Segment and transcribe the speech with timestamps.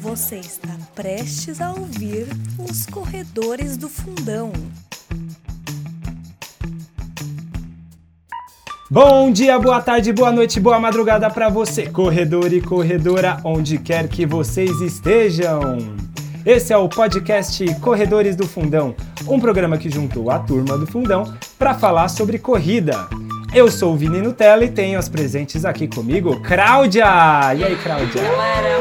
[0.00, 2.26] Você está prestes a ouvir
[2.58, 4.52] os corredores do fundão.
[8.90, 14.08] Bom dia, boa tarde, boa noite, boa madrugada para você, corredor e corredora, onde quer
[14.08, 15.78] que vocês estejam.
[16.44, 18.94] Esse é o podcast Corredores do Fundão,
[19.28, 23.17] um programa que juntou a turma do Fundão para falar sobre corrida.
[23.54, 27.04] Eu sou o Vini Nutella e tenho as presentes aqui comigo, Cláudia!
[27.56, 28.22] E aí, Cláudia?
[28.22, 28.78] Galera,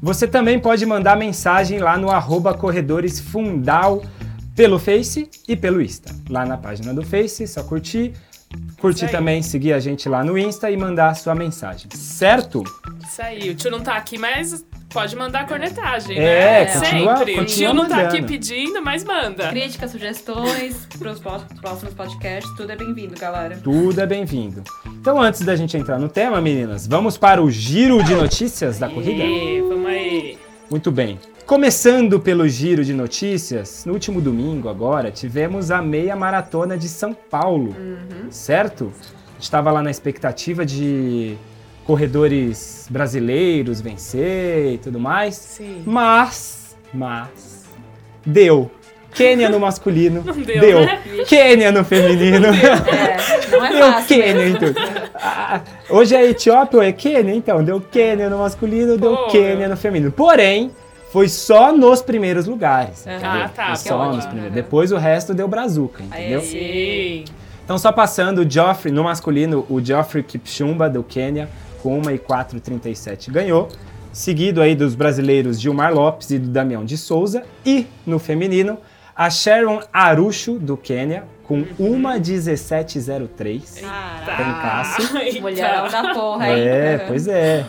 [0.00, 4.02] Você também pode mandar mensagem lá no arroba corredoresfundal
[4.54, 6.14] pelo Face e pelo Insta.
[6.28, 8.12] Lá na página do Face, só curtir.
[8.80, 12.62] Curtir também, seguir a gente lá no Insta e mandar a sua mensagem, certo?
[13.06, 16.66] Isso aí, o tio não tá aqui, mas pode mandar cornetagem, É, né?
[16.66, 17.34] continua- Sempre.
[17.34, 18.16] continua o tio não tá mandando.
[18.16, 19.48] aqui pedindo, mas manda.
[19.48, 23.58] Críticas, sugestões pros po- próximos podcasts, tudo é bem-vindo, galera.
[23.62, 24.62] Tudo é bem-vindo.
[24.86, 28.88] Então, antes da gente entrar no tema, meninas, vamos para o giro de notícias da
[28.88, 29.22] corrida?
[29.24, 30.38] E, vamos aí.
[30.70, 31.18] Muito bem.
[31.46, 37.14] Começando pelo giro de notícias, no último domingo agora tivemos a meia maratona de São
[37.14, 37.74] Paulo,
[38.30, 38.92] certo?
[39.40, 41.36] Estava lá na expectativa de
[41.88, 45.82] corredores brasileiros vencer e tudo mais, Sim.
[45.86, 47.64] mas, mas,
[48.26, 48.70] deu.
[49.14, 51.00] Quênia no masculino, Não deu, né?
[51.26, 52.48] Quênia no feminino.
[53.48, 54.06] É, não é Deu fácil.
[54.16, 54.56] Quênia mesmo.
[54.56, 54.80] em tudo.
[55.14, 57.34] Ah, Hoje é Etiópia ou é Quênia?
[57.34, 59.26] Então, deu Quênia no masculino, deu Pô.
[59.28, 60.12] Quênia no feminino.
[60.12, 60.70] Porém,
[61.10, 63.06] foi só nos primeiros lugares.
[63.06, 63.30] Entendeu?
[63.30, 64.16] Ah, tá, Foi só ótimo.
[64.16, 64.52] nos primeiros.
[64.54, 66.40] Depois o resto deu brazuca, entendeu?
[66.40, 66.46] Aí.
[66.46, 67.24] Sim.
[67.64, 71.48] Então, só passando, o Geoffrey, no masculino, o Geoffrey Kipchumba, do Quênia,
[71.82, 73.68] com 1 e 4,37 ganhou.
[74.12, 77.42] Seguido aí dos brasileiros Gilmar Lopes e do Damião de Souza.
[77.64, 78.78] E, no feminino,
[79.14, 81.98] a Sharon Arusho, do Quênia, com Uhum.
[82.02, 83.82] 1,1703.
[84.24, 85.16] Trancaço.
[85.18, 85.40] Eita.
[85.40, 86.62] Mulherão da porra, hein?
[86.66, 87.64] É, pois é.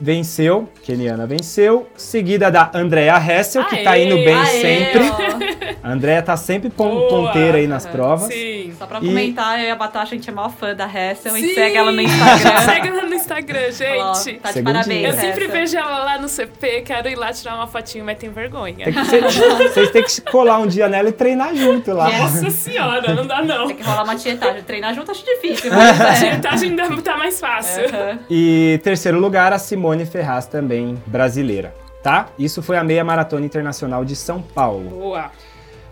[0.00, 1.88] Venceu, Keniana venceu.
[1.96, 5.00] Seguida da Andrea Hessel, que tá Aê, indo bem Aê, sempre.
[5.00, 5.80] ó.
[5.88, 7.08] A Andrea tá sempre pon- Boa.
[7.08, 8.28] ponteira aí nas provas.
[8.32, 8.59] Sim.
[8.80, 11.34] Só pra E- comentar, eu e a Batasha, a gente é maior fã da Hessel.
[11.34, 12.60] A gente segue ela no Instagram.
[12.64, 13.60] Segue ela no Instagram,
[14.00, 14.40] Ó, gente.
[14.40, 15.50] tá de parabéns, Eu sempre Hessel.
[15.50, 18.86] vejo ela lá no CP, quero ir lá tirar uma fotinho, mas tenho vergonha.
[18.86, 19.22] Tem que ser-
[19.68, 22.08] Vocês têm que colar um dia nela e treinar junto lá.
[22.10, 23.66] Nossa senhora, não dá não.
[23.66, 24.62] Tem que rolar uma tietagem.
[24.62, 26.30] Treinar junto acho difícil, mas A é.
[26.30, 27.84] tietagem ainda tá mais fácil.
[27.84, 28.18] Aham.
[28.30, 31.74] E terceiro lugar, a Simone Ferraz, também brasileira.
[32.02, 32.28] Tá?
[32.38, 34.88] Isso foi a meia maratona internacional de São Paulo.
[34.88, 35.30] Boa.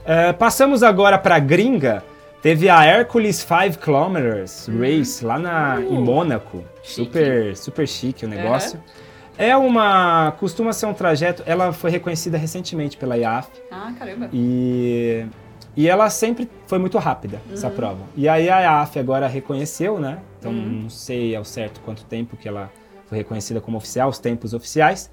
[0.07, 2.03] É, passamos agora para gringa.
[2.41, 6.63] Teve a Hercules 5 Kilometers Race lá na, em Mônaco.
[6.85, 8.81] Super, super chique o negócio.
[9.37, 10.33] É uma.
[10.39, 11.43] costuma ser um trajeto.
[11.47, 14.29] Ela foi reconhecida recentemente pela IAF Ah, caramba.
[14.33, 15.25] e.
[15.77, 18.01] E ela sempre foi muito rápida, essa prova.
[18.17, 20.19] E aí a IAF agora reconheceu, né?
[20.41, 22.69] Então não sei ao certo quanto tempo que ela
[23.07, 25.09] foi reconhecida como oficial, os tempos oficiais.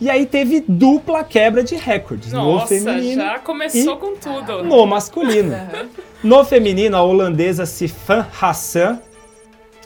[0.00, 4.64] E aí teve dupla quebra de recordes no Nossa, feminino já começou e- com tudo.
[4.64, 5.54] no masculino.
[6.22, 8.98] No feminino, a holandesa Sifan Hassan,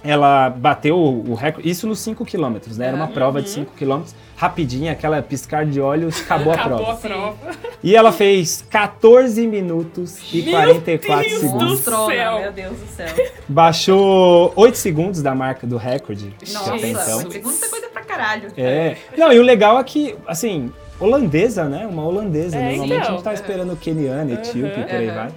[0.03, 2.87] ela bateu o recorde, isso nos 5 km, né?
[2.87, 4.03] Era uma prova de 5 km,
[4.37, 6.93] rapidinha, aquela piscar de olhos, acabou a Acabou prova.
[6.93, 7.37] a prova.
[7.83, 11.59] E ela fez 14 minutos e Meu 44 Deus segundos.
[11.65, 12.41] do Monstrona, céu.
[12.41, 13.07] meu Deus do céu.
[13.49, 17.19] Baixou 8 segundos da marca do recorde de Nossa, até então.
[17.19, 18.49] oito segundos coisa pra caralho.
[18.57, 18.97] É.
[19.17, 21.87] Não, e o legal é que, assim, holandesa, né?
[21.87, 22.57] Uma holandesa.
[22.57, 23.15] É, Normalmente a então.
[23.17, 25.29] gente tá esperando keniana, etíope, por aí vai.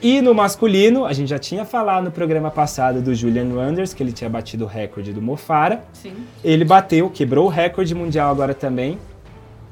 [0.00, 4.02] E no masculino, a gente já tinha falado no programa passado do Julian Wanders, que
[4.02, 5.84] ele tinha batido o recorde do Mofara.
[5.92, 6.14] Sim.
[6.42, 8.98] Ele bateu, quebrou o recorde mundial agora também,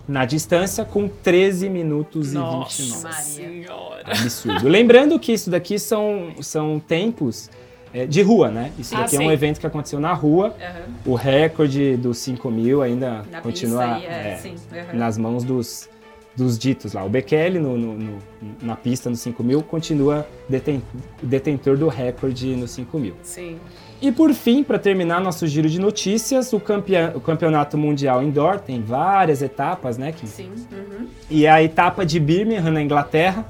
[0.06, 3.02] na distância, com 13 minutos Nossa e 29.
[3.02, 3.22] Maria.
[3.24, 4.04] senhora.
[4.06, 4.68] Absurdo.
[4.68, 7.50] Lembrando que isso daqui são, são tempos
[7.92, 8.72] é, de rua, né?
[8.78, 10.54] Isso Ah, daqui é um evento que aconteceu na rua.
[10.60, 10.80] Aham.
[11.06, 14.40] O recorde dos 5 mil ainda Na continua aí, é,
[14.72, 14.92] é, aham.
[14.98, 15.88] nas mãos dos,
[16.36, 17.04] dos ditos lá.
[17.04, 18.18] O Bekele, no, no- no-
[18.62, 20.82] na pista no 5 mil, continua deten-
[21.22, 23.14] detentor do recorde no 5 mil.
[23.22, 23.56] Sim.
[24.02, 28.58] E por fim, para terminar nosso giro de notícias, o, campeã- o campeonato mundial indoor
[28.58, 30.10] tem várias etapas, né?
[30.12, 30.26] Kim?
[30.26, 30.50] Sim.
[30.72, 31.06] uhum.
[31.28, 33.44] E a etapa de Birmingham, na Inglaterra,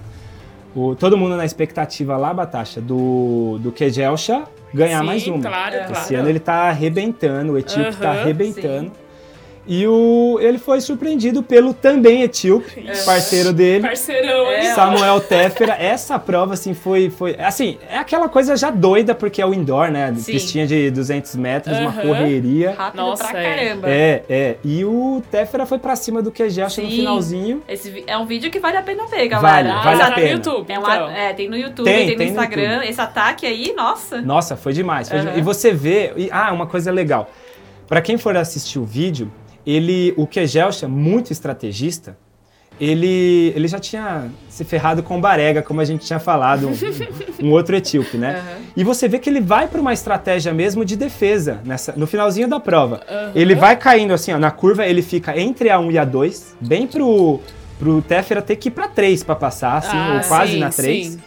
[0.74, 5.40] o- todo mundo na expectativa lá, Batasha, do, do Kejelcha ganhar Sim, mais uma.
[5.40, 5.92] claro, Esse claro.
[6.04, 8.92] Esse ano ele tá arrebentando, o etíope tá Aham, arrebentando.
[9.66, 13.04] E o, ele foi surpreendido pelo também etíope, Ixi.
[13.04, 14.58] parceiro dele, Parceirão, hein?
[14.66, 14.74] É.
[14.74, 15.74] Samuel Tefera.
[15.78, 17.36] Essa prova, assim, foi, foi...
[17.38, 20.12] Assim, é aquela coisa já doida, porque é o indoor, né?
[20.16, 20.32] Sim.
[20.32, 22.02] Pistinha de 200 metros, uma Aham.
[22.02, 22.74] correria.
[22.76, 23.54] Rápido Nossa, pra é.
[23.54, 23.88] caramba.
[23.88, 24.56] É, é.
[24.64, 26.96] E o Tefera foi pra cima do Kejelcha no Sim.
[26.96, 27.62] finalzinho.
[27.68, 29.82] Esse é um vídeo que vale a pena ver, Vale, galera.
[29.82, 30.26] vale Ah, a tá pena.
[30.26, 30.82] no YouTube, É, então.
[30.88, 32.72] lá, é, tem no YouTube, Tem, tem, tem no no Instagram.
[32.72, 32.88] YouTube.
[32.90, 34.20] Esse ataque aí, nossa.
[34.22, 35.08] Nossa, foi demais.
[35.08, 35.38] foi demais.
[35.38, 36.12] E você vê.
[36.16, 37.30] e- ah, uma coisa legal.
[37.86, 39.30] Pra quem for assistir o vídeo,
[39.66, 42.16] ele, o Kejelcha, muito estrategista,
[42.80, 47.46] ele, ele já tinha se ferrado com o Barega, como a gente tinha falado, um,
[47.46, 48.36] um outro etíope, né?
[48.40, 48.58] Aham.
[48.74, 52.48] E você vê que ele vai para uma estratégia mesmo de defesa nessa, no finalzinho
[52.48, 53.02] da prova.
[53.08, 53.32] Aham.
[53.34, 56.56] Ele vai caindo assim, ó, na curva, ele fica entre a 1 e a 2,
[56.58, 57.40] bem pro,
[57.78, 60.70] pro Tefera ter que ir pra 3 para passar, assim, Ah, ou quase sim, na
[60.70, 61.06] 3.
[61.06, 61.20] sim.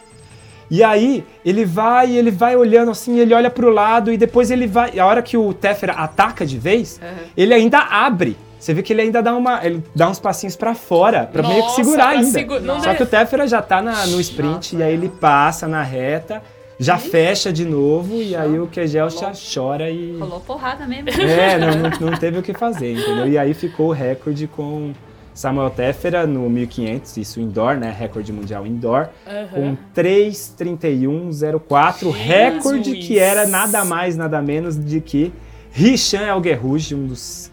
[0.72, 4.66] E aí, ele vai, ele vai olhando assim, ele olha pro lado e depois ele
[4.68, 4.98] vai.
[5.00, 7.12] A hora que o Tefera ataca de vez, Aham.
[7.38, 8.36] ele ainda abre.
[8.60, 11.64] Você vê que ele ainda dá uma, ele dá uns passinhos pra fora, pra meio
[11.66, 12.28] que segurar ainda.
[12.28, 15.68] segu- Só que o Tefera já tá na- no sprint Nossa, e aí ele passa
[15.68, 16.42] na reta,
[16.80, 21.10] já fecha de novo e aí o Kegel já chora e Rolou porrada mesmo.
[21.10, 23.28] é, não, não, não teve o que fazer, entendeu?
[23.28, 24.94] E aí ficou o recorde com
[25.34, 27.96] Samuel Tefera no 1500, isso indoor, né?
[27.98, 29.10] Recorde mundial indoor,
[29.52, 29.78] com Aham.
[29.96, 35.34] 3:31:04, recorde que era nada mais, nada menos de que
[35.72, 37.52] Richan Elguerrouge, um dos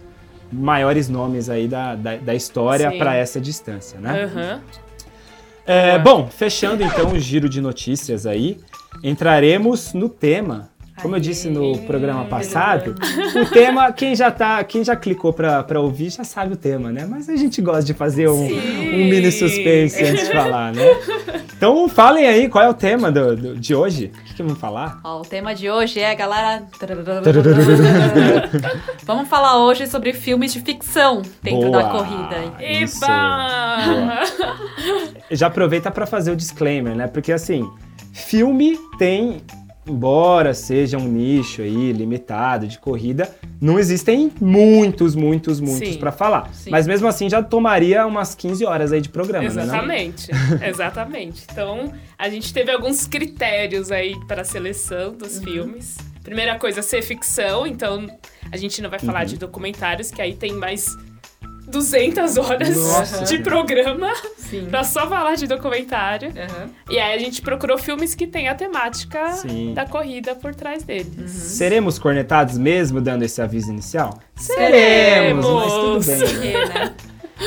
[0.53, 4.25] maiores nomes aí da, da, da história para essa distância, né?
[4.25, 4.61] Aham.
[5.67, 8.59] É, bom, fechando então o giro de notícias aí,
[9.03, 10.69] entraremos no tema.
[11.03, 12.95] Como eu disse no programa passado,
[13.35, 16.93] o tema, quem já tá, quem já clicou pra, pra ouvir já sabe o tema,
[16.93, 17.07] né?
[17.09, 20.83] Mas a gente gosta de fazer um, um mini suspense antes de falar, né?
[21.57, 24.13] Então falem aí qual é o tema do- do- de hoje.
[24.15, 25.01] O que, que vamos falar?
[25.05, 26.63] Ó, o tema de hoje é, galera.
[29.05, 31.91] Vamos falar hoje sobre filmes de ficção dentro da Boa.
[31.91, 32.37] corrida.
[32.63, 33.05] Isso.
[33.05, 34.23] Eba!
[35.31, 37.07] Já aproveita pra fazer o disclaimer, né?
[37.07, 37.69] Porque assim,
[38.13, 39.39] filme tem,
[39.87, 46.53] embora seja um nicho aí limitado de corrida, não existem muitos, muitos, muitos pra falar.
[46.53, 46.71] Sim.
[46.71, 49.63] Mas mesmo assim já tomaria umas 15 horas aí de programa, né?
[49.63, 50.31] Exatamente,
[50.63, 51.45] exatamente.
[51.51, 55.43] Então, a gente teve alguns critérios aí para a seleção dos Uhum.
[55.45, 55.97] filmes.
[56.23, 58.07] Primeira coisa, ser ficção, então
[58.53, 59.27] a gente não vai falar Uhum.
[59.27, 60.95] de documentários, que aí tem mais
[61.71, 64.67] 200 horas Nossa de programa Sim.
[64.69, 66.31] pra só falar de documentário.
[66.31, 66.71] Aham.
[66.91, 69.73] E aí a gente procurou filmes que têm a temática Sim.
[69.75, 71.31] da corrida por trás deles.
[71.31, 74.19] Seremos cornetados mesmo dando esse aviso inicial?
[74.37, 75.47] Seremos!
[75.47, 76.19] mas tudo bem.
[76.19, 76.95] Porque, né?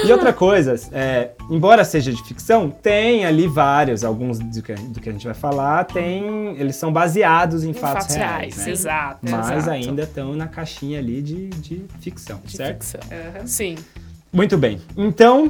[0.06, 5.00] E outra coisa, é, embora seja de ficção, tem ali vários, alguns do que, do
[5.00, 8.58] que a gente vai falar, tem, eles são baseados em, Em fatos, fatos reais, reais,
[8.66, 8.72] né?
[8.72, 9.20] exato.
[9.22, 9.70] Mas exato.
[9.70, 12.84] ainda estão na caixinha ali de, de ficção, De certo?
[12.84, 13.02] ficção.
[13.12, 13.46] Aham.
[13.46, 13.76] Sim.
[14.34, 14.82] Muito bem.
[14.98, 15.50] Então,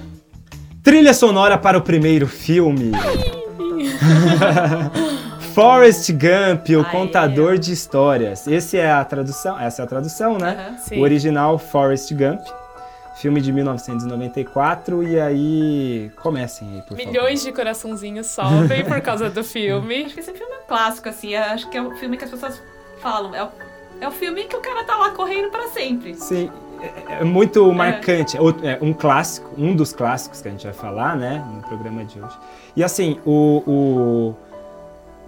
[0.84, 2.92] trilha sonora para o primeiro filme.
[5.54, 6.92] Forrest Gump, o Aê.
[6.92, 8.48] contador de histórias.
[8.48, 10.68] Esse é a tradução, essa é a tradução, né?
[10.70, 10.78] Aham.
[10.80, 11.00] Sim.
[11.00, 12.42] O original Forrest Gump,
[13.22, 19.44] filme de 1994 e aí comecem aí, por Milhões de coraçãozinhos sobem por causa do
[19.44, 20.06] filme.
[20.06, 21.36] Acho que esse filme é um clássico, assim.
[21.36, 22.60] Acho que é o filme que as pessoas
[23.00, 23.36] falam.
[23.36, 23.50] É o,
[24.02, 26.16] é o filme que o cara tá lá correndo pra sempre.
[26.16, 26.26] favor.
[26.28, 26.52] Sim,
[26.84, 28.38] é- é muito marcante.
[28.38, 32.04] Outro- É um clássico, um dos clássicos que a gente vai falar, né, no programa
[32.04, 32.38] de hoje.
[32.76, 34.36] E assim, o, o-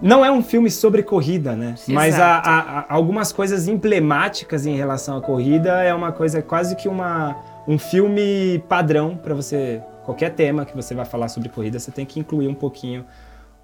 [0.00, 1.74] não é um filme sobre corrida, né?
[1.88, 2.48] Mas há, Exato.
[2.48, 5.82] há- há algumas coisas emblemáticas em relação à corrida.
[5.82, 7.34] É uma coisa quase que uma,
[7.66, 9.80] um filme padrão para você.
[10.04, 13.04] Qualquer tema que você vai falar sobre corrida, você tem que incluir um pouquinho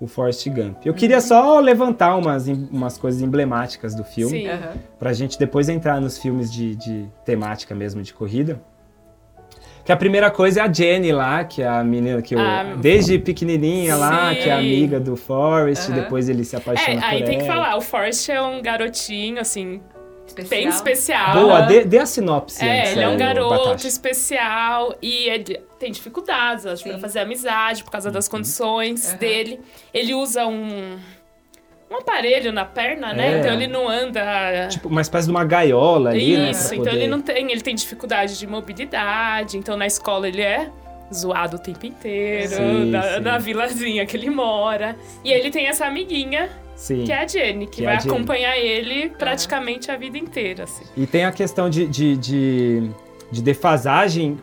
[0.03, 0.85] o Forrest Gump.
[0.85, 4.41] Eu queria só levantar umas, umas coisas emblemáticas do filme.
[4.41, 4.49] Sim.
[4.49, 4.73] Aham.
[4.99, 8.61] Pra gente depois entrar nos filmes de, de temática mesmo de corrida.
[9.85, 12.75] Que a primeira coisa é a Jenny lá, que é a menina que eu, Ah,
[12.81, 14.51] desde pequenininha lá, que é sim.
[14.51, 16.01] amiga do Forrest, Aham.
[16.01, 17.27] depois ele se apaixona É, por aí ela.
[17.27, 19.81] tem que falar, o Forrest é um garotinho, assim,
[20.27, 20.61] Especial.
[20.61, 21.33] bem especial.
[21.35, 23.89] Boa, dê, dê a sinopse É, antes, ele é um o garoto Batashi.
[23.89, 27.01] especial e ele tem dificuldades, acho, pra Sim.
[27.01, 28.31] fazer amizade por causa das Uhum.
[28.33, 29.17] condições Aham.
[29.19, 29.61] dele.
[29.93, 30.97] Ele usa um,
[31.91, 33.35] um aparelho na perna, né?
[33.35, 33.39] É.
[33.41, 34.69] Então ele não anda.
[34.71, 36.51] Tipo, uma espécie de uma gaiola ali, né?
[36.53, 40.27] Isso, pra então poder- ele não tem, ele tem dificuldade de mobilidade, então na escola
[40.29, 40.71] ele é
[41.13, 43.21] zoado o tempo inteiro, Sim, na, sim.
[43.21, 44.97] na vilazinha que ele mora.
[45.23, 47.05] E ele tem essa amiguinha, Sim.
[47.05, 48.15] que é a Jenny, que, Que é vai a Jenny.
[48.15, 50.85] acompanhar ele praticamente a vida inteira, assim.
[50.97, 52.91] E tem a questão de, de, de,
[53.31, 54.39] de defasagem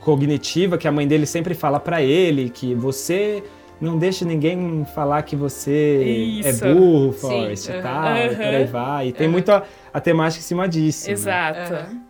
[0.00, 3.42] cognitiva que a mãe dele sempre fala pra ele, que você
[3.80, 6.64] não deixa ninguém falar que você Isso.
[6.64, 7.82] é burro, Sim, Forrest, e aham.
[7.82, 9.08] tal, e por aí vai.
[9.08, 11.06] E tem muito a, a temática em cima disso.
[11.06, 11.12] né?
[11.12, 11.74] Exato.
[11.74, 12.02] Aham.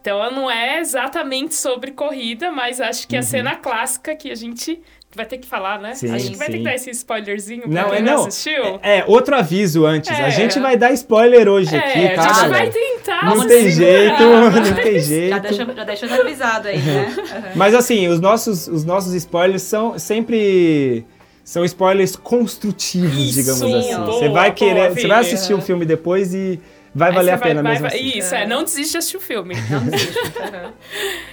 [0.00, 4.34] Então ela não é exatamente sobre corrida, mas acho que a cena clássica que a
[4.34, 4.80] gente
[5.16, 5.90] vai ter que falar, né?
[5.90, 5.94] Uhum.
[5.94, 6.58] Sim, acho que vai ter sim.
[6.58, 8.26] que dar esse spoilerzinho pra Não, quem é não não.
[8.26, 8.78] assistiu.
[8.82, 10.10] É, outro aviso antes.
[10.10, 10.30] A É.
[10.30, 13.24] gente vai dar spoiler hoje É, aqui, tá, a gente vai tentar.
[13.24, 15.40] Não tem segurar, jeito, não tem Já jeito.
[15.40, 17.14] deixa, já deixa avisado aí, né?
[17.16, 17.42] Aham.
[17.56, 21.04] Mas assim, os nossos, os nossos spoilers são sempre
[21.42, 23.96] são spoilers construtivos, Isso, digamos assim.
[23.96, 26.60] boa, você vai boa, querer, você vai assistir o filme depois e
[26.94, 28.18] vai valer a pena vai- mesmo vai- assim.
[28.18, 29.54] Isso, é, não desiste de assistir o filme.
[29.70, 30.18] Não desiste.
[30.40, 30.72] Aham.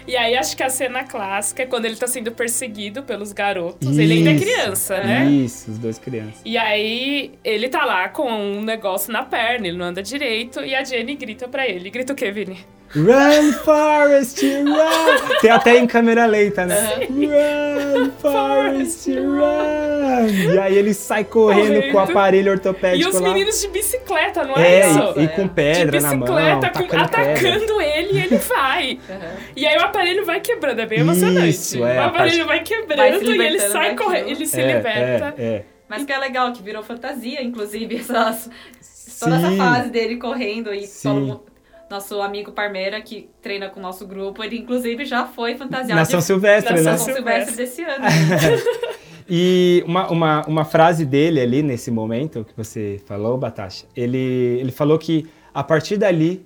[0.08, 3.98] E aí acho que a cena clássica é quando ele tá sendo perseguido pelos garotos.
[3.98, 4.44] Ele ainda é Isso.
[4.46, 5.26] criança, né?
[5.26, 6.42] Isso, os dois crianças.
[6.46, 10.76] E aí ele tá lá com um negócio na perna, ele não anda direito, e
[10.76, 11.90] a Jenny grita pra ele.
[11.90, 12.60] Grita o quê, Vini?
[12.96, 15.38] Run, Forrest, run!
[15.42, 17.00] Tem até em câmera lenta, né?
[17.10, 20.54] Run, Forrest, run!
[20.54, 21.92] E aí ele sai correndo Correndo.
[21.92, 23.28] com o aparelho E ortopédico os lá.
[23.28, 25.14] meninos de bicicleta, não é, É, isso?
[25.18, 27.32] e, e com pedra de na mão, bicicleta, com- tacando pedra.
[27.34, 29.00] atacando ele e ele vai.
[29.10, 29.20] Aham.
[29.56, 31.50] E aí o aparelho vai quebrando, é bem emocionante.
[31.50, 34.04] Isso, é, o aparelho parte- vai quebrando Vai e ele sai daquilo.
[34.06, 35.34] correndo, ele se É, liberta.
[35.38, 35.66] É, é.
[35.90, 38.50] Mas que é legal, que virou fantasia, inclusive, essas,
[39.20, 41.10] toda essa fase dele correndo e Sim.
[41.10, 41.44] todo mundo-
[41.89, 46.06] nosso amigo Parmeira, que treina com o nosso grupo, ele inclusive já foi fantasiado Na
[46.06, 46.98] São de Silvestre, Na né?
[46.98, 48.06] São São Silvestre desse ano.
[49.27, 54.18] E uma, uma, uma frase dele ali, nesse momento que você falou, Batasha, ele,
[54.60, 56.46] ele falou que a partir dali,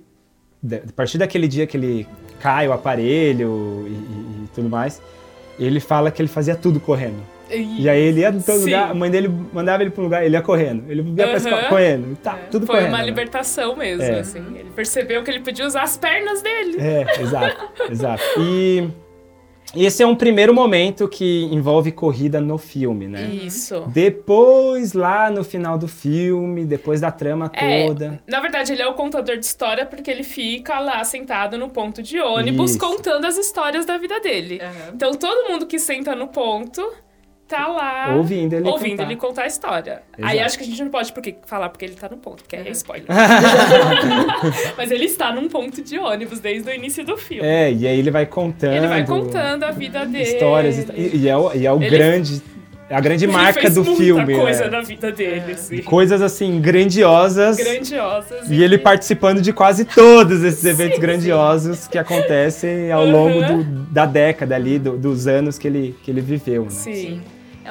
[0.62, 2.06] da- a partir daquele dia que ele
[2.40, 5.00] cai o aparelho e, e- e tudo mais,
[5.58, 7.22] ele fala que ele fazia tudo correndo.
[7.52, 8.64] E aí ele ia todo Sim.
[8.64, 10.84] lugar, a mãe dele mandava ele para um lugar, ele ia correndo.
[10.90, 11.68] Ele ia pra escola Aham.
[11.68, 12.16] correndo.
[12.16, 12.90] Tá, tudo Foi correndo.
[12.90, 13.04] uma né?
[13.04, 14.20] libertação mesmo, É.
[14.20, 14.44] assim.
[14.56, 16.76] Ele percebeu que ele podia usar as pernas dele.
[16.80, 18.22] É, exato, exato.
[18.38, 18.88] E
[19.72, 23.22] e esse é um primeiro momento que envolve corrida no filme, né?
[23.26, 23.84] Isso.
[23.86, 28.20] Depois, lá no final do filme, depois da trama É, toda.
[28.26, 32.02] Na verdade, ele é o contador de história porque ele fica lá sentado no ponto
[32.02, 32.80] de ônibus Isso.
[32.80, 34.58] contando as histórias da vida dele.
[34.60, 34.92] Aham.
[34.92, 36.84] Então todo mundo que senta no ponto
[37.50, 39.02] tá lá Ouvindo ele ouvindo contar.
[39.04, 40.02] ele contar a história.
[40.22, 40.46] Aí Exato.
[40.46, 42.70] acho que a gente não pode porque, falar porque ele tá no ponto, porque é
[42.70, 43.06] spoiler.
[44.76, 47.46] Mas ele está num ponto de ônibus desde o início do filme.
[47.46, 48.74] É, e aí ele vai contando.
[48.74, 50.24] Ele vai contando a vida dele.
[50.24, 50.78] histórias.
[50.96, 52.42] E, e é o, e é o Ele- grande.
[52.88, 54.34] É a grande Ele marca fez do muita filme.
[54.34, 54.70] coisa né?
[54.70, 55.80] na vida dele, assim.
[55.82, 57.56] Coisas assim, grandiosas.
[57.56, 58.50] Grandiosas.
[58.50, 63.62] E ele participando de quase todos esses eventos Sim, grandiosos que acontecem ao longo Uhum.
[63.62, 66.70] do- da década ali, do- dos anos que ele, que ele viveu, né?
[66.70, 67.20] Sim.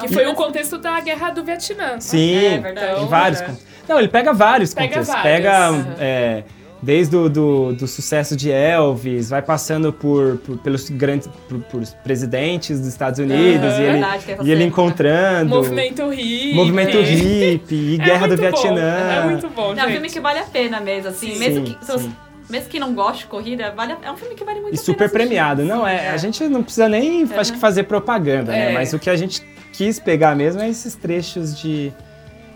[0.04, 2.00] É Que foi o contexto da Guerra do Vietnã.
[2.00, 3.02] Sim, É verdade.
[3.02, 3.40] em vários.
[3.40, 3.44] É.
[3.44, 3.56] con-
[3.88, 5.14] Não, ele pega vários Pega contextos.
[5.14, 5.86] vários, Pega aham.
[5.98, 6.44] é,
[6.82, 11.82] desde o do, do sucesso de Elvis, vai passando por, por- pelos grandes por, por
[12.04, 13.80] presidentes dos Estados Unidos Aham.
[13.80, 16.54] e ele, Verdade, e ele encontrando Movimento hippie.
[16.54, 19.12] movimento hippie e É Guerra do muito bom, Vietnã.
[19.12, 21.32] É muito bom, é um filme que vale a pena mesmo, assim.
[21.34, 22.12] Sim, mesmo, que, sim.
[22.50, 24.78] Mesmo que não goste de corrida, vale é um filme que vale muito E a
[24.78, 25.18] pena super assistir.
[25.18, 25.62] premiado.
[25.64, 28.70] Não, Sim, é, a gente não precisa nem acho que fazer propaganda, né?
[28.70, 28.74] É.
[28.74, 29.42] Mas o que a gente
[29.72, 31.92] quis pegar mesmo é esses trechos de,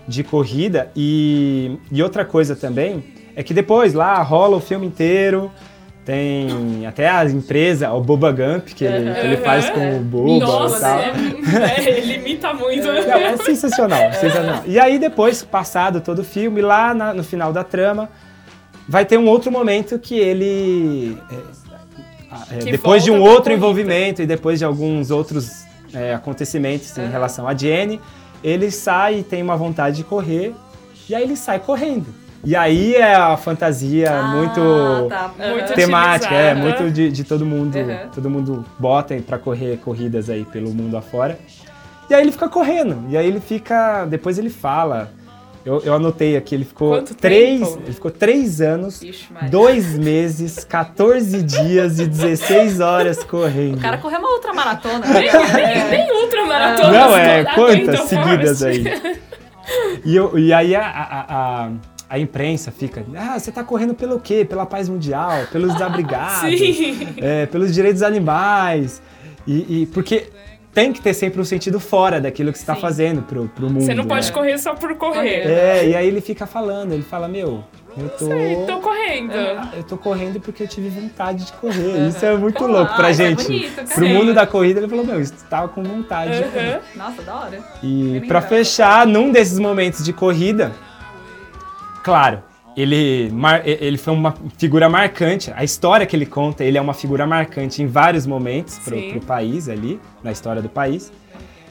[0.07, 0.91] de corrida.
[0.97, 3.05] E, e outra coisa também
[3.37, 5.51] é que depois lá rola o filme inteiro.
[6.05, 10.45] Tem até a empresa, o Boba Gump, que ele, que ele faz com o Boba
[10.45, 10.99] Nossa, e tal.
[11.01, 12.85] é, é, ele imita muito.
[12.93, 14.63] Não, é sensacional, sensacional.
[14.67, 18.11] E aí depois, passado todo o filme, lá na- no final da trama,
[18.89, 21.19] vai ter um outro momento que ele...
[21.31, 26.97] é, é, Que depois de um outro envolvimento e depois de alguns outros é, acontecimentos
[26.99, 28.01] em relação a Jenny,
[28.43, 30.55] ele sai e tem uma vontade de correr,
[31.09, 32.07] e aí ele sai correndo.
[32.47, 34.61] E aí é a fantasia Ah, muito
[35.09, 35.31] tá.
[35.51, 35.75] Muito Aham.
[35.75, 37.97] temática, é, muito de, de todo mundo, Uhum.
[38.15, 41.39] todo mundo bota pra correr corridas aí pelo mundo afora.
[42.11, 45.11] E aí ele fica correndo, e aí ele fica, depois ele fala
[45.65, 47.61] Eu, eu anotei aqui, ele ficou Quanto três.
[47.61, 47.81] tempo?
[47.85, 53.79] Ele ficou três anos, Ixi, dois meses, 14 dias e 16 horas correndo.
[53.79, 55.07] O cara correu uma outra maratona.
[55.07, 56.91] Nem, nem, nem ultramaratona.
[56.93, 58.85] Não, é quantas seguidas aí?
[60.05, 61.25] E, eu- e aí a, a,
[61.65, 61.71] a,
[62.11, 64.45] a imprensa fica, ah, você tá correndo pelo quê?
[64.45, 66.51] Pela paz mundial, pelos desabrigados,
[67.17, 69.01] é, pelos direitos dos animais.
[69.47, 70.27] E, e- porque
[70.75, 72.81] tem que ter sempre um sentido fora daquilo que você tá Sim.
[72.81, 73.85] fazendo pro, pro mundo.
[73.85, 74.33] Você não pode né?
[74.33, 75.47] correr só por correr.
[75.47, 77.63] É, e aí ele fica falando, ele fala, meu,
[77.97, 78.27] eu tô.
[78.27, 79.33] Sei, tô correndo.
[79.33, 82.09] Eu tô correndo porque eu tive vontade de correr.
[82.09, 83.45] Isso é muito Pô, louco pra ah, isso é gente.
[83.45, 83.95] bonito.
[83.95, 86.81] Pro mundo da corrida, ele falou, meu, isso tava com vontade de correr.
[86.97, 87.61] Nossa, da hora.
[87.81, 90.73] E Bem pra fechar, num desses momentos de corrida,
[92.03, 92.43] claro,
[92.77, 93.33] ele,
[93.65, 95.53] ele foi uma figura marcante.
[95.55, 99.11] A história que ele conta, ele é uma figura marcante em vários momentos pro, Sim.
[99.13, 101.13] pro país ali, na história do país.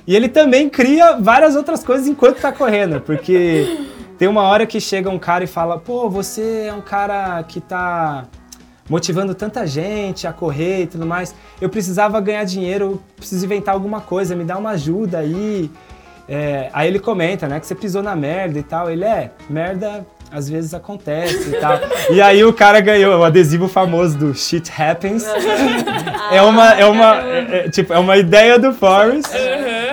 [0.06, 3.86] E ele também cria várias outras coisas enquanto tá correndo, porque
[4.18, 7.60] tem uma hora que chega um cara e fala: pô, você é um cara que
[7.60, 8.26] tá
[8.90, 11.34] motivando tanta gente a correr e tudo mais.
[11.60, 15.72] Eu precisava ganhar dinheiro, preciso inventar alguma coisa, me dá uma ajuda aí.
[16.28, 18.90] É, aí ele comenta, né, que você pisou na merda e tal.
[18.90, 21.80] Ele é, merda às vezes acontece e tal.
[22.10, 25.24] E aí o cara ganhou o adesivo famoso do Shit Happens.
[26.32, 29.28] é uma, é uma, é- é, tipo, é uma ideia do Forrest.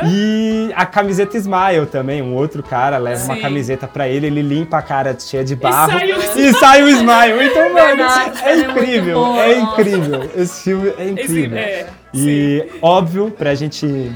[0.06, 3.40] E a camiseta Smile também, um outro cara leva uma Sim.
[3.42, 6.88] camiseta pra ele, ele limpa a cara cheia de barro sai o- e sai o
[6.88, 7.44] Smile.
[7.44, 8.02] Então, mano,
[8.42, 10.30] é é incrível, é incrível.
[10.35, 11.59] Esse filme é Esse- incrível.
[11.59, 14.11] é, E óbvio, pra gente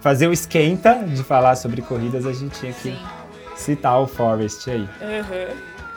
[0.00, 2.98] fazer o esquenta de falar sobre corridas, a gente tinha que Sim.
[3.60, 4.88] Citar o Forrest aí.
[5.02, 5.56] Aham.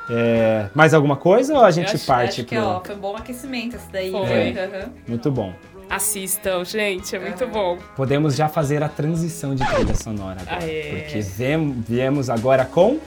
[0.10, 2.66] É, mais alguma coisa ou a gente acho- parte Acho que pro...
[2.66, 4.12] ó, foi um bom aquecimento esse daí.
[4.12, 4.52] Foi.
[4.52, 4.70] né?
[4.72, 4.92] Aham.
[5.08, 5.54] Muito bom.
[5.90, 7.78] Assistam, gente, é muito bom.
[7.96, 10.64] Podemos já fazer a transição de trilha sonora agora.
[10.66, 11.04] Aê.
[11.04, 13.00] Porque vem- viemos agora com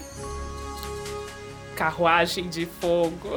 [1.75, 3.37] Carruagem de fogo.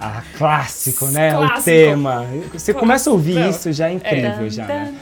[0.00, 1.34] A clássico, né?
[1.34, 1.62] O Clássico.
[1.64, 2.26] tema.
[2.52, 3.50] Você começa a ouvir Não.
[3.50, 4.94] isso, já é incrível, já, né?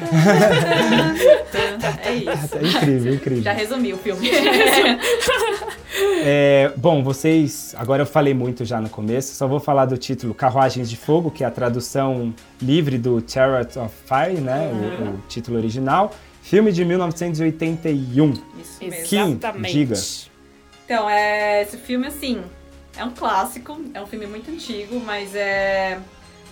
[2.04, 2.56] É isso.
[2.56, 3.42] É incrível, incrível.
[3.42, 4.30] Já resumi o filme.
[6.28, 7.74] É, bom, vocês.
[7.78, 11.30] Agora eu falei muito já no começo, só vou falar do título Carruagens de Fogo,
[11.30, 14.70] que é a tradução livre do Chariot of Fire, né?
[14.72, 16.12] O, o título original.
[16.42, 18.32] Filme de 1981.
[18.32, 18.40] Isso
[18.80, 19.04] mesmo.
[19.04, 19.72] Kim, Exatamente.
[19.72, 19.94] diga.
[20.84, 22.40] Então, é, esse filme, assim,
[22.96, 26.00] é um clássico, é um filme muito antigo, mas é.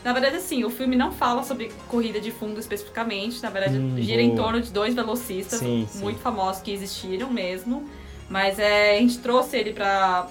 [0.04, 3.42] Na verdade, assim, o filme não fala sobre corrida de fundo especificamente.
[3.42, 4.42] Na verdade, Hum, gira em boa.
[4.42, 5.98] torno de dois velocistas Sim, sim.
[6.00, 7.88] muito famosos que existiram mesmo.
[8.28, 10.28] Mas é, a gente trouxe ele para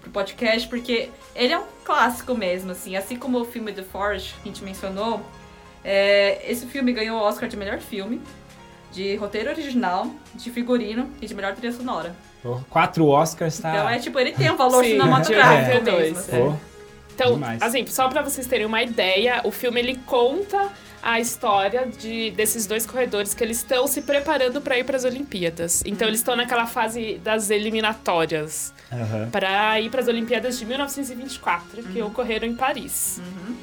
[0.00, 2.94] pro podcast porque ele é um clássico mesmo, assim.
[2.96, 5.20] Assim como o filme The Forest, que a gente mencionou,
[5.84, 8.20] é, esse filme ganhou o Oscar de melhor filme,
[8.92, 12.14] de roteiro original, de figurino e de melhor trilha sonora.
[12.70, 13.70] Quatro Oscars, tá?
[13.70, 16.18] Então é tipo, ele tem um valor Sim, cinematográfico de 82, mesmo.
[16.18, 16.30] assim.
[16.50, 16.56] Pô,
[17.14, 17.62] Então, Demais.
[17.62, 20.70] assim, só pra vocês terem uma ideia, o filme ele conta
[21.04, 25.82] a história de, desses dois corredores que eles estão se preparando pra ir pras Olimpíadas.
[25.84, 29.28] Então eles estão naquela fase das eliminatórias aham.
[29.30, 33.20] Pra ir pras Olimpíadas de 1924, que ocorreram em Paris.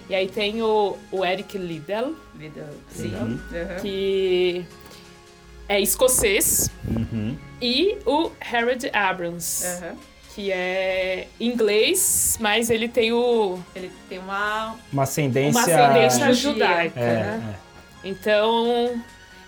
[0.09, 3.13] E aí tem o, o Eric Liddell, Vida- Sim.
[3.15, 3.21] Uhum.
[3.21, 3.39] Uhum.
[3.81, 4.65] que
[5.69, 7.37] é escocês, Uhum.
[7.61, 9.95] e o Harold Abrams, Uhum.
[10.35, 14.75] que é inglês, mas ele tem o, Ele tem uma.
[14.91, 15.51] Uma ascendência.
[15.51, 17.55] uma ascendência judaica, É, né?
[18.03, 19.01] Então,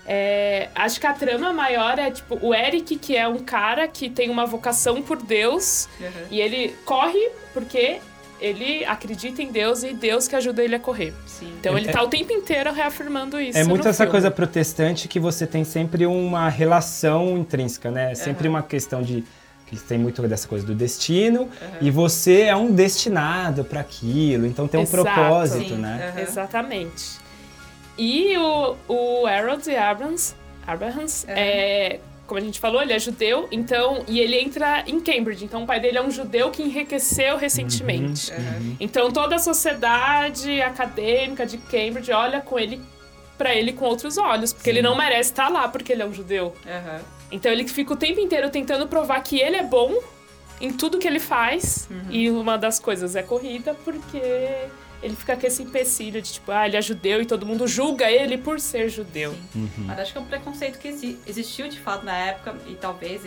[0.06, 4.10] é, acho que a trama maior é tipo o Eric, que é um cara que
[4.10, 6.10] tem uma vocação por Deus Uhum.
[6.30, 8.00] e ele corre porque
[8.42, 11.14] ele acredita em Deus e Deus que ajuda ele a correr.
[11.28, 11.54] Sim.
[11.60, 13.58] Então ele É- tá o tempo inteiro reafirmando isso.
[13.58, 14.12] É muito no essa filme.
[14.12, 18.12] coisa protestante que você tem sempre uma relação intrínseca, né?
[18.12, 19.24] É sempre uma questão de
[19.68, 21.48] que tem muito dessa coisa do destino
[21.80, 25.02] e você é um destinado para aquilo, então tem um Exato.
[25.04, 25.78] propósito, Sim.
[25.78, 26.12] né?
[26.14, 26.22] Uhum.
[26.24, 27.22] Exatamente.
[27.98, 30.34] E o, o Harold Abrams,
[30.68, 31.34] Abrahams, Uhum.
[31.38, 32.00] é,
[32.32, 35.44] como a gente falou, ele é judeu, então, e ele entra em Cambridge.
[35.44, 38.32] Então, o pai dele é um judeu que enriqueceu recentemente.
[38.32, 38.78] Uhum.
[38.80, 42.82] Então, toda a sociedade acadêmica de Cambridge olha com ele
[43.38, 46.14] para ele com outros olhos, porque ele não merece estar lá porque ele é um
[46.14, 46.56] judeu.
[46.66, 47.00] Uhum.
[47.34, 49.94] Então, ele fica o tempo inteiro tentando provar que ele é bom
[50.62, 51.90] em tudo que ele faz.
[52.10, 54.22] E uma das coisas é corrida, porque
[55.02, 58.10] ele fica com esse empecilho de tipo, ah, ele é judeu e todo mundo julga
[58.12, 59.36] ele por ser judeu.
[59.78, 63.22] Mas acho que é um preconceito que exi- existiu de fato na época e talvez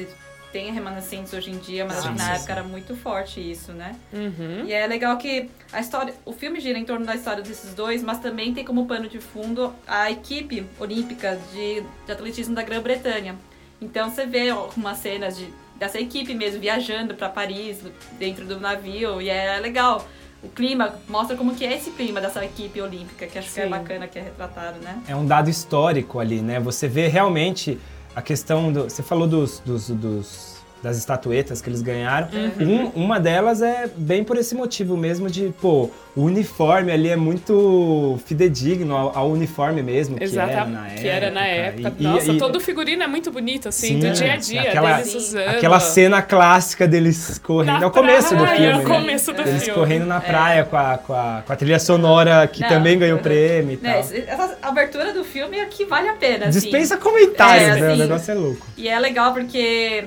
[0.52, 3.96] tenha remanescentes hoje em dia, mas Sim, na sim, época era muito forte isso, né?
[4.12, 4.64] Uhum.
[4.64, 8.04] E é legal que a história, o filme gira em torno da história desses dois,
[8.04, 13.34] mas também tem como pano de fundo a equipe olímpica de, de atletismo da Grã-Bretanha.
[13.82, 17.80] Então você vê algumas cenas de dessa equipe mesmo, viajando pra Paris,
[18.16, 20.06] dentro do navio, e é legal.
[20.44, 23.64] O clima mostra como que é esse clima dessa equipe olímpica, que acho que é
[23.64, 23.70] Sim.
[23.70, 25.02] bacana que é retratado, né?
[25.08, 26.60] É um dado histórico ali, né?
[26.60, 27.80] Você vê realmente
[28.14, 28.84] a questão do.
[28.84, 30.53] Você falou dos, dos, dos-
[30.84, 32.28] das estatuetas que eles ganharam.
[32.60, 32.90] Uhum.
[32.94, 37.16] Um- uma delas é bem por esse motivo mesmo de, pô, o uniforme ali é
[37.16, 41.00] muito fidedigno ao, ao uniforme mesmo que era na época.
[41.00, 41.92] Que era na época.
[41.98, 44.10] E- Nossa, e- todo figurino é muito bonito, assim, Sim, do é.
[44.10, 45.48] dia a dia, Aquela- deles usando.
[45.48, 47.78] Aquela cena clássica deles correndo.
[47.80, 48.72] Na É o começo do praia, filme.
[48.72, 48.94] é o né?
[48.94, 49.78] começo do Eles filme.
[49.80, 53.18] correndo na praia com, a, com, a, com a trilha sonora que Não, também ganhou
[53.18, 54.00] prêmio e Né, tal.
[54.00, 56.60] essa abertura do filme é que vale a pena, assim.
[56.60, 57.88] Dispensa comentários, É, né?
[57.88, 58.66] O assim, negócio é louco.
[58.76, 60.04] E é legal porque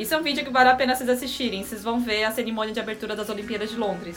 [0.00, 1.64] isso é um vídeo que vale a pena vocês assistirem.
[1.64, 4.16] Vocês vão ver a cerimônia de abertura das Olimpíadas de Londres.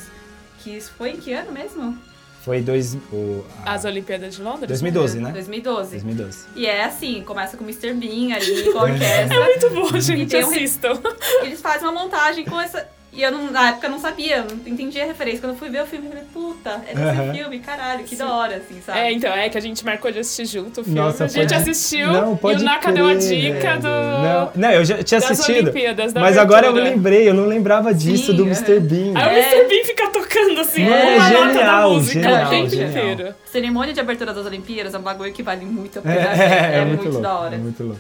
[0.60, 1.98] Que isso foi em que ano mesmo?
[2.44, 4.67] Foi dois, o, a- As Olimpíadas de Londres?
[4.67, 5.32] 2012, né?
[5.32, 5.91] 2012.
[5.91, 6.46] 2012.
[6.56, 7.94] E é assim, começa com o Mr.
[7.94, 9.36] Bean ali, com a orquestra.
[9.36, 11.00] É muito bom, gente, um assistam.
[11.44, 12.88] Eles fazem uma montagem com essa.
[13.13, 15.41] E eu não- na época eu não sabia, não entendia a referência.
[15.41, 17.34] Quando eu fui ver o filme, eu falei, puta, é desse Aham.
[17.34, 19.00] filme, caralho, que da hora, assim, sabe?
[19.00, 20.97] É, então, é que a gente marcou de assistir junto o filme.
[20.97, 23.89] Nossa, a gente pode- assistiu Não, e o Naka crer, deu a dica do...
[23.89, 25.63] Não, não, eu já tinha das assistido.
[25.71, 26.95] Olimpíadas, da Mas agora eu abertura.
[26.95, 28.45] lembrei, eu não lembrava disso Sim, do é.
[28.45, 28.80] Mr.
[28.80, 29.12] Bean.
[29.15, 29.28] Aí É.
[29.28, 29.67] o Mr.
[29.67, 32.89] Bean fica tocando assim, Mano, uma é nota da genial, música genial, o tempo genial.
[32.89, 33.36] inteiro.
[33.45, 36.43] Cerimônia de abertura das Olimpíadas é um bagulho que vale muito a É, pena.
[36.43, 36.47] é,
[36.78, 37.21] É, é muito, muito, louco.
[37.21, 37.56] da hora.
[37.56, 38.00] É muito louco.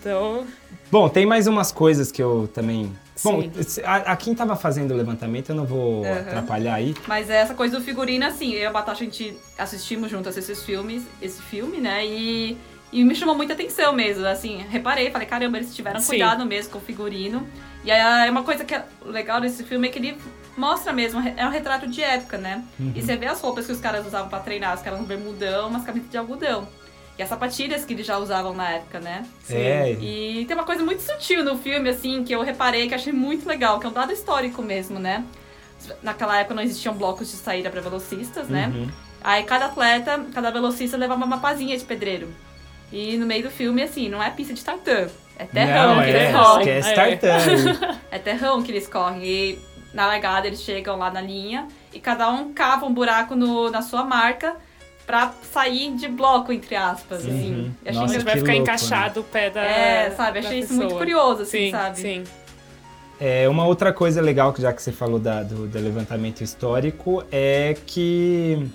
[0.00, 0.44] Então,
[0.90, 2.92] Bom, tem mais umas coisas que eu também.
[3.22, 3.42] Bom,
[3.84, 6.20] a, a quem tava fazendo o levantamento, eu não vou Aham.
[6.20, 6.94] atrapalhar aí.
[7.06, 10.36] Mas é essa coisa do figurino, assim, eu e a Batata, a gente assistimos juntas
[10.36, 12.04] esses filmes, esse filme, né?
[12.06, 12.56] E,
[12.92, 16.08] e me chamou muita atenção mesmo, assim, reparei, falei, caramba, eles tiveram Sim.
[16.08, 17.46] cuidado mesmo com o figurino.
[17.84, 20.18] E aí, é uma coisa que é legal desse filme é que ele
[20.56, 22.64] mostra mesmo, é um retrato de época, né?
[22.94, 25.68] E você vê as roupas que os caras usavam pra treinar, os caras um bermudão,
[25.68, 26.66] umas camisetas de algodão.
[27.18, 29.24] E as sapatilhas que eles já usavam na época, né?
[29.48, 33.12] É, E tem uma coisa muito sutil no filme, assim, que eu reparei que achei
[33.12, 35.24] muito legal, que é um dado histórico mesmo, né?
[36.02, 38.70] Naquela época não existiam blocos de saída para velocistas, né?
[38.74, 38.88] Uhum.
[39.24, 42.28] Aí cada atleta, cada velocista levava uma pazinha de pedreiro.
[42.92, 45.08] E no meio do filme, assim, não é pista de tartan.
[45.38, 46.68] É terrão não, que é, eles correm.
[46.68, 46.94] É.
[46.94, 47.98] tartan.
[48.10, 49.24] É terrão que eles correm.
[49.24, 49.58] E
[49.92, 53.82] na largada eles chegam lá na linha e cada um cava um buraco no, na
[53.82, 54.56] sua marca
[55.06, 57.30] pra sair de bloco, entre aspas, Uhum.
[57.30, 57.74] assim.
[57.84, 60.40] Achei Nossa, onde que- vai ficar louco, encaixado o pé da É, sabe?
[60.40, 60.84] da Achei isso pessoa.
[60.88, 61.98] muito curioso, assim, sim, sabe?
[62.00, 62.24] Sim,
[63.18, 67.24] É, uma outra coisa legal, que já que você falou da- do, do levantamento histórico,
[67.32, 68.66] é que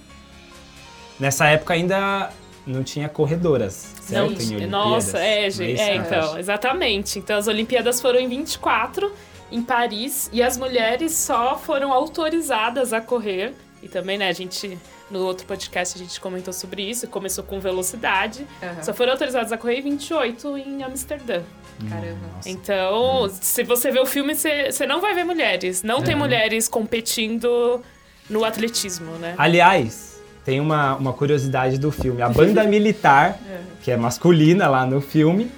[1.20, 2.32] nessa época ainda
[2.65, 4.32] não tinha corredoras, certo?
[4.52, 5.74] Não, em nossa, é, Não gente.
[5.74, 6.17] isso, É, Natasha?
[6.26, 7.20] então, exatamente.
[7.20, 9.12] Então as Olimpíadas foram em 24,
[9.52, 13.54] em Paris, e as mulheres só foram autorizadas a correr.
[13.84, 14.78] E também, né, a gente,
[15.12, 18.47] no outro podcast, a gente comentou sobre isso, começou com velocidade.
[18.63, 18.82] Aham.
[18.84, 21.41] Só foram autorizadas a correr em 28 em Amsterdã.
[21.89, 22.17] Caramba.
[22.36, 22.50] Nossa.
[22.50, 25.84] Então, se você vê o filme, você você não vai ver mulheres.
[25.84, 26.19] Não tem Uhum.
[26.21, 27.82] mulheres competindo
[28.30, 29.34] no atletismo, né?
[29.38, 32.21] Aliás, tem uma, uma curiosidade do filme.
[32.21, 33.38] A banda militar,
[33.84, 35.52] que é masculina lá no filme,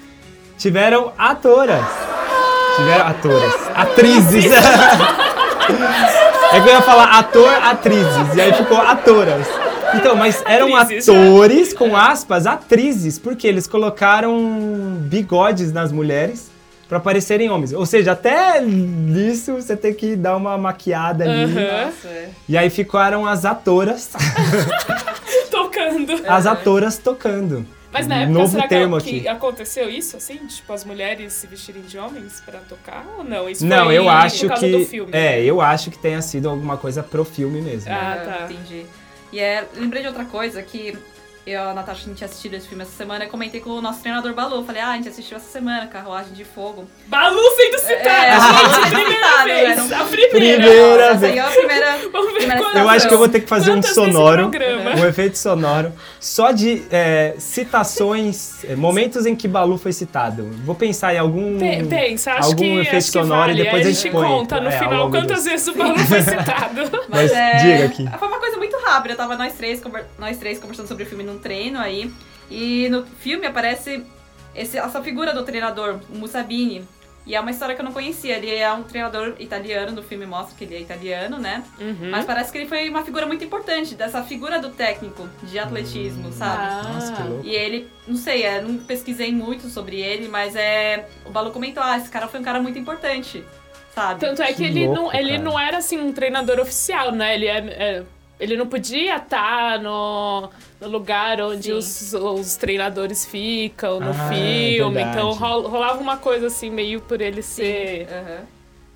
[0.58, 1.84] tiveram atoras.
[2.76, 3.54] Tiveram atoras.
[3.74, 4.44] Atrizes.
[6.56, 8.34] é que eu ia falar ator, atrizes.
[8.36, 9.46] E aí ficou atoras.
[9.94, 14.36] Então, mas eram Atrizes, atores, com aspas, atrizes, porque eles colocaram
[15.00, 16.50] bigodes nas mulheres
[16.88, 17.72] pra parecerem homens.
[17.72, 21.46] Ou seja, até nisso você tem que dar uma maquiada ali.
[21.46, 22.28] Nossa, é.
[22.48, 24.10] E aí ficaram as atoras,
[25.50, 26.12] Tocando.
[26.26, 27.64] as atoras tocando.
[27.94, 29.28] Mas na época, Novo será que, termo que aqui.
[29.28, 30.36] aconteceu isso, assim?
[30.46, 33.48] Tipo, as mulheres se vestirem de homens pra tocar ou não?
[33.48, 35.12] Isso Não, foi eu acho por causa que do filme.
[35.14, 37.90] é, eu acho que tenha sido alguma coisa pro filme mesmo.
[37.90, 38.52] Ah, Ah, tá.
[38.52, 38.84] Entendi.
[39.32, 40.96] E é, lembrei de outra coisa que
[41.46, 43.82] eu a Natasha, a gente tinha assistido esse filme essa semana, eu comentei com o
[43.82, 44.64] nosso treinador Balu.
[44.64, 46.86] Falei, ah, a gente assistiu essa semana, Carruagem de Fogo.
[47.06, 49.78] Balu sendo citado, É, gente, sendo primeira citado, vez.
[49.78, 50.30] um- A primeira.
[50.30, 51.32] Primeira Essa vez.
[51.32, 51.92] aí é a primeira.
[51.98, 54.50] Primeira Eu acho que eu vou ter que fazer um Quantas nesse sonoro,
[55.00, 60.48] um efeito sonoro, só de é, citações, é, momentos em que Balu foi citado.
[60.64, 63.60] Vou pensar em algum Pe- Pensa, acho algum que, efeito acho que sonoro vale.
[63.60, 66.80] e depois a gente põe, conta no é, final quantas vezes o Balu foi citado.
[67.08, 68.18] Mas é, diga aqui.
[68.18, 68.53] Foi uma coisa
[68.94, 69.14] rápida.
[69.16, 69.82] Tava nós três,
[70.18, 72.10] nós três conversando sobre o filme num treino aí.
[72.50, 74.04] E no filme aparece
[74.54, 76.86] esse- essa figura do treinador, o Musabini.
[77.26, 78.36] E é uma história que eu não conhecia.
[78.36, 81.64] Ele é um treinador italiano, no filme mostra que ele é italiano, né?
[81.80, 82.10] Uhum.
[82.10, 86.30] Mas parece que ele foi uma figura muito importante, dessa figura do técnico de atletismo,
[86.30, 86.62] sabe?
[86.62, 86.82] Ah.
[86.92, 87.46] Nossa, que louco.
[87.46, 91.08] E ele, não sei, é, não pesquisei muito sobre ele, mas é.
[91.24, 93.42] O Balu comentou, ah, esse cara foi um cara muito importante,
[93.94, 94.20] sabe?
[94.20, 97.34] Tanto é que, Que ele, louco, não, ele não era assim um treinador oficial, né?
[97.36, 98.02] Ele é, é-
[98.44, 104.94] Ele não podia estar no, no lugar onde os, os treinadores ficam, no Ah, filme.
[104.96, 105.16] verdade.
[105.18, 108.38] Então rol- rolava uma coisa assim, meio por ele ser Aham.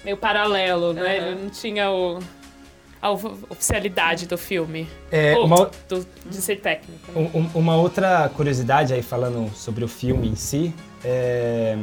[0.04, 1.18] meio paralelo, né?
[1.18, 1.26] Aham.
[1.28, 2.18] Ele não tinha o,
[3.00, 4.86] a of- oficialidade do filme.
[5.10, 7.10] É, Ou uma, do- de ser técnico.
[7.10, 7.30] né?
[7.34, 11.74] um- um- uma outra curiosidade aí falando sobre o filme em si é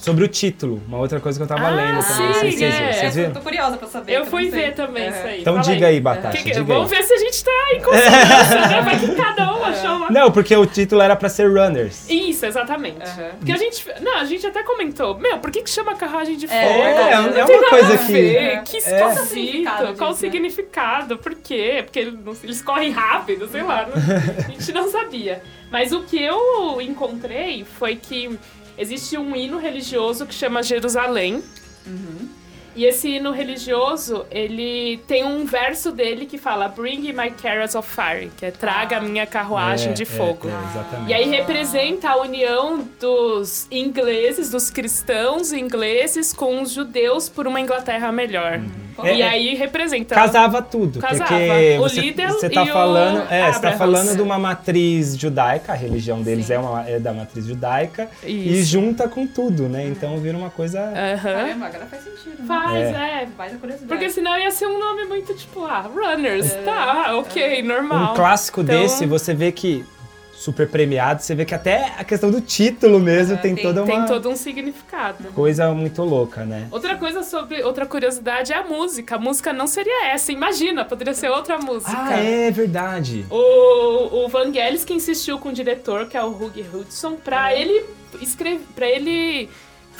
[0.00, 0.82] sobre o título.
[0.88, 2.02] Uma outra coisa que eu tava Ah, lendo também.
[2.02, 2.70] sim, vocês é.
[2.70, 2.70] viram.
[2.92, 3.32] Vocês Essa eu viram?
[3.34, 4.12] tô curiosa pra saber.
[4.12, 5.16] Eu fui ver também Aham.
[5.18, 5.40] isso aí.
[5.40, 6.98] Então Fala diga aí, Batata, Que que- diga vamos aí.
[6.98, 8.80] ver se a gente tá em consonância, né?
[8.82, 12.08] Vai que cada um achou uma Não, porque o título era pra ser Runners.
[12.08, 13.02] Isso, exatamente.
[13.02, 13.30] Aham.
[13.38, 13.84] Porque a gente.
[14.00, 15.18] Não, a gente até comentou.
[15.18, 16.58] Meu, por que, que chama carruagem de fogo?
[16.58, 18.98] É, é não uma coisa que- ver, Que É.
[19.00, 19.98] Qual o significado esquisito.
[19.98, 20.18] Qual o né?
[20.18, 21.18] significado?
[21.18, 21.82] Por quê?
[21.84, 21.98] Porque
[22.44, 23.86] eles, correm rápido, sei lá.
[23.86, 23.94] não-
[24.46, 25.42] a gente não sabia.
[25.70, 28.38] Mas o que eu encontrei foi que
[28.78, 31.42] existe um hino religioso que chama Jerusalém.
[32.76, 37.88] E esse hino religioso, ele tem um verso dele que fala Bring my carrots of
[37.88, 40.48] fire, que é traga a minha carruagem É, de é, fogo.
[40.48, 41.10] é, exatamente.
[41.10, 47.60] E aí representa a união dos ingleses, dos cristãos ingleses com os judeus por uma
[47.60, 48.60] Inglaterra melhor.
[49.02, 49.28] É, e é.
[49.28, 50.14] aí representa.
[50.14, 51.24] Casava tudo, Casava.
[51.24, 54.38] porque O você, Lidl você tá e o falando, é, você tá falando de uma
[54.38, 56.52] matriz judaica, a religião deles Sim.
[56.54, 58.72] é, uma, é da matriz judaica e Isso.
[58.72, 59.86] junta com tudo, né?
[59.86, 61.22] Então vira uma coisa Aham.
[61.22, 62.40] Caramba, agora faz sentido.
[62.40, 62.44] né?
[62.64, 63.28] Faz, é.
[63.36, 63.88] Vai da curiosidade.
[63.88, 66.52] Porque senão ia ser um nome muito tipo, ah, Runners.
[66.64, 68.12] Tá, ok, normal.
[68.12, 69.84] um clássico Então- desse, você vê que
[70.32, 73.82] super premiado, você vê que até a questão do título mesmo É, tem, tem- toda
[73.82, 75.24] uma Tem todo um significado.
[75.34, 76.66] coisa muito louca, né?
[76.70, 77.62] Outra coisa sobre.
[77.62, 79.16] Outra curiosidade é a música.
[79.16, 81.92] A música não seria essa, imagina, poderia ser outra música.
[81.94, 83.26] Ah, é verdade.
[83.30, 87.84] O, o Vangelis que insistiu com o diretor, que é o Hugh Hudson, pra ele
[88.22, 89.46] escrever, para ele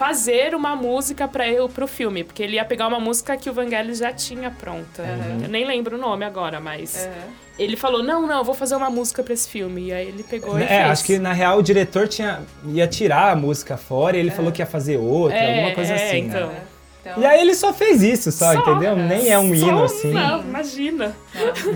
[0.00, 3.98] fazer uma música para pro filme, porque ele ia pegar uma música que o Vangelis
[3.98, 5.02] já tinha pronta.
[5.02, 5.42] Uhum.
[5.42, 7.12] Eu nem lembro o nome agora, mas Aham.
[7.58, 9.88] ele falou: "Não, não, eu vou fazer uma música pra esse filme".
[9.88, 10.80] E aí ele pegou e É, fez.
[10.90, 14.50] acho que na real o diretor tinha, ia tirar a música fora e ele falou
[14.50, 16.48] que ia fazer outra, É, alguma coisa é, assim, então.
[16.48, 16.62] né?
[17.02, 18.92] Então, E aí ele só fez isso, só, Só, entendeu?
[18.92, 18.94] é.
[18.96, 20.12] Nem é um Só hino assim.
[20.14, 21.14] Não, imagina.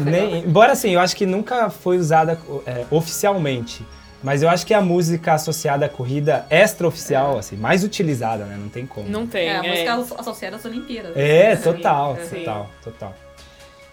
[0.02, 3.84] Nem, embora assim, eu acho que nunca foi usada é, oficialmente.
[4.24, 8.56] Mas eu acho que a música associada à corrida extra-oficial, assim, mais utilizada, né?
[8.58, 9.06] Não tem como.
[9.06, 9.48] Não tem.
[9.48, 9.70] é, a é.
[9.70, 11.12] música associada às Olimpíadas.
[11.14, 12.38] É, Sim, total, sim.
[12.38, 13.14] total, total.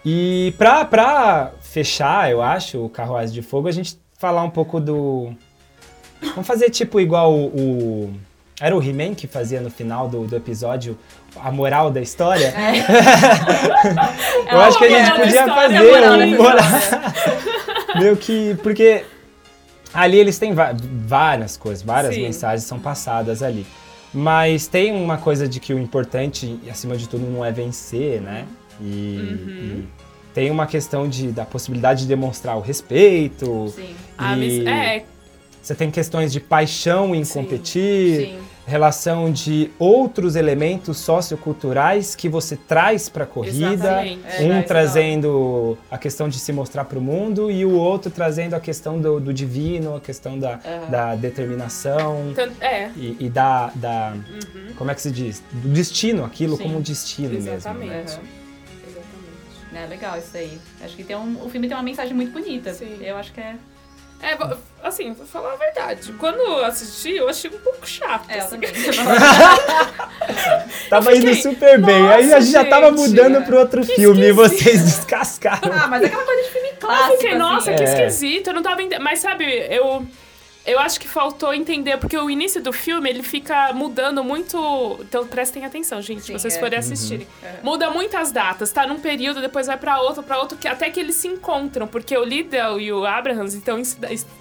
[0.06, 4.80] E pra, pra fechar, eu acho, o Carruagem de Fogo, a gente falar um pouco
[4.80, 5.34] do...
[6.22, 7.48] Vamos fazer tipo igual o...
[7.48, 8.14] o-
[8.62, 10.98] Era o He-Man que fazia no final do, do episódio
[11.36, 12.54] a moral da história?
[14.50, 16.58] eu É acho que a gente podia história, fazer um moral...
[18.00, 18.56] Meio que...
[18.64, 19.04] Porque
[19.94, 22.22] ali eles têm várias coisas, várias Sim.
[22.24, 23.66] mensagens são passadas ali.
[24.14, 28.46] Mas tem uma coisa de que o importante, acima de tudo, não é vencer, né?
[28.80, 29.48] E, Uhum.
[29.50, 29.88] e
[30.34, 33.72] tem uma questão de, da possibilidade de demonstrar o respeito.
[33.76, 35.06] Sim, Ah, e mas- é,
[35.62, 38.38] Você tem questões de paixão em Sim, competir, sim.
[38.72, 43.74] Relação de outros elementos socioculturais que você traz para a corrida.
[43.74, 44.22] Exatamente.
[44.28, 48.10] É, um traz trazendo a questão de se mostrar para o mundo e o outro
[48.10, 50.90] trazendo a questão do, do divino, a questão da, Aham.
[50.90, 52.90] da determinação tanto- é.
[52.96, 54.14] e, e da, da
[54.78, 55.44] como é que se diz?
[55.52, 57.90] Do destino, aquilo Sim, como um destino exatamente.
[57.90, 57.92] mesmo.
[57.92, 58.06] né?
[58.06, 58.88] Aham.
[58.88, 59.76] Exatamente.
[59.76, 60.58] É legal isso aí.
[60.84, 62.74] Acho que tem um, o filme tem uma mensagem muito bonita.
[62.74, 62.98] Sim.
[63.02, 63.56] Eu acho que é.
[64.22, 64.36] É,
[64.84, 66.12] assim, vou falar a verdade.
[66.14, 68.30] Quando eu assisti, eu achei um pouco chato.
[68.30, 68.60] É, eu assim.
[70.90, 72.08] Tava Eu indo fiquei, super bem.
[72.10, 74.84] Aí a "Nossa, gente já tava gente, mudando pro outro que filme e esquisito." vocês
[74.98, 75.72] descascaram.
[75.74, 77.18] ah, mas é aquela coisa de filme Eu clássico.
[77.18, 77.76] fiquei, nossa, assim.
[77.76, 78.08] que É.
[78.08, 79.04] esquisito, eu não tava entendendo.
[79.04, 80.06] Mas sabe, eu.
[80.66, 85.00] Eu acho que faltou entender, porque o início do filme ele fica mudando muito.
[85.02, 86.60] Então prestem atenção, gente, Sim, se vocês é.
[86.60, 87.28] forem assistirem.
[87.44, 87.56] É.
[87.64, 91.00] Muda muitas datas, tá num período, depois vai pra outro, pra outro, que até que
[91.00, 93.84] eles se encontram, porque o Liddell e o Abrahams estão em,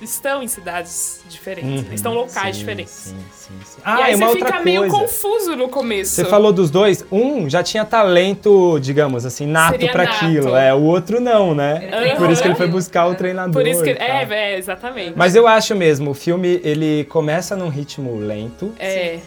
[0.02, 2.92] estão em cidades diferentes, Uhum, estão locais sim, diferentes.
[2.92, 3.78] Sim, sim, sim.
[3.78, 4.96] e Ah, aí e uma você outra fica meio coisa.
[4.98, 6.10] confuso no começo.
[6.16, 10.00] Você falou dos dois, um já tinha talento, digamos assim, nato nato.
[10.00, 10.54] aquilo.
[10.56, 11.88] É, o outro não, né?
[11.92, 13.52] Ele Por isso que ele foi buscar o treinador.
[13.54, 13.90] Por isso que.
[13.90, 13.92] e.
[13.94, 15.14] É, é, exatamente.
[15.16, 18.72] Mas eu acho mesmo, o filme ele começa num ritmo lento.
[18.78, 19.20] é.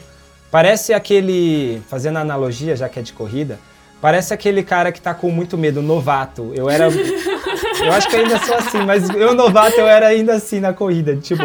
[0.52, 3.60] Parece aquele, fazendo analogia, já que é de corrida,
[4.00, 6.52] parece aquele cara que tá com muito medo, novato.
[6.54, 6.90] Eu era.
[7.84, 11.16] eu acho que ainda sou assim, mas eu, novato, eu era ainda assim na corrida.
[11.16, 11.42] Tipo,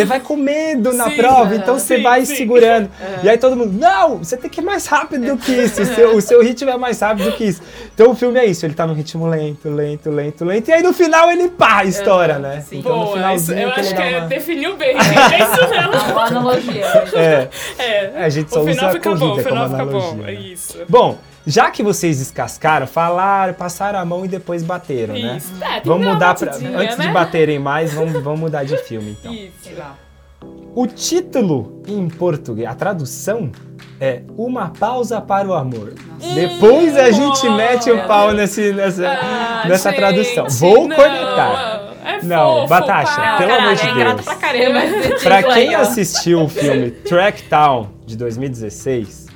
[0.00, 2.36] você vai com medo na Sim, prova, então você vai sim.
[2.36, 2.90] segurando.
[3.22, 5.86] E aí todo mundo, não, você tem que ir mais rápido do que isso, o
[5.86, 7.60] seu, o seu ritmo é mais rápido do que isso.
[7.94, 10.82] Então o filme é isso, ele tá num ritmo lento, lento, lento, lento, e aí
[10.82, 12.64] no final ele pá, estoura, né?
[12.66, 12.78] sim.
[12.78, 14.26] Então no Boa, isso, finalzinho eu acho que é, uma...
[14.26, 14.96] definiu bem.
[14.96, 15.90] É isso mesmo.
[16.12, 16.86] Uma analogia.
[17.14, 18.12] É, É.
[18.24, 20.10] a gente só o final usa a fica corrida bom, o final como fica analogia.
[20.10, 20.22] bom.
[20.22, 20.32] né?
[20.32, 20.78] Isso.
[20.88, 25.36] Bom, já que vocês descascaram, falaram, passaram a mão e depois bateram, né?
[25.38, 25.52] Isso.
[25.62, 26.52] É, Vamos mudar pra.
[26.54, 27.12] Antes de né?
[27.12, 29.32] baterem mais, vamos, vamos mudar de filme então.
[29.32, 29.52] Isso.
[29.62, 29.96] Sei lá.
[30.74, 33.50] O título em português, a tradução
[34.00, 35.94] é Uma Pausa para o Amor.
[36.34, 40.46] Depois a gente mete o pau nesse, nessa, Ah, nessa gente, tradução.
[40.48, 41.80] Vou não, cornetar.
[42.04, 43.36] É Não, fofo, Batasha, para.
[43.36, 44.24] pelo amor de é Deus.
[44.24, 49.26] pra título Pra aí, quem assistiu o filme Tracktown de 2016,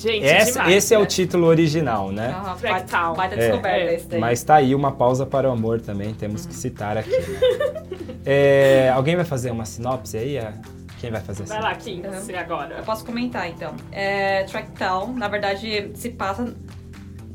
[0.00, 1.06] Gente, essa- demais, esse é o né?
[1.06, 2.28] título original, né?
[2.28, 3.14] Aham, Fractal.
[3.14, 3.38] Baita É.
[3.38, 4.20] descoberta esse daí.
[4.20, 7.10] Mas tá aí uma pausa para o amor também, temos que citar aqui.
[8.24, 10.36] É, alguém vai fazer uma sinopse aí?
[10.36, 10.52] É,
[11.00, 12.12] Quem vai fazer a Vai lá, Kim, Uhum.
[12.12, 12.74] você agora.
[12.76, 13.74] Eu posso comentar então.
[13.90, 16.54] É, Tracktown, na verdade, se passa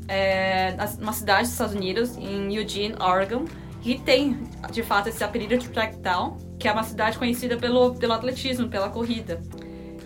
[0.06, 3.44] é, numa cidade dos Estados Unidos, em Eugene, Oregon,
[3.82, 4.38] que tem
[4.70, 8.88] de fato esse apelido de Tracktown, que é uma cidade conhecida pelo, pelo atletismo, pela
[8.88, 9.40] corrida.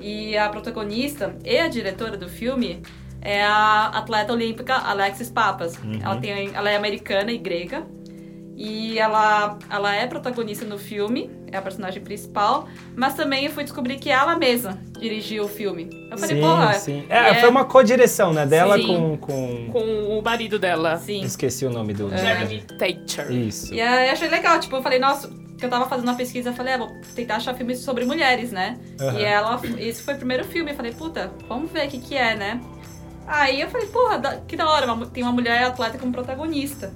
[0.00, 2.82] E a protagonista e a diretora do filme
[3.20, 5.78] é a atleta olímpica Alexis Papas.
[6.02, 7.86] Ela, tem, ela é americana e grega.
[8.62, 13.64] E ela, ela é protagonista no filme, é a personagem principal, mas também eu fui
[13.64, 15.88] descobrir que ela mesma dirigiu o filme.
[16.10, 16.72] Eu falei, Sim, porra.
[16.74, 17.04] sim.
[17.08, 18.44] e É, foi uma co-direção, né?
[18.44, 18.86] Dela Sim.
[18.86, 19.70] com, com...
[19.72, 21.22] Com o marido dela, Sim.
[21.22, 22.10] Esqueci o nome do...
[22.10, 23.32] Jeremy Thatcher.
[23.32, 23.72] Isso.
[23.72, 25.30] E aí achei legal, tipo, eu falei, nossa,
[25.60, 28.50] que eu tava fazendo uma pesquisa, eu falei, ah, vou tentar achar filmes sobre mulheres,
[28.50, 28.78] né?
[29.00, 29.18] Aham.
[29.20, 32.16] E ela, esse foi o primeiro filme, eu falei, puta, vamos ver o que que
[32.16, 32.60] é, né?
[33.26, 36.92] Aí eu falei, porra, que da hora, uma- tem uma mulher atleta como protagonista.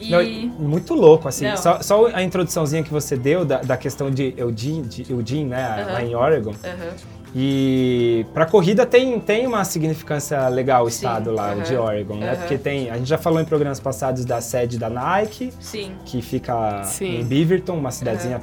[0.00, 0.10] E...
[0.10, 1.54] Não, muito louco, assim.
[1.56, 5.82] Só, só a introduçãozinha que você deu da, da questão de Eugene, de Eugene né?
[5.82, 5.92] Aham.
[5.92, 6.54] Lá em Oregon.
[6.64, 7.17] Aham.
[7.40, 12.16] E pra corrida tem, tem uma significância legal o Sim, estado lá, o de Oregon,
[12.16, 12.34] né?
[12.34, 12.90] Porque tem.
[12.90, 15.92] A gente já falou em programas passados da sede da Nike, Sim.
[16.04, 17.20] que fica Sim.
[17.20, 18.40] em Beaverton, uma cidadezinha.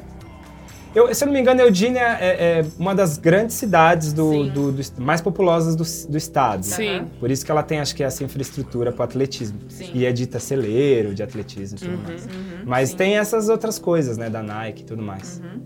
[0.96, 4.50] Eu, se eu não me engano, Eugene é, é uma das grandes cidades do, Sim.
[4.52, 6.64] do- do- mais populosas do, do estado.
[6.64, 7.06] Sim.
[7.20, 9.60] Por isso que ela tem, acho que, essa infraestrutura para atletismo.
[9.68, 9.92] Sim.
[9.94, 12.26] E é dita celeiro de atletismo e tudo mais.
[12.26, 12.32] Uhum,
[12.66, 12.96] Mas sim.
[12.96, 15.42] tem essas outras coisas, né, da Nike e tudo mais.
[15.44, 15.60] Uhum.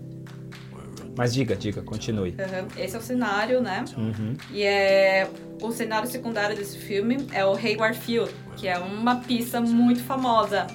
[1.20, 2.34] Mas diga, diga, continue.
[2.38, 2.66] Aham.
[2.78, 3.84] Esse é o cenário, né?
[3.94, 4.34] Uhum.
[4.50, 5.28] E é
[5.60, 10.66] o cenário secundário desse filme é o Hayward Field, que é uma pista muito famosa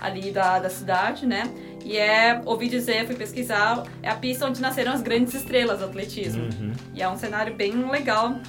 [0.00, 1.44] ali da, da cidade, né?
[1.84, 5.84] E é, ouvi dizer, fui pesquisar, é a pista onde nasceram as grandes estrelas do
[5.84, 6.46] atletismo.
[6.46, 6.72] Uhum.
[6.92, 8.40] E é um cenário bem legal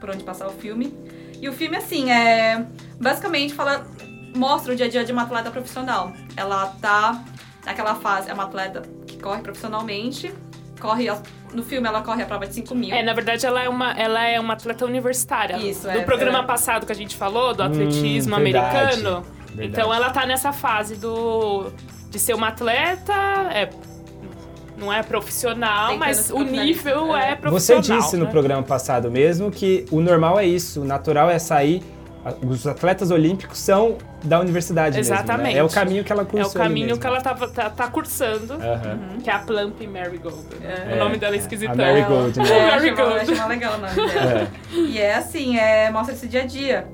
[0.00, 0.94] por onde passar o filme.
[1.42, 2.66] E o filme, assim, é.
[2.98, 3.86] Basicamente fala.
[4.34, 6.14] Mostra o dia a dia de uma atleta profissional.
[6.34, 7.22] Ela tá
[7.66, 10.32] naquela fase, é uma atleta que corre profissionalmente.
[10.80, 11.06] Corre.
[11.54, 12.94] No filme ela corre a prova de 5 mil.
[12.94, 15.56] É, na verdade, ela é uma, ela é uma atleta universitária.
[15.56, 16.42] Isso, Do é, programa é.
[16.42, 19.24] passado que a gente falou, do atletismo Hum, americano.
[19.54, 19.68] verdade.
[19.68, 21.70] Então ela tá nessa fase do
[22.10, 23.12] de ser uma atleta,
[23.52, 23.68] é,
[24.78, 27.36] não é profissional, Tentando mas o nível é É.
[27.50, 28.00] Você profissional.
[28.00, 28.30] disse no né?
[28.30, 31.82] programa passado mesmo que o normal é isso, o natural é sair.
[32.46, 35.14] Os atletas olímpicos são da universidade mesmo.
[35.14, 35.54] Exatamente.
[35.54, 35.60] né?
[35.60, 36.50] É o caminho que ela É cursou.
[36.50, 37.00] o caminho mesmo.
[37.00, 39.18] que ela tava, tá, tá cursando, Aham.
[39.22, 40.36] que é a Plump Marigold.
[40.60, 40.86] né?
[40.90, 40.94] É.
[40.94, 41.74] o nome dela é esquisitão.
[41.74, 42.44] A Marigold, né?
[42.50, 43.20] É, achei uma- good.
[43.20, 44.42] achei uma legal o nome dela.
[44.72, 44.76] É.
[44.76, 46.88] E é assim, é, mostra esse dia a dia.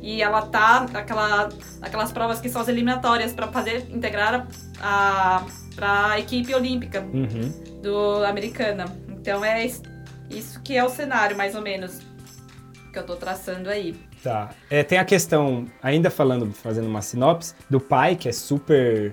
[0.00, 1.48] E ela tá naquela,
[1.80, 4.46] naquelas provas que são as eliminatórias pra fazer integrar
[4.80, 5.42] a, a
[5.76, 7.52] pra equipe olímpica Uhum.
[7.82, 8.86] do americana.
[9.10, 9.82] Então é is-
[10.30, 11.98] isso que é o cenário mais ou menos
[12.92, 13.94] que eu tô traçando aí.
[14.22, 14.50] Tá.
[14.70, 19.12] É, tem a questão, ainda falando, fazendo uma sinopse, do pai, que é super.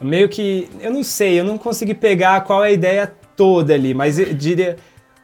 [0.00, 0.68] Meio que.
[0.80, 4.32] Eu não sei, eu não consegui pegar qual é a ideia toda ali, mas eu
[4.34, 4.76] diria.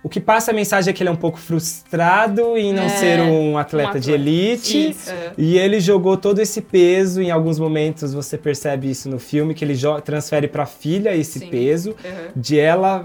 [0.03, 2.89] O que passa a mensagem é que ele é um pouco frustrado em não É,
[2.91, 4.15] ser um atleta, um de atleta.
[4.23, 4.91] elite.
[4.91, 5.11] Isso.
[5.11, 5.33] É.
[5.37, 9.65] E ele jogou todo esse peso, em alguns momentos você percebe isso no filme, que
[9.65, 11.49] ele transfere pra filha esse Sim.
[11.51, 12.29] peso Uhum.
[12.37, 13.05] de ela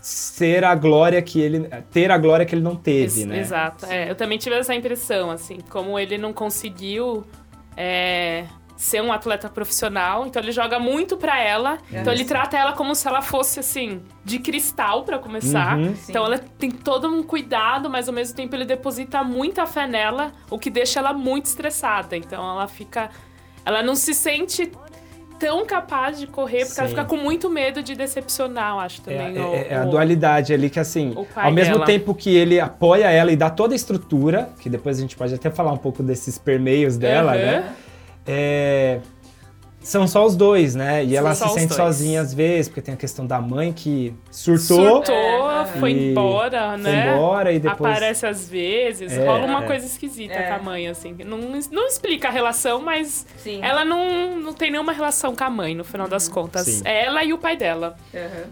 [0.00, 3.38] ser a glória que ele ter a glória que ele não teve, Ex- né?
[3.38, 3.86] Exato.
[3.86, 7.24] É, eu também tive essa impressão, assim, como ele não conseguiu
[7.76, 8.44] é,
[8.76, 12.94] ser um atleta profissional, então ele joga muito pra ela, então ele trata ela como
[12.94, 15.76] se ela fosse, assim, de cristal pra começar.
[15.76, 15.94] Uhum.
[16.08, 20.32] Então ela tem todo um cuidado, mas ao mesmo tempo ele deposita muita fé nela,
[20.48, 22.16] o que deixa ela muito estressada.
[22.16, 23.10] Então ela fica.
[23.66, 24.72] Ela não se sente
[25.40, 26.94] tão capaz de correr, porque ela Sim.
[26.94, 29.36] fica com muito medo de decepcionar, eu acho É, também.
[29.36, 31.86] é- o- é a o- dualidade ali que, assim, ao mesmo dela.
[31.86, 35.34] tempo que ele apoia ela e dá toda a estrutura, que depois a gente pode
[35.34, 37.38] até falar um pouco desses permeios dela, Uhum.
[37.38, 37.72] né?
[38.26, 39.00] É,
[39.80, 41.02] são só os dois, né?
[41.02, 41.74] E São ela se sente dois.
[41.74, 46.70] sozinha às vezes, porque tem a questão da mãe que surtou, Surtou, É, foi embora,
[46.72, 47.14] foi né?
[47.14, 47.92] embora e depois.
[47.96, 49.66] Aparece às vezes, É, rola uma é.
[49.66, 50.48] coisa esquisita É.
[50.48, 51.16] com a mãe, assim.
[51.24, 53.60] Não, não explica a relação, mas Sim.
[53.62, 56.66] ela não, não tem nenhuma relação com a mãe, no final das contas.
[56.66, 56.82] Sim.
[56.84, 57.96] É ela e o pai dela.
[58.14, 58.50] Aham.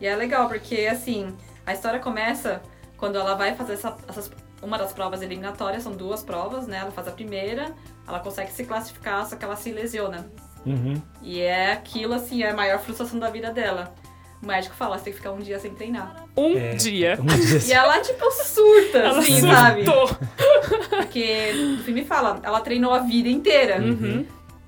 [0.00, 1.34] E é legal, porque assim,
[1.66, 2.62] a história começa
[2.96, 4.30] quando ela vai fazer essa- essas.
[4.60, 6.78] Uma das provas eliminatórias, são duas provas, né?
[6.78, 7.72] Ela faz a primeira,
[8.06, 10.26] ela consegue se classificar, só que ela se lesiona.
[10.66, 10.94] Uhum.
[11.22, 13.94] E é aquilo, assim, é a maior frustração da vida dela.
[14.42, 16.24] O médico fala, você tem que ficar um dia sem treinar.
[16.36, 17.18] Um É, dia.
[17.20, 19.84] Um dia E ela, tipo, surta, Ela assim, sabe?
[19.84, 20.16] surtou.
[20.90, 23.80] Porque o filme fala, ela treinou a vida inteira.
[23.80, 24.24] Uhum.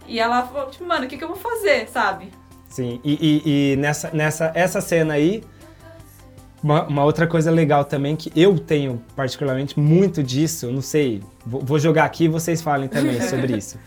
[0.08, 2.30] E ela falou, tipo, mano, o que, que eu vou fazer, sabe?
[2.68, 3.12] Sim, e,
[3.44, 5.42] e- e nessa, nessa essa cena aí,
[6.62, 11.22] uma, uma outra coisa legal também, que eu tenho particularmente muito disso, eu não sei,
[11.46, 13.78] vou, vou jogar aqui e vocês falem também sobre isso.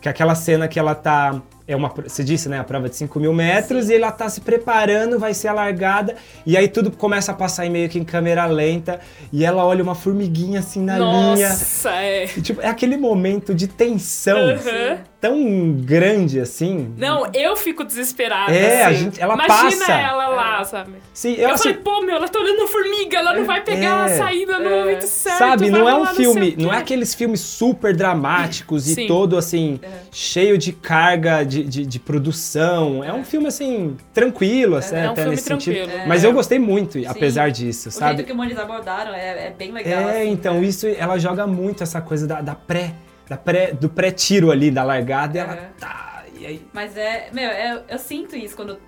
[0.00, 1.40] Que é aquela cena que ela tá.
[1.68, 2.60] É uma, você disse, né?
[2.60, 6.14] A prova de 5 mil metros e ela tá se preparando, vai ser alargada,
[6.46, 9.00] e aí tudo começa a passar em meio que em câmera lenta,
[9.32, 11.48] e ela olha uma formiguinha assim na linha.
[11.48, 12.26] Nossa, é.
[12.36, 14.98] E, tipo, é aquele momento de tensão Uhum.
[15.28, 16.94] Tão grande assim.
[16.96, 18.52] Não, eu fico desesperada.
[18.52, 18.98] É, a assim.
[18.98, 19.56] gente- ela Imagina
[19.86, 19.92] passa.
[19.92, 20.92] ela lá, sabe?
[21.12, 23.62] Sim, Eu, eu, assim, falei, pô, meu, ela tá olhando a formiga, ela não vai
[23.62, 24.12] pegar É.
[24.14, 24.80] a saída no É.
[24.80, 25.38] momento certo.
[25.38, 29.02] Sabe, não é um filme, o não é aqueles filmes super dramáticos Sim.
[29.04, 29.88] e todo assim, É.
[30.12, 33.02] cheio de carga de, de, de produção.
[33.02, 35.74] É um filme assim, tranquilo, assim, É um até filme nesse sentido.
[35.84, 36.08] tranquilo.
[36.08, 38.16] Mas eu gostei muito, apesar disso, O sabe?
[38.16, 40.08] jeito que eles abordaram é, é bem legal.
[40.08, 40.66] É, assim, então né?
[40.66, 42.92] isso ela joga muito essa coisa da, da pré,
[43.28, 45.70] da pré, do pré-tiro ali, da largada, e ela É.
[45.78, 46.24] tá.
[46.38, 48.78] E aí, Mas é, meu, é- eu sinto isso quando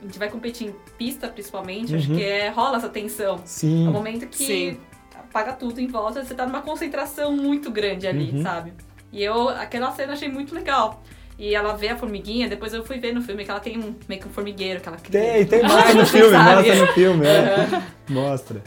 [0.00, 1.94] a gente vai competir em pista, principalmente.
[1.96, 2.16] Acho Uhum.
[2.16, 3.36] que é, rola essa tensão.
[3.36, 3.88] É sim.
[3.88, 4.80] um momento que Sim.
[5.18, 8.42] apaga tudo em volta, você tá numa concentração muito grande ali, Uhum.
[8.42, 8.72] sabe?
[9.12, 11.02] E eu, aquela cena achei muito legal.
[11.38, 13.94] E ela vê a formiguinha, depois eu fui ver no filme que ela tem um,
[14.06, 15.20] meio que um formigueiro que ela cria.
[15.20, 17.82] Tem, tem, mostra no filme, mostra no filme, é.
[18.08, 18.62] Mostra.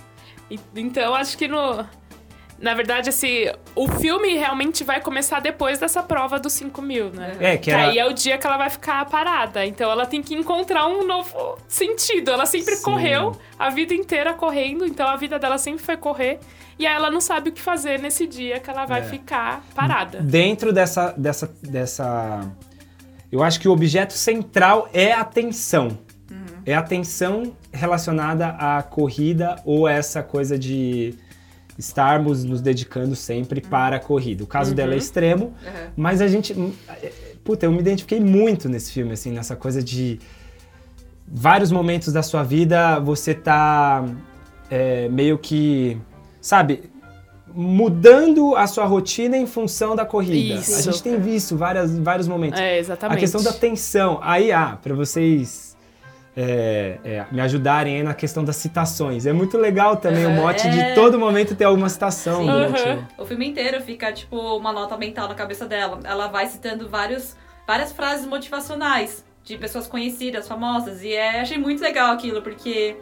[0.49, 1.85] E- Então, acho que no.
[2.59, 3.45] Na verdade, assim,
[3.75, 7.35] o filme realmente vai começar depois dessa prova dos 5 mil, né?
[7.39, 7.87] É, que Que era.
[7.89, 9.65] aí é o dia que ela vai ficar parada.
[9.65, 12.31] Então ela tem que encontrar um novo sentido.
[12.31, 12.83] Ela sempre Sim.
[12.83, 16.39] correu a vida inteira correndo, então a vida dela sempre foi correr.
[16.79, 19.03] E aí ela não sabe o que fazer nesse dia que ela vai É.
[19.03, 20.19] ficar parada.
[20.21, 22.49] dentro dessa, dessa, dessa.
[23.31, 25.97] Eu acho que o objeto central é a tensão.
[26.65, 31.13] É a tensão relacionada à corrida ou essa coisa de
[31.77, 34.43] estarmos nos dedicando sempre para a corrida.
[34.43, 35.89] O caso dela é extremo, Uhum.
[35.95, 36.55] mas a gente.
[37.43, 40.19] Puta, eu me identifiquei muito nesse filme, assim, nessa coisa de.
[41.27, 44.05] Vários momentos da sua vida você tá
[44.69, 45.97] é, meio que.
[46.41, 46.91] Sabe?
[47.55, 50.59] Mudando a sua rotina em função da corrida.
[50.59, 50.75] Isso.
[50.75, 52.59] A gente tem visto várias, vários momentos.
[52.59, 53.17] É, exatamente.
[53.17, 54.19] A questão da tensão.
[54.21, 55.72] Aí, ah, pra vocês
[56.35, 59.25] é, é, me ajudarem aí na questão das citações.
[59.25, 60.69] É muito legal também o Aham, mote é.
[60.69, 62.51] de todo momento ter alguma citação Sim.
[62.51, 63.07] durante Aham.
[63.19, 65.99] o- filme inteiro fica, tipo, uma nota mental na cabeça dela.
[66.03, 67.35] Ela vai citando vários,
[67.67, 71.03] várias frases motivacionais de pessoas conhecidas, famosas.
[71.03, 72.95] E é, achei muito legal aquilo, porque.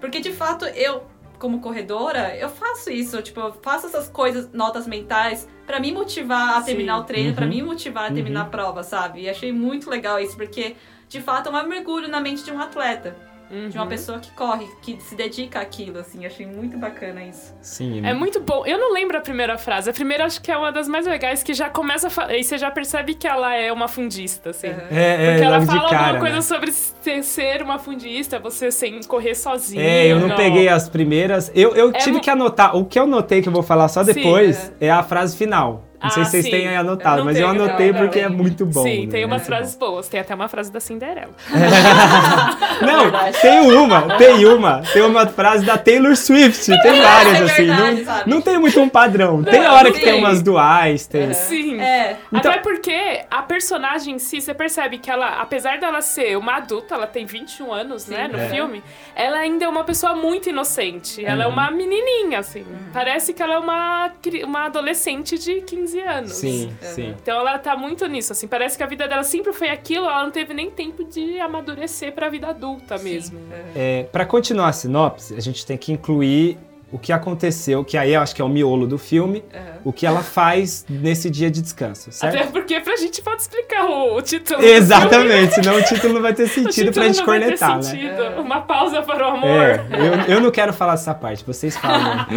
[0.00, 1.04] Porque de fato eu,
[1.38, 3.20] como corredora, eu faço isso.
[3.22, 6.66] Tipo, eu faço essas coisas, notas mentais, pra me motivar a Sim.
[6.66, 7.50] terminar o treino, pra Uhum.
[7.50, 9.22] me motivar a terminar a prova, sabe?
[9.22, 10.76] E achei muito legal isso, porque
[11.16, 13.16] de fato é um mergulho na mente de um atleta.
[13.48, 13.88] De uma Uhum.
[13.88, 16.26] pessoa que corre, que se dedica àquilo, assim.
[16.26, 17.54] Achei muito bacana isso.
[17.62, 18.04] Sim.
[18.04, 18.66] É muito bom.
[18.66, 19.88] Eu não lembro a primeira frase.
[19.88, 22.34] A primeira acho que é uma das mais legais, que já começa a falar.
[22.34, 24.66] E você já percebe que ela é uma fundista, assim.
[24.66, 24.74] Uhum.
[24.90, 26.42] É, é, Porque ela logo fala de cara, alguma coisa né?
[26.42, 29.80] sobre ser, uma fundista, você sem correr sozinho.
[29.80, 31.48] É, eu não peguei as primeiras.
[31.54, 32.76] Eu, eu É tive que anotar.
[32.76, 35.84] O que eu notei que eu vou falar só Sim, depois é a frase final.
[36.02, 36.50] Não sei Ah, se vocês sim.
[36.50, 38.26] têm aí anotado, Não mas eu tenho, anotei não, porque não.
[38.26, 38.82] é muito bom.
[38.82, 39.12] Sim, né?
[39.12, 40.08] tem umas Muito frases boas.
[40.08, 41.30] Tem até uma frase da Cinderela.
[41.50, 41.56] bom.
[42.86, 43.40] Não, Verdade.
[43.40, 44.82] tem uma, tem uma.
[44.92, 46.66] Tem uma frase da Taylor Swift.
[46.82, 47.66] Tem várias, é assim.
[47.66, 48.30] verdade, não, sabe?
[48.30, 49.42] não tem muito um padrão.
[49.42, 50.12] Tem Não, hora que tem.
[50.12, 51.32] tem umas duais, tem.
[51.32, 51.80] Sim.
[51.80, 52.16] É.
[52.32, 56.56] Então- Até porque a personagem em si, você percebe que ela, apesar dela ser uma
[56.56, 58.48] adulta, ela tem 21 anos, né, no É.
[58.48, 58.82] filme,
[59.14, 61.24] ela ainda é uma pessoa muito inocente.
[61.24, 61.52] Ela é Uhum.
[61.52, 62.64] uma menininha, assim.
[62.92, 64.10] Parece que ela é uma,
[64.44, 66.32] uma adolescente de 15 anos.
[66.32, 66.88] Sim, Uhum.
[66.94, 67.14] sim.
[67.22, 68.46] Então ela tá muito nisso, assim.
[68.48, 72.12] Parece que a vida dela sempre foi aquilo, ela não teve nem tempo de amadurecer
[72.12, 73.38] pra vida adulta mesmo.
[73.74, 76.58] É, para continuar a sinopse, a gente tem que incluir
[76.92, 79.60] o que aconteceu, que aí eu acho que é o miolo do filme, Uhum.
[79.86, 82.36] o que ela faz nesse dia de descanso, certo?
[82.36, 84.62] Até porque pra gente pode explicar o, o título.
[84.62, 87.82] Exatamente, senão o título não vai ter sentido pra gente não vai ter cornetar, né?
[87.82, 88.40] sentido.
[88.40, 89.50] Uma pausa para o amor.
[89.50, 89.84] É,
[90.28, 92.24] eu, eu não quero falar essa parte, vocês falam.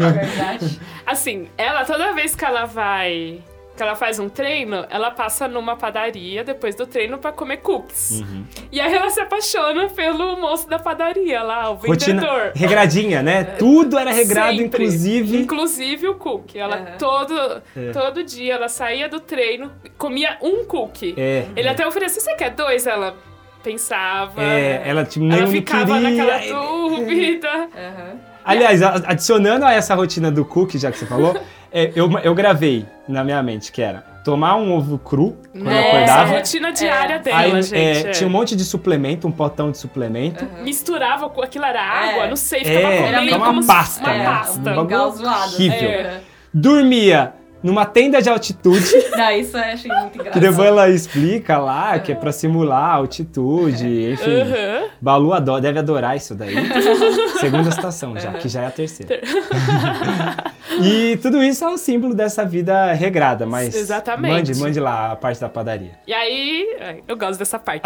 [0.00, 0.80] É verdade.
[1.06, 3.38] Assim, ela toda vez que ela vai
[3.76, 8.22] que ela faz um treino, ela passa numa padaria depois do treino pra comer cookies.
[8.22, 8.42] Uhum.
[8.72, 12.52] E aí ela se apaixona pelo moço da padaria lá, o Rotina vendedor.
[12.54, 13.44] regradinha, né?
[13.44, 14.82] Tudo era regrado, Sempre.
[14.82, 15.36] inclusive.
[15.42, 16.58] Inclusive o cookie.
[16.58, 17.90] Ela todo, É.
[17.92, 21.14] todo dia ela saía do treino, comia um cookie.
[21.18, 21.44] É.
[21.54, 22.86] Ele até oferecia, você quer dois?
[22.86, 23.14] Ela
[23.62, 24.42] pensava.
[24.42, 26.24] É, ela tipo, Ela ficava queria.
[26.24, 27.48] naquela dúvida.
[27.76, 28.20] Aham.
[28.46, 31.36] Aliás, adicionando a essa rotina do cookie, já que você falou,
[31.72, 35.72] é, eu, eu gravei na minha mente que era tomar um ovo cru quando eu
[35.72, 36.30] Nossa, a acordava.
[36.36, 37.18] rotina diária É.
[37.20, 37.74] dela, Aí gente.
[37.76, 38.10] é, é.
[38.10, 40.44] tinha um monte de suplemento, um potão de suplemento.
[40.62, 42.28] Misturava com aquilo era água, É.
[42.28, 44.24] não sei, ficava É, comendo era como uma se- pasta, uma né?
[44.24, 44.80] pasta.
[44.80, 45.54] Um zoado.
[45.54, 45.90] horrível.
[45.90, 46.20] É.
[46.52, 50.40] Dormia numa tenda de altitude, Não, isso eu achei muito que engraçado.
[50.40, 54.40] depois ela explica lá que é pra simular a altitude, enfim.
[54.40, 54.88] Aham.
[55.00, 56.54] Balu adora, deve adorar isso daí.
[57.40, 59.20] Segunda estação já, que já é a terceira.
[60.82, 64.32] e tudo isso é um símbolo dessa vida regrada, mas Exatamente.
[64.32, 65.92] mande, mande lá a parte da padaria.
[66.06, 67.82] E aí, ai, eu gosto dessa parte.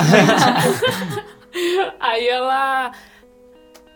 [1.98, 2.92] aí ela.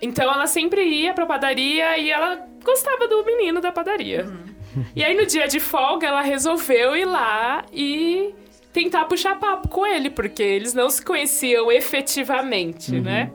[0.01, 4.27] Então ela sempre ia pra padaria e ela gostava do menino da padaria.
[4.95, 8.35] E aí no dia de folga ela resolveu ir lá e
[8.72, 13.31] tentar puxar papo com ele, porque eles não se conheciam efetivamente, né?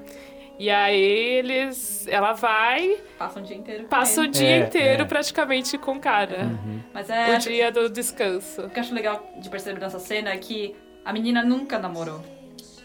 [0.58, 2.06] E aí eles.
[2.10, 4.32] Ela vai, Passa um dia inteiro com passa o ele.
[4.32, 5.06] dia É, inteiro é.
[5.06, 6.50] praticamente com o cara.
[6.94, 7.34] Mas é...
[7.34, 8.64] O dia do descanso.
[8.64, 10.76] O que eu acho legal de perceber nessa cena é que
[11.06, 12.20] a menina nunca namorou.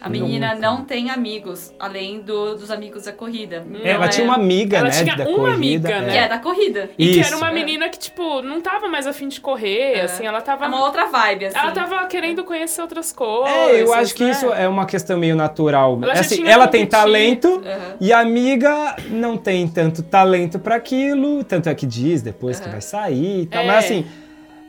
[0.05, 0.61] A menina Nunca.
[0.61, 3.65] não tem amigos, além do- dos amigos da corrida.
[3.83, 5.03] É, ela Não tinha uma amiga, Ela né?
[5.03, 5.55] tinha da uma corrida.
[5.55, 6.13] amiga, né?
[6.13, 6.91] Que é da corrida.
[6.99, 7.29] E que Isso.
[7.29, 10.01] era uma menina que, tipo, não tava mais afim de correr, É.
[10.03, 10.67] assim, ela tava.
[10.67, 11.59] É uma outra vibe, assim.
[11.59, 13.49] Ela tava querendo conhecer outras coisas.
[13.57, 14.31] É, eu acho que né?
[14.33, 15.99] isso é uma questão meio natural.
[16.03, 17.97] Ela Assim, ela tem talento Aham.
[18.01, 22.65] e a amiga não tem tanto talento pra aquilo, tanto é que diz depois que
[22.67, 22.73] Aham.
[22.73, 23.63] vai sair e tal.
[23.63, 23.67] É.
[23.67, 24.05] Mas assim,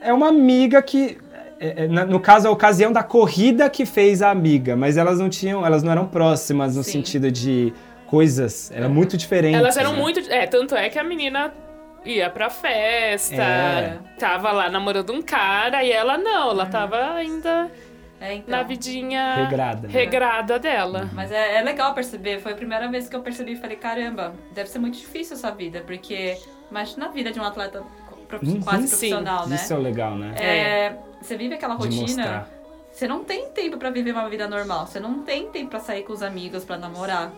[0.01, 1.17] é uma amiga que.
[1.77, 5.19] É, é, na- no caso, a ocasião da corrida que fez a amiga, mas elas
[5.19, 6.91] não tinham, elas não eram próximas no Sim.
[6.93, 7.73] sentido de
[8.07, 9.55] coisas, era muito diferente.
[9.55, 9.99] Elas eram né?
[9.99, 10.19] muito.
[10.31, 11.51] É, tanto é que a menina
[12.05, 13.97] ia pra festa, É.
[14.19, 17.69] tava lá namorando um cara, e ela não, ela tava ainda
[18.21, 18.55] É, então.
[18.55, 19.87] na vidinha Regrada.
[19.87, 19.93] né?
[19.93, 21.09] regrada dela.
[21.13, 24.33] Mas é, é legal perceber, foi a primeira vez que eu percebi e falei, caramba,
[24.53, 26.37] deve ser muito difícil essa vida, porque
[26.69, 27.81] imagina a vida de um atleta
[28.43, 29.09] Uhum, quase sim.
[29.09, 29.55] profissional, né?
[29.55, 30.33] Isso é o legal, né?
[30.37, 32.47] É, você vive aquela rotina,
[32.91, 36.03] você não tem tempo pra viver uma vida normal, você não tem tempo pra sair
[36.03, 37.31] com os amigos, pra namorar.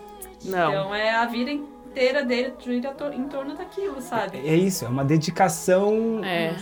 [0.44, 0.70] Não.
[0.70, 4.38] Então é a vida inteira dele gira em torno daquilo, sabe?
[4.46, 6.54] É isso, é uma dedicação É.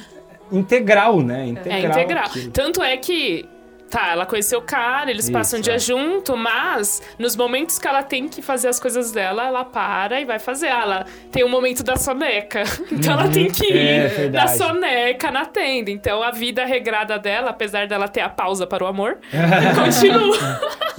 [0.50, 1.46] integral, né?
[1.48, 1.98] Integral.
[1.98, 2.28] É integral.
[2.52, 3.48] Tanto é que.
[3.88, 5.78] Tá, ela conheceu o cara, eles Isso, passam um dia é.
[5.78, 10.24] junto, mas nos momentos que ela tem que fazer as coisas dela, ela para e
[10.24, 10.66] vai fazer.
[10.68, 12.64] Ah, Ela tem o momento da soneca.
[12.90, 15.90] Então ela tem que ir É, na soneca, na tenda.
[15.90, 19.18] Então a vida regrada dela, apesar dela ter a pausa para o amor,
[19.76, 20.36] continua.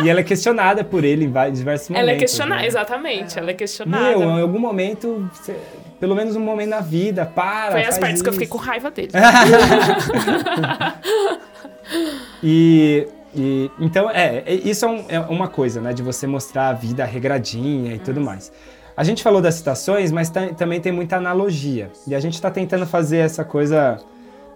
[0.04, 2.08] E ela é questionada por ele em diversos momentos.
[2.08, 2.68] ela é questionada, né?
[2.68, 4.18] exatamente, ela é questionada.
[4.18, 5.58] Meu, em algum momento, você-
[6.00, 7.72] pelo menos um momento na vida, para.
[7.72, 8.40] Foi as faz partes que eu isso.
[8.40, 9.12] fiquei com raiva dele.
[12.44, 15.94] E, e- então, é, é- isso é, um- é uma coisa, né?
[15.94, 18.52] De você mostrar a vida regradinha e tudo mais.
[18.96, 21.92] A gente falou das citações, mas tam- também tem muita analogia.
[22.08, 24.00] E a gente tá tentando fazer essa coisa,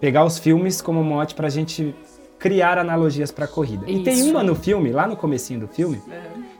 [0.00, 1.94] pegar os filmes como mote pra gente
[2.40, 3.84] criar analogias pra corrida.
[3.88, 4.30] E tem Isso.
[4.30, 6.02] uma no filme, lá no comecinho do filme,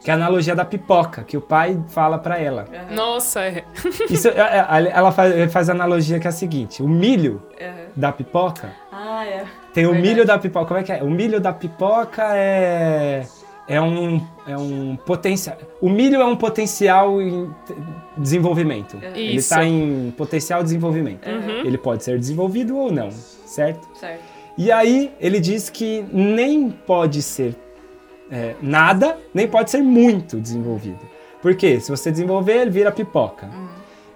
[0.01, 2.67] que é a analogia da pipoca, que o pai fala pra ela.
[2.93, 3.65] Nossa, é.
[4.09, 7.43] Isso, é- é- ela faz, ele faz a analogia que é a seguinte: o milho
[7.61, 7.71] Aham.
[7.97, 8.82] da pipoca é.
[9.73, 10.67] Tem o milho da pipoca.
[10.67, 11.03] Como é que é?
[11.03, 13.25] O milho da pipoca é
[13.67, 15.57] é um é um potencial.
[15.81, 17.51] O milho é um potencial em
[18.17, 18.99] desenvolvimento.
[19.03, 19.55] Ele Isso.
[19.55, 21.27] está em potencial desenvolvimento.
[21.27, 21.65] Uhum.
[21.65, 23.89] Ele pode ser desenvolvido ou não, certo?
[23.95, 24.21] Certo.
[24.59, 27.57] E aí ele diz que nem pode ser
[28.31, 31.01] é, nada, nem pode ser muito desenvolvido.
[31.41, 31.81] Por quê?
[31.81, 33.49] Se você desenvolver, ele vira pipoca.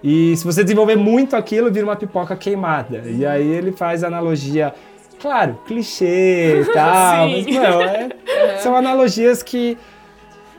[0.03, 3.03] E se você desenvolver muito aquilo, vira uma pipoca queimada.
[3.05, 4.73] E aí ele faz a analogia,
[5.19, 7.59] claro, clichê e tal, mas, Sim.
[7.59, 8.09] meu, é-
[8.59, 9.77] são analogias que,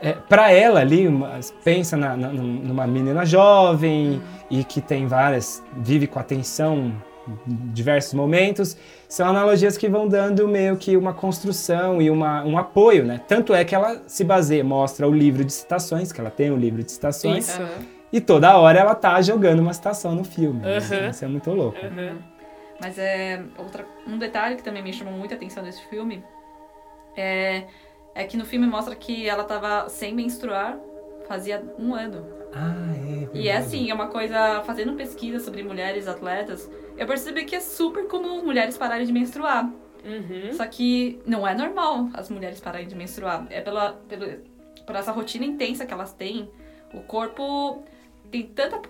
[0.01, 5.63] é, para ela ali, uma- pensa na- na- numa menina jovem e que tem várias,
[5.77, 6.93] vive com atenção
[7.47, 8.75] em diversos momentos,
[9.07, 13.21] são analogias que vão dando meio que uma construção e uma, um apoio, né?
[13.29, 16.57] Tanto é que ela se baseia, mostra o livro de citações, que ela tem o
[16.57, 17.61] livro de citações, Isso.
[18.11, 20.61] E toda hora ela tá jogando uma citação no filme.
[20.61, 20.79] né?
[20.79, 21.11] Uhum.
[21.11, 21.77] Isso é muito louco.
[22.81, 26.23] Mas é outra, um detalhe que também me chamou muita atenção nesse filme
[27.17, 27.65] é,
[28.15, 30.79] é que no filme mostra que ela tava sem menstruar
[31.27, 32.27] fazia um ano.
[32.53, 33.37] Ah, é.
[33.37, 37.61] E é assim, é uma coisa, fazendo pesquisa sobre mulheres atletas, eu percebi que é
[37.61, 39.71] super comum mulheres pararem de menstruar.
[40.05, 40.53] Uhum.
[40.53, 43.47] Só que não é normal as mulheres pararem de menstruar.
[43.51, 44.39] É pela, pela,
[44.87, 46.51] por essa rotina intensa que elas têm,
[46.95, 47.83] o corpo
[48.31, 48.81] tem tanta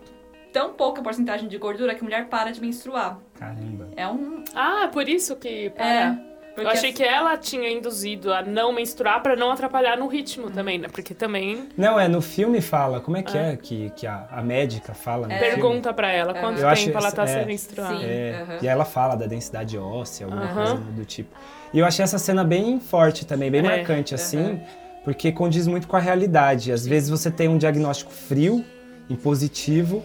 [0.58, 3.18] tão pouca porcentagem de gordura que a mulher para de menstruar.
[3.38, 3.88] Caramba.
[3.96, 4.42] É um.
[4.54, 5.70] Ah, por isso que.
[5.70, 6.18] Para.
[6.24, 6.28] É.
[6.60, 10.76] Eu achei que ela tinha induzido a não menstruar pra não atrapalhar no ritmo também,
[10.76, 10.88] né?
[10.90, 13.00] Porque também Não, é no filme fala.
[13.00, 15.48] Como é que é, que, que a, a médica fala no filme?
[15.50, 17.26] pergunta pra ela quanto Eu acho tempo ela tá é.
[17.28, 17.96] sem menstruar.
[17.96, 18.04] Sim.
[18.04, 18.58] É, Aham.
[18.60, 20.54] E ela fala da densidade óssea, alguma Aham.
[20.54, 21.30] coisa do tipo.
[21.72, 24.60] E eu achei essa cena bem forte também, bem É, marcante, assim,
[25.04, 26.72] porque condiz muito com a realidade.
[26.72, 28.64] Às vezes você tem um diagnóstico frio,
[29.08, 30.02] impositivo,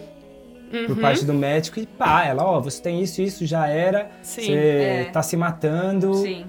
[0.74, 0.86] Uhum.
[0.86, 4.42] por parte do médico, e pá, ela, ó, você tem isso, isso já era, Sim.
[4.42, 5.04] você É.
[5.12, 6.14] tá se matando.
[6.14, 6.46] Sim.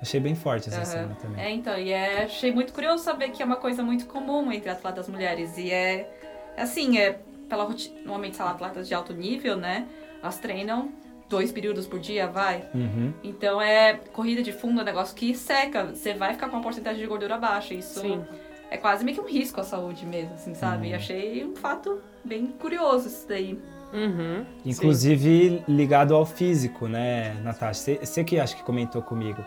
[0.00, 0.84] Achei bem forte essa Aham.
[0.84, 1.44] cena também.
[1.44, 4.70] É, então, e é, achei muito curioso saber que é uma coisa muito comum entre
[4.70, 5.58] atletas mulheres.
[5.58, 6.08] E é,
[6.56, 7.18] assim, é
[7.48, 9.86] pela rotina, normalmente são atletas de alto nível, né?
[10.22, 10.90] Elas treinam
[11.28, 12.64] dois períodos por dia, vai.
[12.74, 13.12] Uhum.
[13.24, 15.86] Então é corrida de fundo, é um negócio que seca.
[15.86, 17.74] Você vai ficar com uma porcentagem de gordura baixa.
[17.74, 18.24] Isso Sim.
[18.70, 20.88] É quase meio que um risco à saúde mesmo, assim, sabe?
[20.88, 23.58] E achei um fato bem curioso isso daí.
[23.92, 24.44] Uhum.
[24.66, 27.96] Inclusive ligado ao físico, né, Natasha?
[28.04, 29.42] Você- que acho que comentou comigo,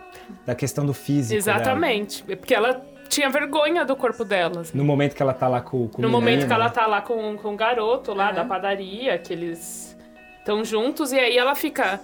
[0.46, 1.44] da questão do físico.
[1.44, 1.58] dela.
[1.58, 2.24] Exatamente.
[2.24, 4.64] Porque ela tinha vergonha do corpo dela.
[4.74, 6.72] No momento que ela tá lá com, com o No momento menino, que ela né?
[6.72, 9.96] tá lá com, com o garoto lá da padaria, que eles
[10.40, 12.00] estão juntos, e aí ela fica.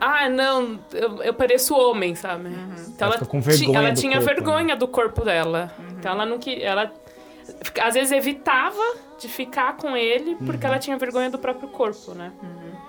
[0.00, 2.48] Ah, não, eu, eu pareço homem, sabe?
[2.48, 4.34] Então Ela ela, fica com ti- vergonha ela tinha corpo, né?
[4.34, 5.70] vergonha do corpo dela.
[5.98, 6.90] Então ela não que ela
[7.82, 8.80] às vezes evitava
[9.18, 10.72] de ficar com ele porque Uhum.
[10.72, 12.32] ela tinha vergonha do próprio corpo, né?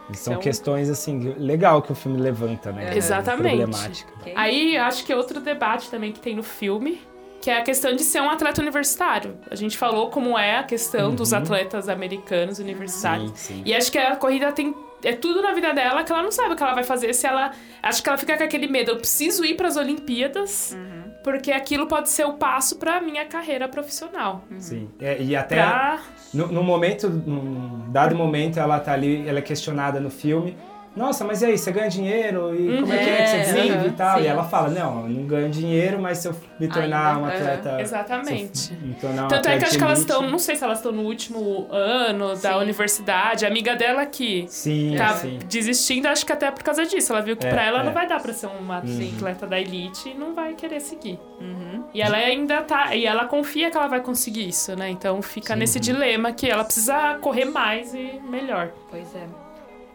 [0.09, 2.95] E São Então- questões, assim, legal que o filme levanta, né?
[2.95, 3.57] Exatamente.
[3.57, 4.13] Problemática.
[4.35, 7.01] Aí acho que é outro debate também que tem no filme,
[7.41, 9.35] que é a questão de ser um atleta universitário.
[9.49, 13.31] A gente falou como é a questão dos atletas americanos universitários.
[13.31, 13.35] Uhum.
[13.35, 13.61] Sim, sim.
[13.65, 16.53] E acho que a corrida tem é tudo na vida dela que ela não sabe
[16.53, 18.97] o que ela vai fazer se ela acho que ela fica com aquele medo, eu
[18.97, 20.77] preciso ir para as Olimpíadas.
[21.23, 24.43] Porque aquilo pode ser o passo para minha carreira profissional.
[24.57, 24.89] Sim.
[24.99, 25.99] É, e até Pra...
[26.33, 30.57] no, no momento, num dado momento, ela tá ali, ela é questionada no filme.
[30.95, 32.53] Nossa, mas e aí, você ganha dinheiro?
[32.53, 34.17] E como é que é que É, você vive aham, e tal?
[34.17, 34.23] sim.
[34.23, 37.25] E ela fala, não, eu não ganho dinheiro, mas se eu me tornar Ainda, um
[37.25, 37.33] aham.
[37.33, 37.81] atleta...
[37.81, 38.57] Exatamente.
[38.57, 40.63] se eu me tornar um Tanto é que acho que elas estão, não sei se
[40.63, 42.59] elas estão no último ano da Sim.
[42.59, 43.45] universidade.
[43.45, 45.39] A amiga dela que Sim, tá sim.
[45.45, 47.13] desistindo, acho que até por causa disso.
[47.13, 47.83] Ela viu que É, pra ela é.
[47.83, 49.13] não vai dar pra ser uma Sim.
[49.15, 51.17] atleta da elite e não vai querer seguir.
[51.39, 51.85] Uhum.
[51.93, 52.93] E ela ainda tá.
[52.95, 54.89] E ela confia que ela vai conseguir isso, né?
[54.89, 58.71] Então fica nesse dilema que ela precisa correr mais e melhor.
[58.89, 59.25] Pois é.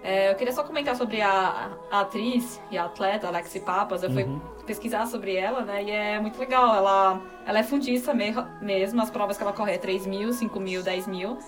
[0.09, 4.05] É, Eu queria só comentar sobre a, a atriz e a atleta Alexi Papas.
[4.05, 4.39] Eu fui Uhum.
[4.65, 5.83] pesquisar sobre ela, né?
[5.83, 6.75] E é muito legal.
[6.77, 9.03] Ela, ela é fundista me- mesmo.
[9.03, 11.39] As provas que ela corre é 3 mil, 5 mil, 10 mil.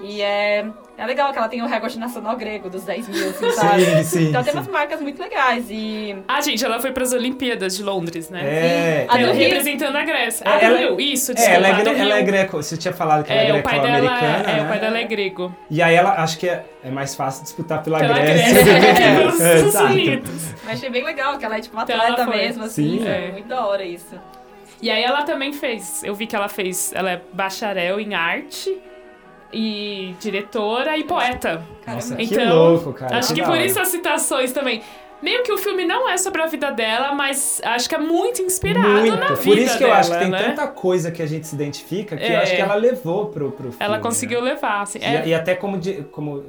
[0.00, 0.66] E é,
[0.98, 3.84] é legal que ela tem o recorde nacional grego dos 10 mil, assim, sabe?
[3.84, 4.58] Sim, sim, então tem sim.
[4.58, 5.66] umas marcas muito legais.
[5.70, 8.40] E Ah, gente, ela foi pras Olimpíadas de Londres, né?
[8.44, 10.44] É, A do Ela Rio- representando a Grécia.
[10.44, 12.22] É, Ah, ela- do Rio, isso, É, desculpa, ela é, a do gre- ela é
[12.22, 12.56] greco.
[12.56, 14.62] Você tinha falado que ela é, É, o dela greco-americana, é, é, né?
[14.64, 15.56] o pai dela é grego.
[15.70, 18.52] E aí ela, acho que é, é mais fácil disputar pela, Pela Grécia.
[18.52, 19.16] Grécia, do que- é,
[19.56, 19.82] pelos É.
[19.84, 20.54] Unidos.
[20.64, 22.36] eu achei bem legal, que ela é tipo uma Então ela atleta foi.
[22.36, 22.98] mesmo, assim.
[22.98, 23.06] Sim.
[23.08, 23.28] É.
[23.28, 23.32] É.
[23.32, 24.18] muito da hora isso.
[24.82, 28.76] E aí ela também fez, eu vi que ela fez, ela é bacharel em arte
[29.54, 31.64] e diretora e poeta.
[31.86, 32.16] Nossa, Caramba.
[32.16, 33.18] que Então, louco, cara.
[33.18, 34.82] acho que da por isso as citações também.
[35.22, 38.42] Meio que o filme não é sobre a vida dela, mas acho que é muito
[38.42, 39.16] inspirado Muito.
[39.16, 40.42] na vida Por isso que eu dela, acho que tem né?
[40.42, 42.36] tanta coisa que a gente se identifica que eu É.
[42.42, 43.76] acho que ela levou pro, pro filme.
[43.80, 44.50] Ela conseguiu né?
[44.52, 44.98] levar, assim.
[44.98, 46.44] E, É, e até como, di- como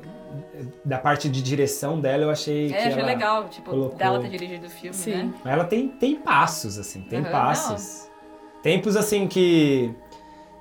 [0.83, 4.19] da parte de direção dela, eu achei que É, achei ela, legal, tipo, colocou- dela
[4.19, 5.11] ter dirigido o filme, Sim.
[5.11, 5.33] né?
[5.45, 8.09] ela tem, tem passos, assim, tem Aham, passos.
[8.61, 9.93] Tempos, assim, que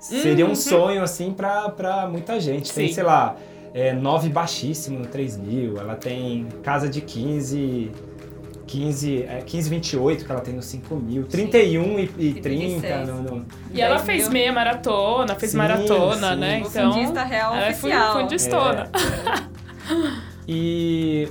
[0.05, 0.55] seria um Uhum.
[0.55, 2.73] sonho, assim, pra, pra muita gente.
[2.73, 2.95] Tem, Sim.
[2.95, 3.37] sei lá,
[3.73, 7.91] é, 9 baixíssimo no 3 mil, ela tem casa de 15...
[8.67, 12.41] 15, é, 15, 28 que ela tem no 5 mil, 31 e, e 30
[12.81, 13.09] 36.
[13.09, 14.33] no, no- E ela 10 fez mil.
[14.33, 16.41] meia maratona, fez Sim, maratona, sim.
[16.41, 16.63] né?
[16.65, 16.93] O Então.
[16.93, 18.13] fundista real ela é oficial.
[18.15, 18.91] fun- fundistona.
[20.49, 21.29] E.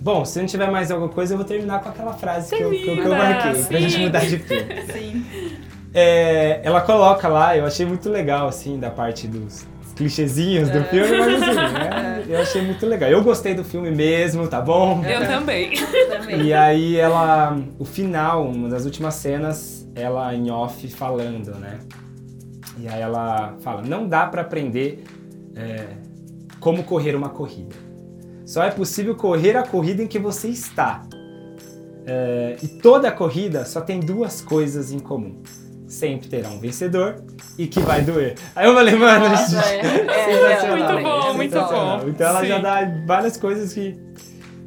[0.00, 2.70] Bom, se não tiver mais alguma coisa, eu vou terminar com aquela frase que eu,
[2.70, 3.88] que eu- que eu Termina, marquei, pra sim.
[3.88, 4.82] gente mudar de filme.
[4.92, 5.26] Sim.
[5.92, 9.66] É, ela coloca lá, eu achei muito legal, assim, da parte dos
[9.96, 13.10] clichêzinhos do filme, mas assim, né, eu achei muito legal.
[13.10, 15.04] Eu gostei do filme mesmo, tá bom?
[15.04, 15.72] Eu também.
[16.08, 16.42] Também.
[16.42, 21.80] E aí ela, o final, uma das últimas cenas, ela em off falando, né?
[22.78, 25.04] E aí ela fala, não dá pra aprender
[25.54, 25.86] é,
[26.58, 27.76] como correr uma corrida.
[28.46, 31.02] Só é possível correr a corrida em que você está.
[32.06, 35.42] É, e toda corrida só tem duas coisas em comum.
[36.00, 37.22] Sempre terá um vencedor
[37.58, 38.34] e que vai doer.
[38.56, 40.92] Aí eu falei, mano, Nossa, isso é, é, sensacional.
[40.94, 41.98] Muito bom, é muito sensacional.
[41.98, 42.08] bom.
[42.08, 42.62] Então ela já Sim.
[42.62, 44.00] dá várias coisas que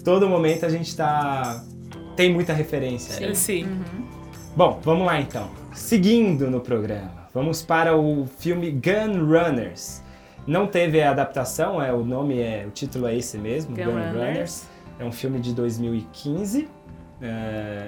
[0.04, 1.64] todo momento a gente tá
[2.16, 3.16] tem muita referência.
[3.16, 3.34] Sim.
[3.34, 3.64] Sim.
[3.64, 4.08] Uhum.
[4.56, 5.50] Bom, vamos lá então.
[5.74, 10.04] Seguindo no programa, vamos para o filme Gun Runners.
[10.46, 12.64] Não teve a adaptação, é, o nome é.
[12.68, 14.14] O título é esse mesmo, Gun Gun, Runners.
[14.14, 14.68] Runners.
[15.00, 16.70] É um filme de 2015.
[17.24, 17.88] É,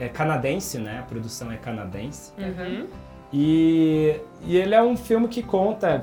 [0.00, 0.98] é canadense, né?
[1.00, 2.32] A produção é canadense.
[2.38, 2.86] Uhum.
[3.32, 4.16] E,
[4.46, 6.00] e ele é um filme que conta,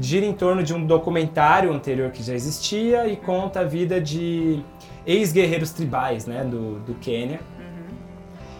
[0.00, 4.60] gira em torno de um documentário anterior que já existia e conta a vida de
[5.06, 7.40] ex-guerreiros tribais, né, do, do Quênia.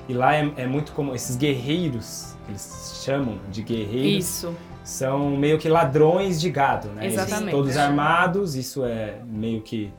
[0.08, 4.54] E lá é, é muito como esses guerreiros, que eles chamam de guerreiros, Isso.
[4.84, 7.06] são meio que ladrões de gado, né?
[7.06, 7.50] Eles Exatamente.
[7.50, 9.92] todos armados, isso é meio que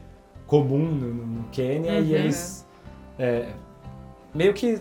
[0.48, 2.06] comum no, no- no Quênia, Uhum.
[2.06, 2.66] e eles
[3.20, 3.50] é,
[4.38, 4.80] meio que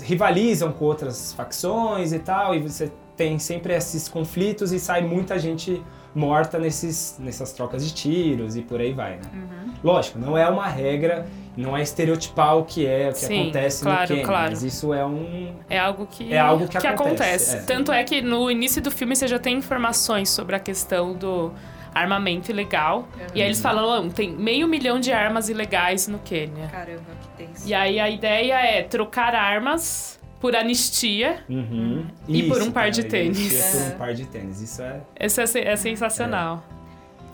[0.00, 5.38] rivalizam com outras facções e tal, e você tem sempre esses conflitos e sai muita
[5.38, 5.80] gente
[6.12, 9.22] morta nesses, nessas trocas de tiros e por aí vai, né?
[9.32, 9.72] Uhum.
[9.82, 13.82] Lógico, não é uma regra, não é estereotipar o que é, o que Sim, acontece
[13.82, 14.50] claro, no Quênia, claro.
[14.50, 15.54] mas isso é um...
[15.68, 17.60] É algo que, É algo que acontece, é.
[17.60, 21.52] Tanto é que no início do filme você já tem informações sobre a questão do
[21.94, 23.06] armamento ilegal.
[23.34, 26.68] E aí eles falam, "Não, tem meio milhão de armas ilegais no Quênia.
[26.68, 27.66] Caramba, que tenso.
[27.68, 31.42] E aí a ideia é trocar armas por anistia.
[31.48, 32.06] Uhum.
[32.28, 33.38] E por Isso, um par de cara, tênis.
[33.38, 33.94] isso é por É.
[33.94, 35.00] um par de tênis, isso é...
[35.20, 36.62] Isso é, é sensacional.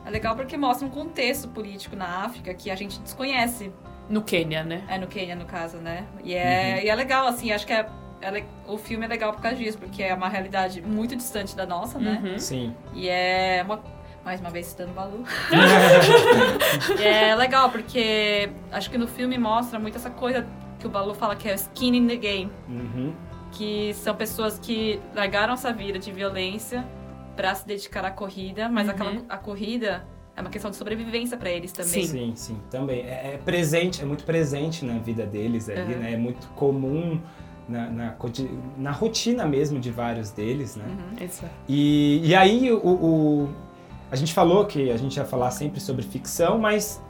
[0.07, 3.73] É legal porque mostra um contexto político na África que a gente desconhece.
[4.09, 4.83] No Quênia, né?
[4.89, 6.05] É no Quênia, no caso, né?
[6.25, 7.87] E é, e é legal, assim, acho que é,
[8.23, 11.67] é o filme é legal por causa disso, porque é uma realidade muito distante da
[11.67, 12.21] nossa, né?
[12.25, 12.39] Uhum.
[12.39, 12.75] Sim.
[12.95, 13.81] E é uma.
[14.25, 15.25] Mais uma vez citando o Balu.
[17.01, 20.47] E é legal, porque acho que no filme mostra muito essa coisa
[20.79, 22.51] que o Balu fala que é skin in the game.
[22.68, 23.12] Uhum.
[23.53, 26.87] Que são pessoas que largaram essa vida de violência
[27.35, 28.93] pra se dedicar à corrida, mas Uhum.
[28.95, 30.05] aquela, a corrida
[30.37, 31.91] é uma questão de sobrevivência pra eles também.
[31.91, 32.07] Sim.
[32.07, 33.01] Sim, sim, também.
[33.01, 35.99] É, é presente, é muito presente na vida deles ali, Uhum.
[36.01, 36.12] né?
[36.12, 37.21] É muito comum
[37.68, 38.14] na, na,
[38.77, 40.85] na rotina mesmo de vários deles, né?
[40.87, 41.25] Uhum.
[41.25, 41.53] Exato.
[41.68, 43.49] E, e aí o, o-
[44.11, 47.01] a gente falou que a gente ia falar sempre sobre ficção, mas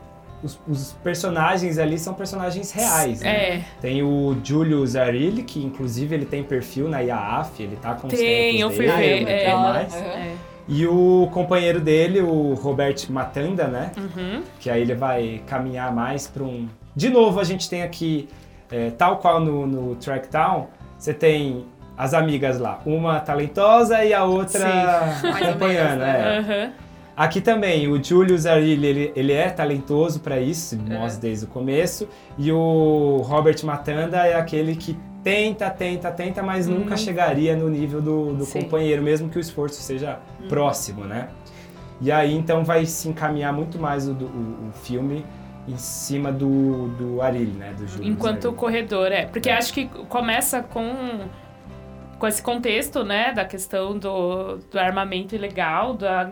[0.42, 3.28] os, os personagens ali são personagens reais, né?
[3.28, 8.06] É, Tem o Giulio Zarilli, que inclusive ele tem perfil na IAAF, ele tá com
[8.06, 9.54] os Tem, tempos eu fui dele, ver, né, é.
[9.54, 9.94] mais.
[9.94, 10.00] Uhum.
[10.00, 10.34] é.
[10.68, 13.90] E o companheiro dele, o Robert Matanda, né?
[13.96, 14.42] Uhum.
[14.60, 16.68] Que aí ele vai caminhar mais para um.
[16.94, 18.28] De novo, a gente tem aqui,
[18.70, 21.66] é, tal qual no, no Trackdown, você tem
[21.98, 25.58] as amigas lá, uma talentosa e a outra ou acompanhando.
[25.58, 26.34] menos, né?
[26.36, 26.38] é.
[26.38, 26.72] Aham.
[27.20, 32.08] Aqui também, o Giulio Zarilli, ele, ele é talentoso para isso, mostra desde o começo.
[32.38, 38.00] E o Robert Matanda é aquele que tenta, tenta, tenta, mas nunca chegaria no nível
[38.00, 40.18] do, do companheiro, mesmo que o esforço seja
[40.48, 41.28] próximo, né?
[42.00, 45.22] E aí, então, vai se encaminhar muito mais o, o, o filme
[45.68, 47.74] em cima do, do Arilli, né?
[47.76, 48.56] Do Júlio Enquanto o Zarilli.
[48.58, 49.26] corredor, é.
[49.26, 49.58] Porque É.
[49.58, 50.90] acho que começa com,
[52.18, 53.34] com esse contexto, né?
[53.34, 56.30] Da questão do, do armamento ilegal, da,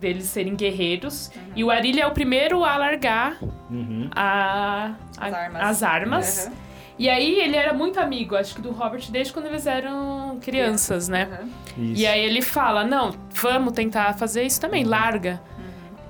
[0.00, 1.30] deles serem guerreiros.
[1.54, 3.36] E o Arilha é o primeiro a largar
[3.70, 4.08] Uhum.
[4.14, 5.62] a, a- As armas.
[5.62, 6.46] as armas.
[6.46, 6.52] Uhum.
[6.98, 11.08] E aí ele era muito amigo, acho que do Robert, desde quando eles eram crianças,
[11.08, 11.28] né?
[11.76, 11.92] Uhum.
[11.96, 15.40] E aí ele fala, não, vamos tentar fazer isso também, larga.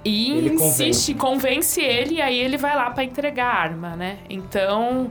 [0.04, 4.16] E Ele insiste, convence ele, e aí ele vai lá pra entregar a arma, né?
[4.30, 5.10] Então,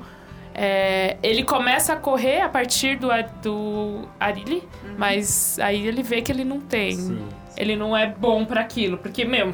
[0.53, 3.07] é, ele começa a correr a partir do,
[3.41, 4.67] do Arili,
[4.97, 6.93] mas aí ele vê que ele não tem.
[6.97, 7.25] Sim.
[7.59, 9.51] Ele não é bom pra aquilo, porque, meu,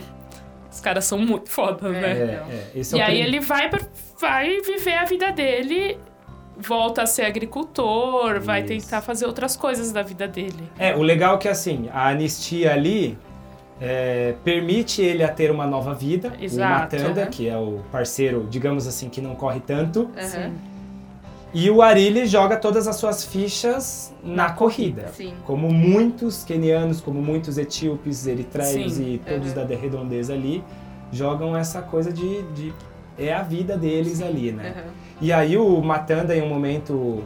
[0.71, 1.99] os caras são muito fodas, É.
[1.99, 2.09] né?
[2.11, 2.47] É, Então.
[2.49, 3.87] é, esse E é o aí prim- ele vai, pra-
[4.21, 5.97] vai viver a vida dele,
[6.57, 8.67] volta a ser agricultor, vai Isso.
[8.67, 10.69] tentar fazer outras coisas da vida dele.
[10.79, 13.17] É, o legal é que assim, a anistia ali
[13.81, 16.31] é, permite ele a ter uma nova vida.
[16.39, 16.95] Exato.
[16.95, 17.29] O Matanda, Uhum.
[17.29, 20.03] que é o parceiro, digamos assim, que não corre tanto.
[20.15, 20.53] Uhum.
[21.57, 25.07] E o Arilli joga todas as suas fichas na corrida.
[25.15, 25.33] Sim.
[25.45, 29.13] Como muitos quenianos, como muitos etíopes, eritreios Sim.
[29.13, 29.55] e todos Uhum.
[29.55, 30.61] da de- redondeza ali,
[31.13, 32.73] jogam essa coisa de, de-
[33.17, 34.73] É a vida deles ali, né?
[34.75, 34.91] Uhum.
[35.21, 37.23] E aí o Matanda, em um momento,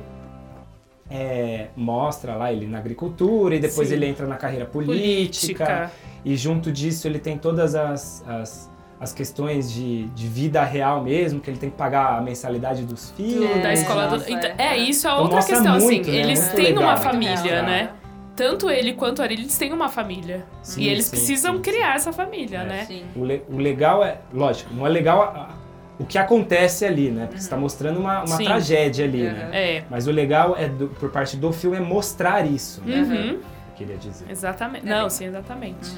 [1.09, 3.95] é, mostra lá ele na agricultura e depois Sim.
[3.95, 5.89] ele entra na carreira política,
[6.23, 8.69] E junto disso ele tem todas as, as,
[8.99, 13.11] as questões de, de vida real mesmo, que ele tem que pagar a mensalidade dos
[13.11, 13.61] filhos.
[13.63, 14.17] da É, escola do...
[14.17, 14.67] nossa, então, é.
[14.73, 16.11] é, isso é Então outra questão, muito, assim.
[16.11, 16.17] né?
[16.17, 16.83] Eles Muito têm legal.
[16.83, 17.89] uma família, real, né?
[18.35, 20.45] Tanto ele quanto a Ari, eles têm uma família.
[20.61, 22.65] Sim, e eles sim, precisam sim, criar essa família, É.
[22.65, 22.85] né?
[22.85, 23.03] Sim.
[23.15, 25.49] O, le- o legal é, lógico, não é legal a- a-
[25.97, 27.25] o que acontece ali, né?
[27.27, 29.33] Porque você tá mostrando uma, uma tragédia ali, Uhum.
[29.33, 29.49] né?
[29.53, 29.83] É.
[29.89, 32.97] Mas o legal é, do- por parte do filme, é mostrar isso, né?
[32.97, 33.29] Uhum.
[33.31, 33.39] Eu
[33.75, 34.25] queria dizer.
[34.29, 34.85] Exatamente.
[34.85, 35.89] É Não, sim, exatamente.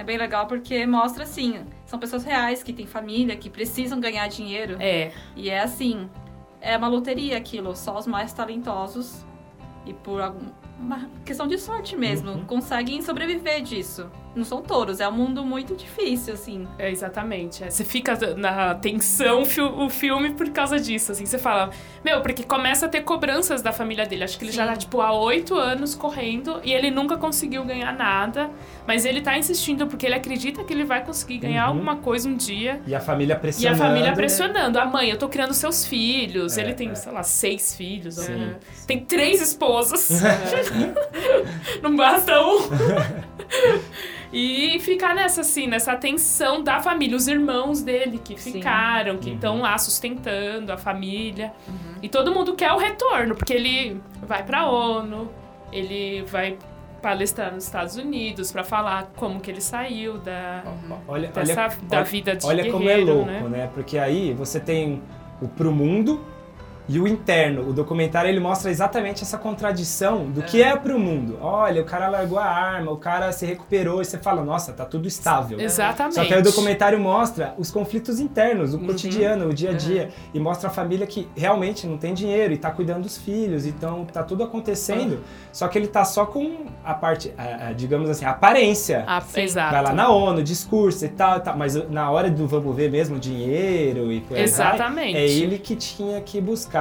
[0.00, 4.26] É bem legal porque mostra assim, são pessoas reais que têm família, que precisam ganhar
[4.28, 4.76] dinheiro.
[4.80, 5.12] É.
[5.36, 6.08] E é assim,
[6.58, 9.26] é uma loteria aquilo, só os mais talentosos
[9.84, 10.22] e por
[10.78, 12.44] uma questão de sorte mesmo, Uhum.
[12.46, 14.10] conseguem sobreviver disso.
[14.34, 16.66] Não são touros, é um mundo muito difícil, assim.
[16.78, 17.64] É, exatamente.
[17.64, 21.26] É, Você fica na tensão fi- o filme por causa disso, assim.
[21.26, 21.70] Você fala,
[22.04, 24.22] meu, porque começa a ter cobranças da família dele.
[24.22, 24.70] Acho que ele já Sim.
[24.70, 28.48] tá, tipo, há oito anos correndo e ele nunca conseguiu ganhar nada.
[28.86, 31.70] Mas ele tá insistindo porque ele acredita que ele vai conseguir ganhar Uhum.
[31.72, 32.80] alguma coisa um dia.
[32.86, 33.78] E a família E a pressionando.
[33.82, 34.78] família pressionando.
[34.78, 36.56] A mãe, eu tô criando seus filhos.
[36.56, 36.94] É, ele tem, é.
[36.94, 38.14] sei lá, seis filhos.
[38.14, 38.56] Sim, né?
[38.74, 38.86] sim.
[38.86, 40.22] Tem três esposas.
[41.82, 42.58] Não basta um.
[44.32, 48.52] E ficar nessa, assim, nessa tensão da família, os irmãos dele que Sim.
[48.52, 49.34] ficaram, que Uhum.
[49.34, 51.52] estão lá sustentando a família.
[52.00, 55.28] E todo mundo quer o retorno, porque ele vai pra ONU,
[55.72, 56.56] ele vai
[57.02, 60.62] palestrar nos Estados Unidos pra falar como que ele saiu da,
[61.08, 63.40] Olha, dessa, olha, da olha- vida de Olha como é louco, né?
[63.48, 63.70] né?
[63.74, 65.02] Porque aí você tem
[65.42, 66.24] o pro mundo
[66.92, 67.68] e o interno.
[67.68, 71.38] O documentário ele mostra exatamente essa contradição do que é pro mundo.
[71.40, 74.84] Olha, o cara largou a arma, o cara se recuperou e você fala, nossa, tá
[74.84, 75.60] tudo estável.
[75.60, 76.14] Exatamente.
[76.16, 78.86] Só que aí o documentário mostra os conflitos internos, o Uhum.
[78.86, 80.08] cotidiano, o dia a dia.
[80.34, 83.66] E mostra a família que realmente não tem dinheiro e tá cuidando dos filhos.
[83.66, 85.20] Então tá tudo acontecendo.
[85.52, 89.04] Só que ele tá só com a parte, a- a, digamos assim, a aparência.
[89.06, 89.72] Ah, exato.
[89.72, 92.90] Vai lá na ONU, discurso e tal, e tal, mas na hora do vamos ver
[92.90, 95.16] mesmo dinheiro e aí vai, Exatamente.
[95.16, 96.79] é ele que tinha que buscar.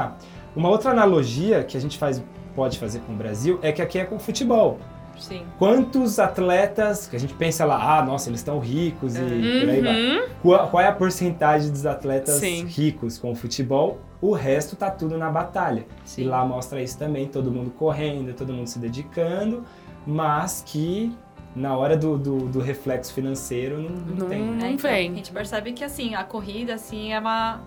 [0.56, 2.24] Uma outra analogia que a gente faz,
[2.56, 4.80] pode fazer com o Brasil é que aqui é com o futebol.
[5.18, 5.44] Sim.
[5.58, 9.82] Quantos atletas que a gente pensa lá, ah, nossa, eles estão ricos e por aí
[9.82, 10.02] vai.
[10.02, 10.28] Uhum.
[10.42, 12.66] Qual, qual é a porcentagem dos atletas Sim.
[12.66, 14.00] ricos com o futebol?
[14.22, 15.86] O resto tá tudo na batalha.
[16.06, 16.22] Sim.
[16.22, 19.66] E lá mostra isso também, todo mundo correndo, todo mundo se dedicando,
[20.08, 21.14] mas que
[21.54, 24.42] na hora do, do, do reflexo financeiro não, não Não- tem.
[24.42, 24.68] né?
[24.68, 25.12] É, então, vem.
[25.12, 27.60] A gente percebe que, assim, a corrida, assim, é uma...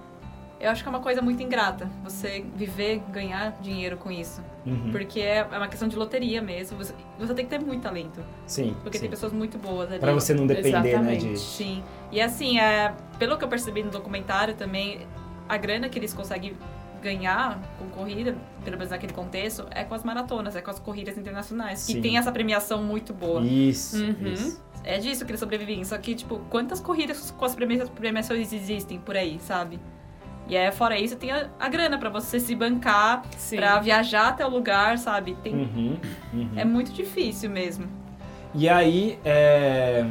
[0.63, 4.41] Eu acho que é uma coisa muito ingrata, você viver, ganhar dinheiro com isso.
[4.65, 4.91] Uhum.
[4.93, 6.79] Porque é é uma questão de loteria mesmo.
[6.79, 8.21] Você, você tem que ter muito talento.
[8.47, 9.03] Sim, Porque sim.
[9.03, 9.99] tem pessoas muito boas ali.
[9.99, 11.29] Pra você não depender, né, Exatamente.
[11.31, 11.39] de...
[11.39, 11.83] Sim.
[12.13, 15.01] E assim, é, pelo que eu percebi no documentário também,
[15.49, 16.57] a grana que eles conseguem
[17.03, 21.19] ganhar com corrida, pelo menos naquele contexto, é com as maratonas, é com as corridas
[21.19, 21.95] internacionais, Sim.
[21.95, 23.41] que tem essa premiação muito boa.
[23.43, 24.29] Isso, Uhum.
[24.33, 24.63] isso.
[24.85, 25.83] É disso que eles sobrevivem.
[25.85, 29.81] Só que, tipo, quantas corridas com as premia- premiações existem por aí, sabe?
[30.53, 33.23] E é, fora isso, tem a, a grana pra você se bancar,
[33.57, 35.35] pra viajar até o lugar, sabe?
[35.43, 35.97] Tem, Uhum,
[36.35, 36.49] uhum.
[36.57, 37.87] É muito difícil mesmo.
[38.55, 40.05] E aí, é...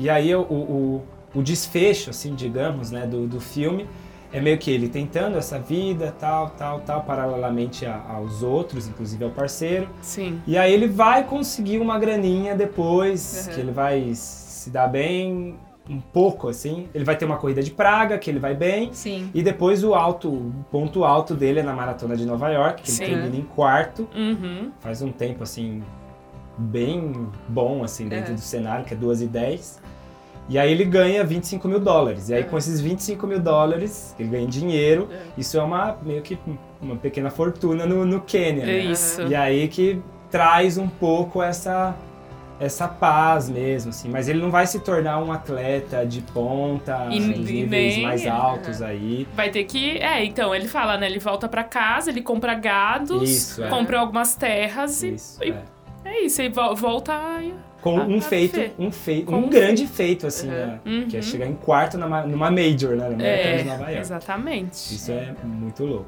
[0.00, 1.02] e aí o, o,
[1.32, 3.86] o desfecho, assim, digamos, né, do, do filme
[4.32, 9.22] é meio que ele tentando essa vida, tal, tal, tal, paralelamente a- aos outros, inclusive
[9.22, 9.88] ao parceiro.
[10.00, 10.42] Sim.
[10.44, 13.54] E aí ele vai conseguir uma graninha depois, Uhum.
[13.54, 15.56] que ele vai se dar bem
[15.88, 16.88] um pouco, assim.
[16.94, 18.92] Ele vai ter uma corrida de praga, que ele vai bem.
[18.92, 19.30] Sim.
[19.34, 22.90] E depois o alto, o ponto alto dele é na maratona de Nova York, que
[22.90, 23.04] Sim.
[23.04, 24.08] ele termina em quarto.
[24.14, 24.70] Uhum.
[24.80, 25.82] Faz um tempo, assim,
[26.56, 28.34] bem bom, assim, dentro É.
[28.34, 29.80] do cenário, que é 2 e 10.
[30.48, 32.28] E aí ele ganha 25 mil dólares.
[32.28, 32.44] E aí É.
[32.44, 35.18] com esses 25 mil dólares, ele ganha em dinheiro, É.
[35.40, 36.38] isso é uma, meio que
[36.80, 38.78] uma pequena fortuna no, no Quênia, É né?
[38.80, 39.22] isso.
[39.22, 41.94] E aí que traz um pouco essa
[42.60, 44.08] essa paz mesmo, assim.
[44.08, 48.02] Mas ele não vai se tornar um atleta de ponta, E- dos e níveis nem-
[48.06, 49.26] mais altos aí.
[49.34, 49.98] Vai ter que.
[49.98, 51.06] É, então, ele fala, né?
[51.06, 53.68] Ele volta pra casa, ele compra gados, Isso, é.
[53.68, 55.62] compra algumas terras e Isso, e- é.
[56.04, 56.40] é isso.
[56.42, 57.12] E vo- volta.
[57.42, 60.54] e- Com um feito, um feito, Com um um grande feito, assim, Uhum.
[60.54, 60.80] né?
[60.86, 61.08] Uhum.
[61.08, 63.08] Que é chegar em quarto numa, numa major, né?
[63.08, 63.98] Na Maratona É, de Nova York.
[63.98, 64.94] exatamente.
[64.94, 66.06] Isso é muito louco.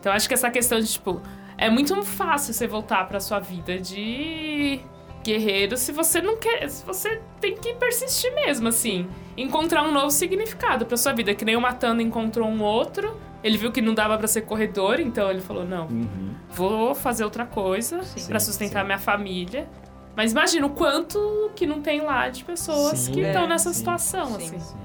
[0.00, 1.20] Então acho que essa questão de, tipo,
[1.56, 4.80] é muito fácil você voltar pra sua vida de
[5.26, 6.68] guerreiro se você não quer.
[6.68, 9.08] Se você tem que persistir mesmo, assim.
[9.36, 11.34] Encontrar um novo significado pra sua vida.
[11.34, 13.16] Que nem o Matando encontrou um outro.
[13.42, 16.34] Ele viu que não dava pra ser corredor, então ele falou: não, Uhum.
[16.50, 18.86] vou fazer outra coisa Sim, sustentar sim.
[18.86, 19.68] minha família.
[20.16, 23.70] Mas imagina o quanto que não tem lá de pessoas Sim, que é, estão nessa
[23.72, 24.36] sim, situação, sim.
[24.46, 24.58] assim.
[24.58, 24.76] Sim.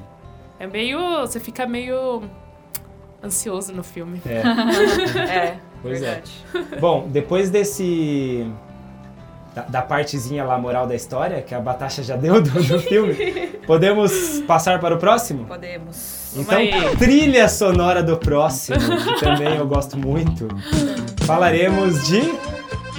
[0.60, 1.00] É meio.
[1.22, 2.22] Você fica meio
[3.24, 4.22] ansioso no filme.
[4.26, 4.42] É.
[5.32, 6.22] É, Pois é.
[6.22, 6.32] verdade.
[6.80, 8.46] Bom, depois desse.
[9.54, 13.14] Da, da partezinha lá moral da história, que a Batasha já deu do, do filme,
[13.68, 15.44] podemos passar para o próximo?
[15.44, 16.32] Podemos.
[16.38, 16.58] Então,
[16.98, 20.48] trilha sonora do próximo, que também eu gosto muito.
[21.26, 22.20] Falaremos de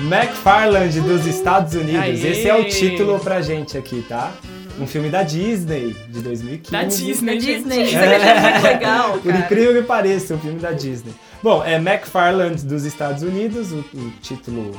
[0.00, 2.00] McFarland dos Estados Unidos.
[2.22, 2.30] Aê.
[2.32, 4.32] Esse é o título pra gente aqui, tá?
[4.78, 6.70] Um filme da Disney, de 2015.
[6.72, 7.34] Da Disney.
[7.34, 7.40] Da.
[7.40, 7.82] Disney.
[7.84, 9.38] Isso é muito legal, Por cara.
[9.44, 11.14] incrível que pareça, um filme da Disney.
[11.42, 14.72] Bom, é McFarland dos Estados Unidos, o, o título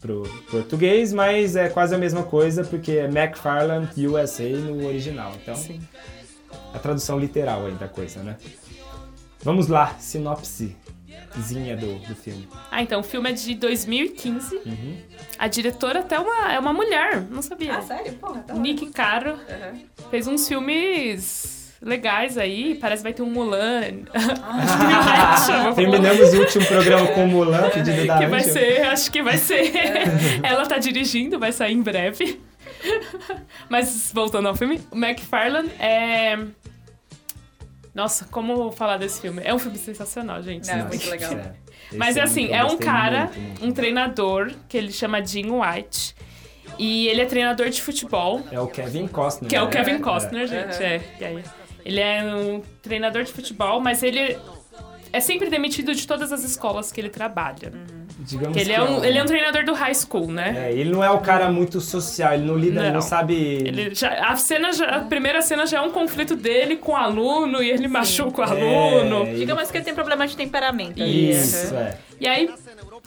[0.00, 5.32] pro português, mas é quase a mesma coisa porque é McFarland USA no original.
[5.40, 5.80] Então, Sim.
[6.72, 8.36] a tradução literal aí da coisa, né?
[9.42, 10.76] Vamos lá, sinopse.
[11.34, 12.48] cidadinha do, do filme.
[12.70, 14.56] Ah, então o filme é de 2015.
[14.56, 14.96] Uhum.
[15.38, 17.76] A diretora até uma, é uma mulher, não sabia.
[17.76, 18.14] Ah, sério?
[18.14, 19.78] Porra, tá Nick Caro Aham.
[20.10, 22.74] fez uns filmes legais aí.
[22.74, 23.82] Parece que vai ter um Mulan.
[25.74, 28.52] Terminamos o último programa com o Mulan, pedido da que vai Anja.
[28.52, 29.70] ser, acho que vai ser.
[30.42, 32.40] Ela tá dirigindo, vai sair em breve.
[33.68, 36.38] Mas voltando ao filme, o McFarlane é.
[37.94, 39.42] Nossa, como falar desse filme?
[39.44, 40.66] É um filme sensacional, gente.
[40.68, 41.32] Não, é muito legal.
[41.32, 41.52] É.
[41.96, 43.64] Mas Esse assim, é um cara, muito, muito.
[43.66, 46.14] um treinador, que ele chama Jim White.
[46.78, 49.50] E ele é treinador de futebol, É o Kevin Costner.
[49.50, 49.70] que é o né?
[49.72, 49.98] Kevin É.
[49.98, 50.82] Costner, gente.
[50.82, 51.00] É.
[51.20, 51.44] E aí,
[51.90, 54.38] ele é um treinador de futebol, mas ele
[55.12, 57.72] é sempre demitido de todas as escolas que ele trabalha.
[58.22, 60.66] Digamos Porque ele que é um, ele é um treinador do high school, né?
[60.68, 63.00] É, ele não é o cara muito social, ele não lida, ele não Não.
[63.00, 63.34] sabe.
[63.34, 66.96] Ele já, a, cena já- a primeira cena já é um conflito dele com o
[66.96, 69.26] aluno e ele machuca o É, aluno.
[69.26, 71.00] ele- Digamos que ele tem problema de temperamento.
[71.02, 71.82] Isso, Aham.
[71.82, 71.98] é.
[72.20, 72.50] E aí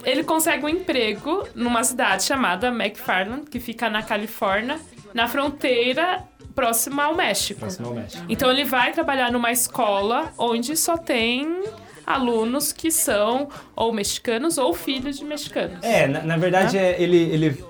[0.03, 4.79] ele consegue um emprego numa cidade chamada McFarland, que fica na Califórnia,
[5.13, 6.23] na fronteira
[6.55, 7.59] próxima ao México.
[7.59, 8.23] Próximo ao México.
[8.29, 11.63] Então ele vai trabalhar numa escola onde só tem
[12.05, 15.79] alunos que são ou mexicanos ou filhos de mexicanos.
[15.81, 17.63] É, na, na verdade, é, ele, ele.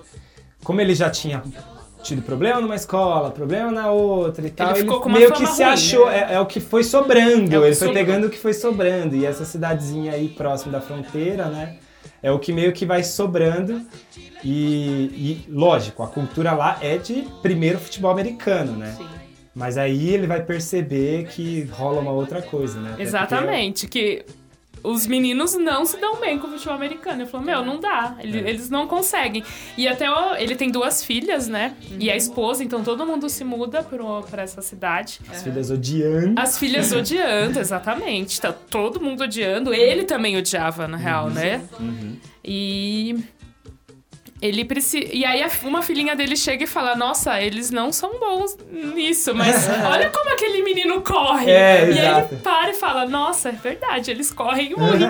[0.63, 1.43] Como ele já tinha
[2.01, 5.63] tido problema numa escola, problema na outra e tal, ficou com uma meio que se
[5.63, 6.05] ruim, achou.
[6.07, 6.27] né?
[6.31, 7.55] É, é o que foi sobrando.
[7.55, 7.93] É o que ele foi sobrou.
[7.93, 9.15] pegando o que foi sobrando.
[9.15, 11.77] E essa cidadezinha aí próximo da fronteira, né?
[12.23, 13.85] É o que meio que vai sobrando.
[14.43, 18.95] E, e, lógico, a cultura lá é de primeiro futebol americano, né?
[18.97, 19.07] Sim.
[19.53, 22.95] Mas aí ele vai perceber que rola uma outra coisa, né?
[22.97, 24.25] Exatamente, que
[24.83, 27.21] os meninos não se dão bem com o futebol americano.
[27.21, 28.49] Ele falou, meu, não dá, ele- É.
[28.49, 29.43] eles não conseguem.
[29.77, 31.73] E até o- ele tem duas filhas, né?
[31.99, 32.13] E Uhum.
[32.13, 35.19] a esposa, então todo mundo se muda pro- pra essa cidade.
[35.31, 36.39] As filhas odiando.
[36.41, 38.41] As filhas odiando, exatamente.
[38.41, 39.73] Tá todo mundo odiando.
[39.73, 41.61] Ele também odiava, na real, né?
[41.79, 42.17] Uhum.
[42.43, 43.15] E.
[44.43, 45.07] Ele precisa.
[45.09, 49.69] E aí uma filhinha dele chega e fala: Nossa, eles não são bons nisso, mas
[49.89, 51.49] olha como aquele menino corre.
[51.49, 52.33] É, e aí exato.
[52.33, 55.05] ele para e fala: Nossa, é verdade, eles correm muito.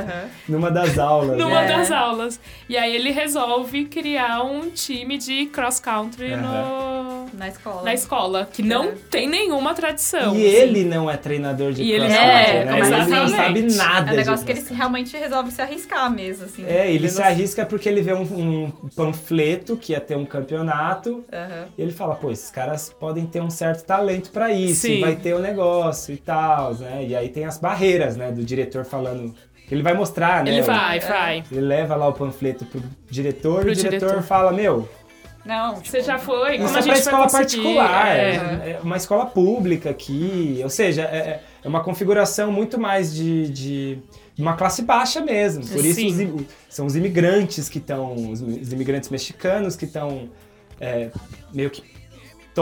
[0.48, 1.36] Numa das aulas.
[1.36, 1.60] numa?
[1.64, 1.68] É.
[1.76, 2.40] das aulas.
[2.66, 7.82] E aí ele resolve criar um time de cross country no- Na escola.
[7.82, 8.92] na escola, que não É.
[9.10, 10.34] tem nenhuma tradição.
[10.36, 10.56] E assim.
[10.56, 12.78] ele não é treinador de E ele é, né?
[12.78, 16.64] Ele não sabe nada É um negócio que ele realmente resolve se arriscar mesmo, assim.
[16.66, 21.24] É, ele se arrisca porque ele vê um, um panfleto que ia ter um campeonato
[21.32, 21.66] Aham.
[21.76, 24.94] e ele fala, pô, esses caras podem ter um certo talento pra isso, Sim.
[24.98, 27.04] e vai ter o negócio e tal, né?
[27.06, 29.34] E aí tem as barreiras, né, do diretor falando,
[29.70, 30.50] ele vai mostrar, né?
[30.50, 31.44] Ele vai, vai.
[31.50, 34.22] Ele leva lá o panfleto pro diretor Pro e o diretor, diretor.
[34.22, 34.88] fala, meu,
[35.48, 36.58] Não, Você já foi?
[36.58, 38.34] Como isso é pra escola particular, É.
[38.72, 43.98] é uma escola pública aqui, ou seja, é, é uma configuração muito mais de, de
[44.38, 45.66] uma classe baixa mesmo.
[45.66, 50.28] Por isso os são os imigrantes que estão, os, os imigrantes mexicanos que estão
[50.78, 51.10] é,
[51.50, 51.82] meio que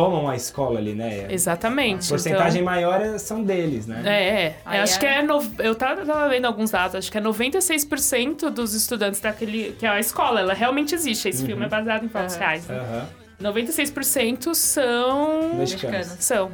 [0.00, 1.26] tomam a escola ali, né?
[1.30, 2.06] Exatamente.
[2.06, 4.02] A porcentagem então- maior é- são deles, né?
[4.04, 4.56] É, é.
[4.64, 5.22] Aí Eu acho é- que é.
[5.22, 5.40] No...
[5.58, 9.72] Eu tava, tava vendo alguns dados, acho que é 96% dos estudantes daquele.
[9.78, 11.28] que é a escola, ela realmente existe.
[11.28, 11.46] Esse Uhum.
[11.48, 12.44] filme é baseado em fatos Aham.
[12.44, 12.66] reais.
[12.66, 12.78] né?
[12.78, 13.06] Aham.
[13.40, 15.54] 96% são.
[15.54, 16.06] Mexicanos.
[16.20, 16.50] São.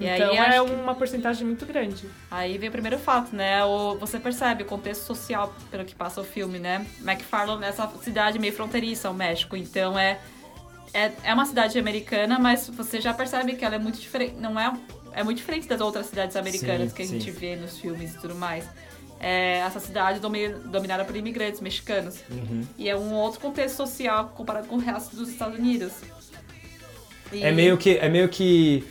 [0.00, 2.04] E aí, então é acho que- uma porcentagem muito grande.
[2.30, 3.64] Aí vem o primeiro fato, né?
[3.64, 6.84] O, você percebe o contexto social pelo que passa o filme, né?
[7.00, 10.18] McFarland é essa cidade meio fronteiriça ao México, então é,
[10.94, 14.58] é, é uma cidade americana, mas você já percebe que ela é muito diferente, não
[14.58, 14.72] é,
[15.12, 17.18] é muito diferente das outras cidades americanas Sim, que a sim.
[17.20, 18.64] gente vê nos filmes e tudo mais.
[19.20, 22.16] É, essa cidade domi- dominada por imigrantes mexicanos.
[22.30, 22.62] Uhum.
[22.76, 25.92] E é um outro contexto social comparado com o resto dos Estados Unidos.
[27.32, 28.84] E- É meio que é meio que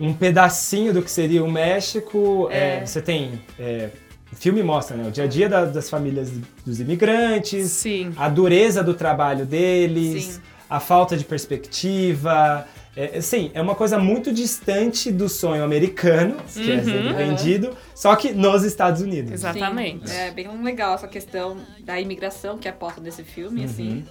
[0.00, 2.48] um pedacinho do que seria o México.
[2.50, 2.86] é, É.
[2.86, 3.90] você tem é,
[4.32, 6.30] o filme mostra né, o dia a dia da- das famílias
[6.64, 8.12] dos imigrantes, Sim.
[8.16, 10.40] a dureza do trabalho deles, Sim.
[10.68, 12.66] A falta de perspectiva.
[12.96, 16.84] É, sim, é uma coisa muito distante do sonho americano, que é Uhum.
[16.84, 19.30] sempre vendido, só que nos Estados Unidos.
[19.32, 20.10] Exatamente.
[20.10, 23.66] Sim, é bem legal essa questão da imigração que é posta nesse filme, Uhum.
[23.66, 24.04] assim.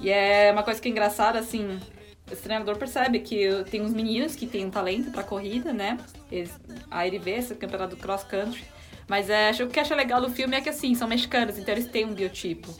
[0.00, 1.78] E é uma coisa que é engraçada, assim,
[2.30, 5.98] esse treinador percebe que tem uns meninos que têm um talento pra corrida, né?
[6.30, 6.50] Eles,
[6.90, 8.64] aí ele vê esse campeonato do cross country.
[9.06, 11.72] Mas é, acho, o que acha legal do filme é que, assim, são mexicanos, então
[11.74, 12.74] eles têm um biotipo.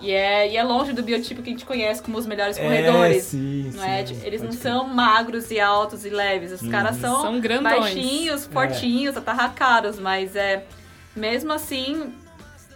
[0.00, 3.16] E é, e é longe do biotipo que a gente conhece como os melhores corredores.
[3.16, 4.04] É, sim, Não é?
[4.04, 4.60] sim, Eles não crer.
[4.60, 6.52] são magros e altos e leves.
[6.52, 7.78] Os caras são, São grandões.
[7.80, 9.98] baixinhos, fortinhos, atarracados.
[9.98, 10.64] Mas é
[11.16, 12.12] mesmo assim,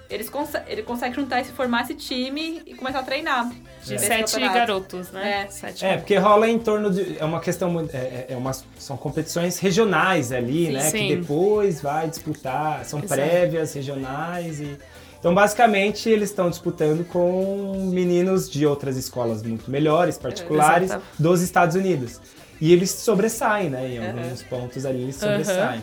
[0.08, 3.50] eles conse ele consegue juntar esse, formar esse time e começar a treinar.
[3.84, 5.44] De nesse sete garotos, né?
[5.46, 5.50] É.
[5.50, 7.18] Sete É, porque rola em torno de.
[7.18, 7.70] É uma questão.
[7.70, 10.72] muito- É, é uma, são competições regionais ali, Sim.
[10.72, 10.80] né?
[10.80, 11.08] Sim.
[11.08, 12.84] Que depois vai disputar.
[12.84, 13.20] São Exato.
[13.20, 14.78] prévias regionais e.
[15.18, 21.04] Então, basicamente, eles estão disputando com meninos de outras escolas muito melhores, particulares, Exato.
[21.18, 22.20] dos Estados Unidos.
[22.60, 23.88] E eles sobressaem, né?
[23.88, 24.06] Em Uhum.
[24.22, 25.28] alguns pontos ali eles Uhum.
[25.28, 25.82] sobressaem.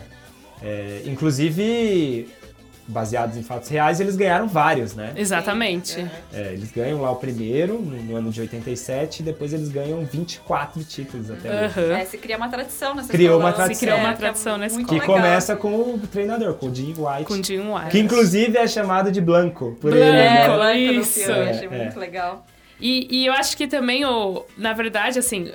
[0.62, 2.28] É, inclusive,
[2.88, 5.12] baseados em fatos reais, eles ganharam vários, né?
[5.16, 5.88] Exatamente.
[5.92, 6.10] Sim.
[6.32, 10.04] É, eles ganham lá o primeiro, no, no ano de 87, e depois eles ganham
[10.04, 11.92] 24 títulos até hoje.
[11.92, 13.44] É, se cria uma tradição nessa Criou escola.
[13.44, 13.74] uma tradição.
[13.80, 15.06] Se criou uma É, que é tradição na muito Que legal.
[15.16, 17.24] começa com o treinador, com o Jim White.
[17.24, 17.90] Com Jim White.
[17.90, 19.96] Que inclusive é chamado de Blanco por Blanco.
[20.06, 20.46] ele, É, né?
[20.48, 21.20] Blanco no Isso.
[21.20, 21.70] filme, É, achei é.
[21.70, 22.46] muito legal.
[22.80, 25.50] E, e eu acho que também, o, na verdade, assim,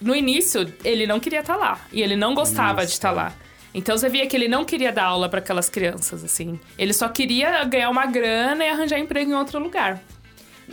[0.00, 1.80] no início, ele não queria estar lá.
[1.92, 3.32] E ele não gostava de estar lá.
[3.74, 6.58] Então você via que ele não queria dar aula para aquelas crianças, assim.
[6.78, 10.00] Ele só queria ganhar uma grana e arranjar emprego em outro lugar.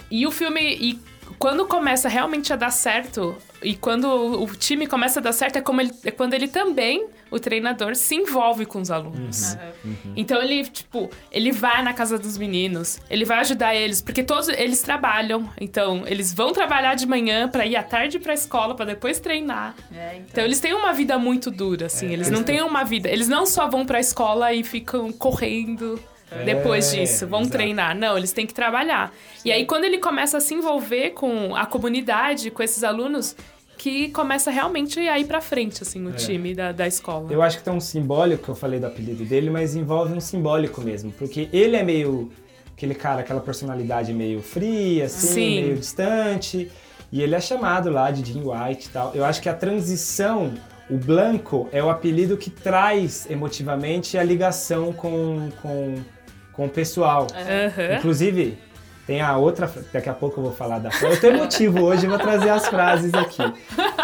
[0.09, 0.61] E o filme.
[0.61, 0.99] E
[1.37, 4.05] quando começa realmente a dar certo, e quando
[4.41, 7.95] o time começa a dar certo, é, como ele, é quando ele também, o treinador,
[7.95, 9.53] se envolve com os alunos.
[9.55, 10.13] Aham.
[10.15, 14.49] Então ele, tipo, ele vai na casa dos meninos, ele vai ajudar eles, porque todos
[14.49, 15.49] eles trabalham.
[15.59, 19.75] Então, eles vão trabalhar de manhã pra ir à tarde pra escola, pra depois treinar.
[19.93, 20.25] É, então.
[20.31, 22.11] Então, eles têm uma vida muito dura, assim.
[22.11, 23.09] eles não têm uma vida.
[23.09, 25.99] Eles não só vão pra escola e ficam correndo
[26.45, 27.57] depois É, disso, vão exato.
[27.57, 27.95] treinar.
[27.95, 29.13] Não, eles têm que trabalhar.
[29.45, 33.35] E aí, quando ele começa a se envolver com a comunidade, com esses alunos,
[33.83, 37.27] que começa realmente a ir pra frente, assim, o time da, da escola.
[37.29, 40.21] Eu acho que tem um simbólico, que eu falei do apelido dele, mas envolve um
[40.21, 41.11] simbólico mesmo.
[41.11, 42.31] Porque ele é meio.
[42.73, 45.61] aquele cara, aquela personalidade meio fria, assim, Sim.
[45.63, 46.71] meio distante.
[47.11, 49.11] E ele é chamado lá de Jim White e tal.
[49.13, 50.53] Eu acho que a transição,
[50.89, 55.95] o Blanco, é o apelido que traz emotivamente a ligação com, com,
[56.53, 57.27] com o pessoal.
[57.97, 58.57] Inclusive,
[59.05, 61.15] tem a outra, daqui a pouco eu vou falar da frase.
[61.15, 63.41] Eu tô emotivo hoje, vou trazer as frases aqui.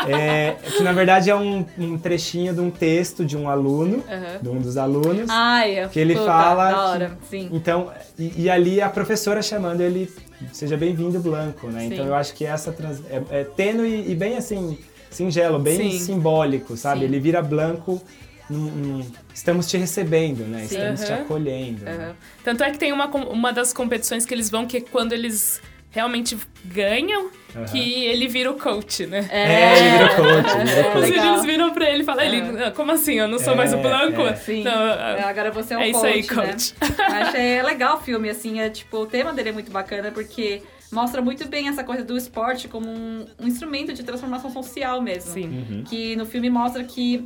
[0.08, 4.40] É, que na verdade é um, um trechinho de um texto de um aluno, Aham.
[4.42, 5.30] de um dos alunos.
[5.30, 7.50] Ai, Que ele puta, fala Da que- sim.
[7.52, 10.12] Então, e, e ali a professora chamando ele,
[10.52, 11.86] seja bem-vindo, Blanco, né?
[11.86, 12.10] Então Sim.
[12.10, 14.78] eu acho que essa trans, é, é tênue e bem assim,
[15.10, 16.00] singelo, bem Sim.
[16.00, 17.00] simbólico, sabe?
[17.00, 17.06] Sim.
[17.06, 18.02] Ele vira Blanco,
[18.50, 20.60] num- estamos te recebendo, né?
[20.60, 20.76] Sim.
[20.78, 21.84] Estamos te acolhendo.
[21.86, 22.14] né?
[22.44, 25.62] Tanto é que tem uma, uma das competições que eles vão, que é quando eles
[25.92, 27.32] realmente ganham,
[27.72, 29.28] que ele vira o coach, né?
[29.32, 30.96] É, ele coach, ele virou É, coach.
[30.98, 31.24] Os legal.
[31.26, 33.16] meninos viram pra ele e falam, ele, "Ah, como assim?
[33.16, 34.22] Eu não sou mais o É, Blanco?
[34.22, 34.36] é.
[34.36, 34.64] Sim.
[34.64, 36.28] Não, É, agora você é um é isso coach, aí, né?
[36.52, 36.76] coach.
[37.12, 41.24] Achei legal o filme, assim, é tipo, o tema dele é muito bacana porque mostra
[41.24, 45.34] muito bem essa coisa do esporte como um, um instrumento de transformação social mesmo.
[45.34, 45.46] Sim.
[45.70, 45.84] Uhum.
[45.86, 47.26] Que no filme mostra que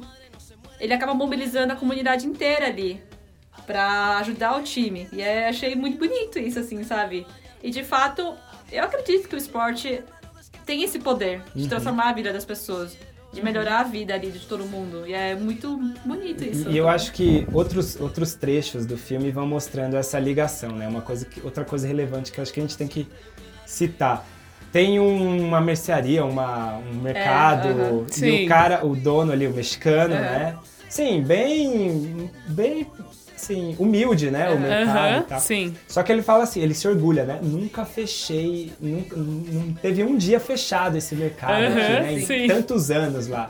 [0.83, 3.01] ele acaba mobilizando a comunidade inteira ali
[3.65, 5.07] pra ajudar o time.
[5.13, 7.25] E é, achei muito bonito isso, assim, sabe?
[7.63, 8.35] E de fato,
[8.71, 10.01] eu acredito que o esporte
[10.65, 11.69] tem esse poder de Uhum.
[11.69, 12.97] transformar a vida das pessoas.
[13.31, 15.07] De melhorar a vida ali de todo mundo.
[15.07, 15.75] E é muito
[16.05, 16.69] bonito isso.
[16.69, 20.87] E eu acho que outros, outros trechos do filme vão mostrando essa ligação, né?
[20.87, 23.07] Uma coisa que, outra coisa relevante que eu acho que a gente tem que
[23.65, 24.23] citar.
[24.71, 28.05] Tem um- uma mercearia, uma, um mercado, aham.
[28.07, 28.45] e Sim.
[28.45, 30.21] o cara, o dono ali, o mexicano, Aham.
[30.21, 30.57] né?
[30.93, 32.85] Sim, bem, bem,
[33.35, 34.51] assim, humilde, né?
[34.51, 35.39] O mercado e Aham, tal.
[35.39, 35.75] sim.
[35.87, 37.39] Só que ele fala assim, ele se orgulha, né?
[37.41, 42.13] Nunca fechei, nunca, não teve um dia fechado esse mercado aqui, Aham, né?
[42.13, 42.45] Em sim.
[42.45, 43.49] tantos anos lá.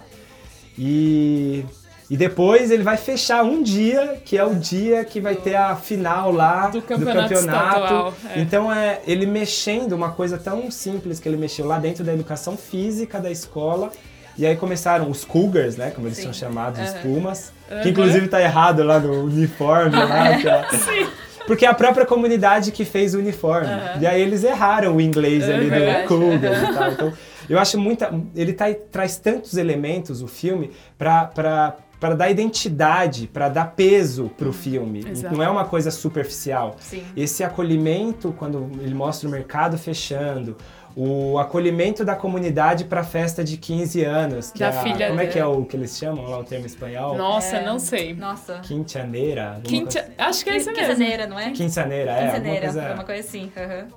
[0.80, 1.66] E,
[2.10, 5.76] e depois ele vai fechar um dia, que é o dia que vai ter a
[5.76, 8.40] final lá Do campeonato estadual, é.
[8.40, 12.56] Então é ele mexendo uma coisa tão simples que ele mexeu lá dentro da educação
[12.56, 13.92] física da escola.
[14.38, 15.92] E aí começaram os Cougars, né?
[15.92, 16.24] Como eles Sim.
[16.24, 17.02] são chamados, os Aham.
[17.02, 17.54] Pumas.
[17.72, 17.82] Aham.
[17.82, 20.30] Que inclusive tá errado lá no uniforme lá.
[20.40, 23.68] é- porque é a própria comunidade que fez o uniforme.
[24.00, 26.02] E aí eles erraram o inglês ali Aham.
[26.04, 26.92] do Cougar e tal.
[26.92, 27.14] Então,
[27.50, 28.14] eu acho muita.
[28.36, 31.26] Ele tá- traz tantos elementos, o filme, pra.
[31.26, 35.06] pra para dar identidade, para dar peso pro filme.
[35.10, 35.34] Exato.
[35.34, 36.76] Não é uma coisa superficial.
[36.78, 37.02] Sim.
[37.16, 40.58] Esse acolhimento, quando ele mostra o mercado fechando,
[40.96, 44.52] o acolhimento da comunidade para a festa de 15 anos.
[44.52, 46.44] Que Da é a- filha Como é que é o que eles chamam lá, o
[46.44, 47.16] termo espanhol?
[47.18, 47.66] Nossa, É.
[47.66, 48.14] não sei.
[48.14, 48.60] Nossa.
[48.60, 49.60] Quintaneira.
[49.64, 50.02] Quinta...
[50.02, 50.86] coisa- Acho que é isso mesmo.
[50.88, 51.52] Quinzeneira, não é?
[51.52, 52.14] Quintaneira, é.
[52.16, 53.52] alguma Quinzeneira, coisa- é uma coisa assim.
[53.58, 53.88] aham.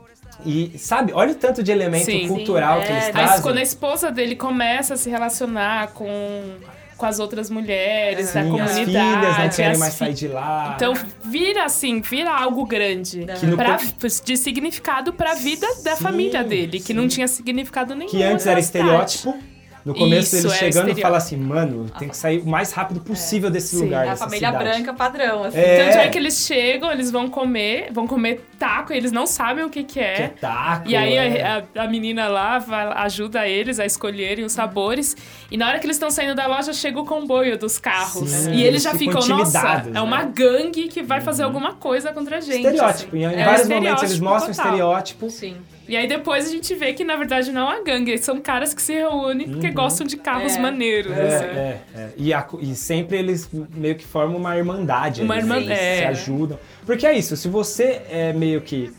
[0.44, 2.28] E sabe, olha o tanto de elemento Sim.
[2.28, 3.42] cultural Sim, que eles é, Mas trazem.
[3.42, 6.06] quando a esposa dele começa a se relacionar com,
[6.96, 8.84] com as outras mulheres da Sim, as comunidade.
[8.84, 10.72] filhas não querem as mais sair de lá.
[10.76, 10.94] Então
[11.24, 13.26] vira assim, vira algo grande.
[13.56, 13.78] Pra-
[14.24, 16.92] de significado pra vida da Sim, família dele, que sim.
[16.94, 18.10] não tinha significado nenhum.
[18.10, 18.86] que antes era cidade.
[18.88, 19.34] estereótipo,
[19.86, 21.00] No começo Isso, eles é, chegando estereótipo.
[21.02, 23.84] fala assim, mano, tem que sair o mais rápido possível desse Sim.
[23.84, 24.64] lugar, É a dessa família cidade.
[24.64, 25.58] branca padrão, assim.
[25.58, 25.84] É.
[25.84, 29.64] Tanto é que eles chegam, eles vão comer, vão comer taco, e eles não sabem
[29.64, 30.28] o que que Que é é.
[30.40, 31.40] taco, E aí é.
[31.46, 35.16] a, a- a menina lá vai- ajuda eles a escolherem os sabores.
[35.52, 38.28] E na hora que eles estão saindo da loja, chega o comboio dos carros.
[38.28, 40.32] Sim, e eles já ficam ficam, nossa, intimidados, é uma né?
[40.34, 42.56] gangue que vai fazer alguma coisa contra a gente.
[42.66, 43.14] Estereótipo.
[43.16, 43.18] assim.
[43.18, 44.66] Em, em É um vários momentos eles mostram total.
[44.72, 45.30] estereótipo.
[45.30, 45.56] Sim.
[45.88, 48.16] E aí depois a gente vê que, na verdade, não é uma gangue.
[48.18, 50.58] São caras que se reúnem porque gostam de carros É.
[50.60, 51.12] maneiros.
[51.12, 51.18] Uhum.
[51.18, 51.44] É, assim.
[51.44, 52.08] é, é.
[52.16, 55.22] E, a- e sempre eles meio que formam uma irmandade.
[55.22, 55.96] Uma eles, irmã- eles é.
[55.98, 56.58] se ajudam.
[56.84, 58.92] Porque é isso, se você é meio que.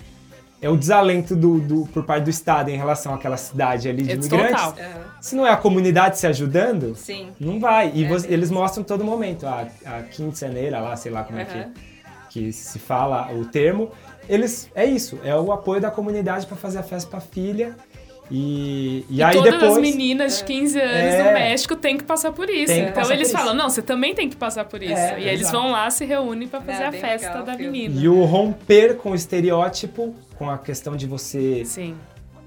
[0.59, 4.11] É o desalento do, do- por parte do Estado em relação àquela cidade ali de
[4.11, 4.49] É imigrantes.
[4.59, 4.75] total.
[4.79, 5.01] Aham.
[5.21, 7.29] Se não é a comunidade se ajudando, Sim.
[7.39, 7.91] não vai.
[7.93, 9.45] E É você- eles mostram todo momento.
[9.45, 11.71] A, a quinceneira lá, sei lá como é Aham.
[12.29, 13.91] que, que se fala o termo.
[14.29, 14.69] Eles.
[14.75, 17.75] É isso, é o apoio da comunidade para fazer a festa pra filha.
[18.29, 19.71] E, e, E aí todas depois.
[19.71, 21.23] as meninas de 15 anos É.
[21.23, 22.73] no México têm que passar por isso.
[22.73, 23.31] Então eles por isso.
[23.31, 24.91] falam, não, você também tem que passar por isso.
[24.93, 25.57] É, e aí eles exato.
[25.57, 27.95] vão lá, se reúnem pra fazer É, a festa legal da menina.
[28.01, 31.95] E o romper com o estereótipo, com a questão de você Sim.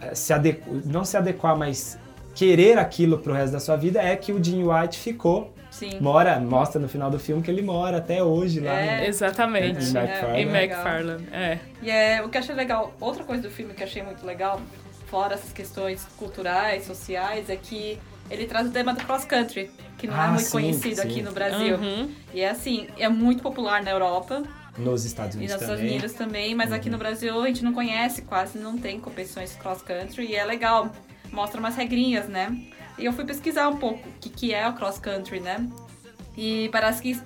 [0.02, 0.62] eh, se adequ...
[0.85, 1.98] não se adequar, mas
[2.35, 5.51] querer aquilo pro resto da sua vida, é que o Jim White ficou.
[5.70, 5.98] Sim.
[6.01, 8.72] Mora, mostra no final do filme que ele mora até hoje lá.
[8.72, 9.01] É.
[9.02, 9.84] no- Exatamente.
[9.84, 10.42] Em McFarlane.
[10.42, 10.78] Em bem legal.
[10.86, 11.59] McFarlane, é.
[11.82, 14.24] E é, o que eu achei legal, outra coisa do filme que eu achei muito
[14.26, 14.60] legal,
[15.06, 17.98] fora essas questões culturais, sociais, é que
[18.30, 21.02] ele traz o tema do cross country, que não Ah, é muito sim, conhecido sim.
[21.09, 21.76] aqui no Brasil.
[21.76, 22.10] Uhum.
[22.34, 24.42] E é assim, é muito popular na Europa
[24.78, 25.97] Nos Estados e Unidos nos Estados também.
[25.98, 29.82] Unidos também, mas aqui no Brasil a gente não conhece, quase não tem competições cross
[29.82, 30.90] country e é legal.
[31.32, 32.56] Mostra umas regrinhas, né?
[33.01, 35.66] E eu fui pesquisar um pouco o que, que é o cross country, né?
[36.36, 37.18] E parece que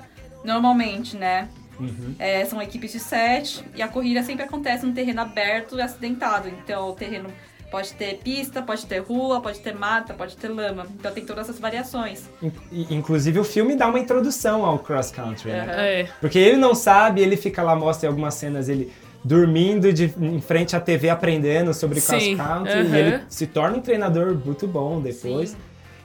[0.44, 1.48] normalmente, né?
[1.78, 2.14] Uhum.
[2.18, 6.48] É, são equipes de sete e a corrida sempre acontece num terreno aberto e acidentado.
[6.48, 7.28] Então o terreno
[7.70, 10.86] pode ter pista, pode ter rua, pode ter mata, pode ter lama.
[10.96, 12.30] Então tem todas essas variações.
[12.40, 15.66] In- Inclusive o filme dá uma introdução ao cross country, né?
[16.02, 16.08] É.
[16.20, 18.92] Porque ele não sabe, ele fica lá, mostra em algumas cenas ele
[19.24, 22.96] dormindo de, em frente à TV aprendendo sobre cross country aham.
[22.96, 25.50] e ele se torna um treinador muito bom depois.
[25.50, 25.56] Sim.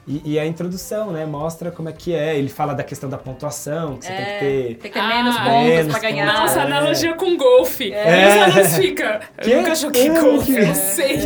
[0.08, 1.26] E, e a introdução, né?
[1.26, 2.38] Mostra como é que é.
[2.38, 4.64] Ele fala da questão da pontuação, que você tem que ter.
[4.78, 6.26] tem que ter menos Ah, pontos menos pra ganhar.
[6.26, 6.40] pontos.
[6.42, 6.64] Nossa, É.
[6.64, 7.94] analogia com golfe.
[7.94, 8.24] É.
[8.24, 9.20] E os alunos ficam.
[9.42, 9.52] Que?
[9.52, 11.18] Eu nunca joguei É, golfe, eu sei.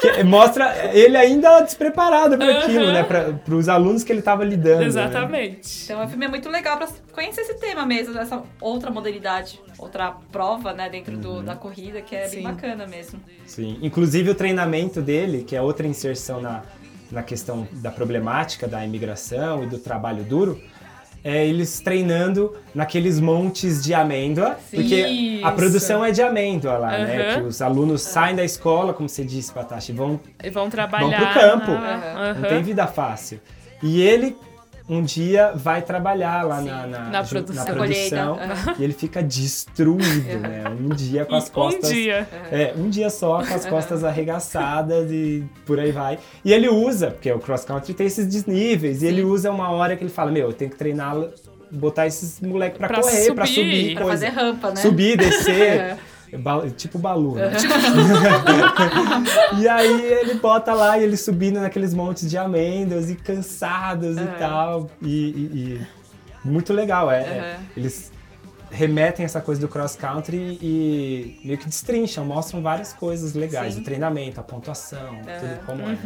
[0.00, 2.58] que mostra ele ainda despreparado para Aham.
[2.58, 3.02] aquilo, né?
[3.04, 4.80] Para os alunos que ele estava lidando.
[4.80, 4.86] né?
[4.86, 5.84] Exatamente.
[5.84, 10.14] Então o filme é muito legal pra conhecer esse tema mesmo, dessa outra modalidade, outra
[10.32, 12.36] prova, né, dentro do, da corrida, que é Sim.
[12.36, 13.20] bem bacana mesmo.
[13.46, 13.78] Sim.
[13.82, 16.62] Inclusive o treinamento dele, que é outra inserção na,
[17.10, 20.60] na questão da problemática da imigração e do trabalho duro,
[21.24, 24.76] é eles treinando naqueles montes de amêndoa, Sim.
[24.76, 25.08] porque a
[25.48, 25.52] Isso.
[25.56, 27.30] produção é de amêndoa lá, né?
[27.30, 27.40] Aham.
[27.42, 31.18] Que os alunos saem da escola, como você disse, Patachi, vão E vão trabalhar.
[31.18, 31.70] Vão pro campo.
[31.72, 33.40] na- Não tem vida fácil.
[33.82, 34.36] E ele
[34.88, 37.64] um dia vai trabalhar lá na, na, Na ju- produção.
[37.64, 38.38] na produção,
[38.78, 40.64] e ele fica destruído, né?
[40.80, 41.90] Um dia com as Um costas.
[41.90, 42.28] dia.
[42.52, 46.18] É, um dia só com as costas arregaçadas e por aí vai.
[46.44, 49.96] E ele usa, porque o cross country tem esses desníveis, e ele usa uma hora
[49.96, 51.16] que ele fala: Meu, eu tenho que treinar,
[51.70, 53.54] botar esses moleques pra, Pra correr, pra subir.
[53.64, 54.26] subir, Pra coisa.
[54.26, 54.76] fazer rampa, né?
[54.76, 55.96] Subir, descer.
[56.32, 56.70] É.
[56.70, 57.52] Tipo Balu, né?
[59.58, 64.20] e aí ele bota lá e ele subindo naqueles montes de amêndoas e cansados e
[64.20, 64.26] Uhum.
[64.38, 64.90] tal.
[65.02, 65.80] E, e-
[66.44, 67.22] e muito legal, é.
[67.22, 67.56] é.
[67.58, 67.64] Uhum.
[67.76, 68.12] Eles
[68.70, 73.80] remetem essa coisa do cross country e meio que destrincham, mostram várias coisas legais, Sim.
[73.80, 75.96] o treinamento, a pontuação, tudo como é.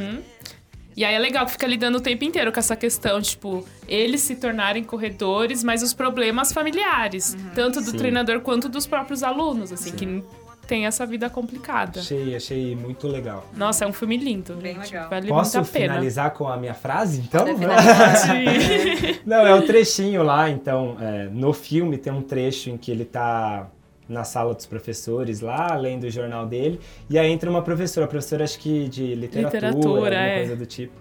[0.91, 0.95] Uhum.
[0.97, 4.21] E aí é legal que fica lidando o tempo inteiro com essa questão, tipo, eles
[4.21, 7.97] se tornarem corredores, mas os problemas familiares, tanto do Sim.
[7.97, 10.23] treinador quanto dos próprios alunos, assim, que
[10.67, 11.99] tem essa vida complicada.
[11.99, 13.45] Achei, achei muito legal.
[13.57, 14.93] Nossa, é um filme lindo, Bem gente.
[14.93, 15.11] legal.
[15.11, 15.95] Vale Posso muito a pena.
[15.95, 17.45] finalizar com a minha frase, então?
[17.47, 19.19] Sim.
[19.27, 23.05] Não, é o trechinho lá, então, é, no filme tem um trecho em que ele
[23.05, 23.67] tá
[24.11, 28.45] na sala dos professores lá, lendo o jornal dele, e aí entra uma professora, professora
[28.45, 30.39] acho que de literatura, Literatura, alguma é.
[30.39, 30.95] coisa do tipo.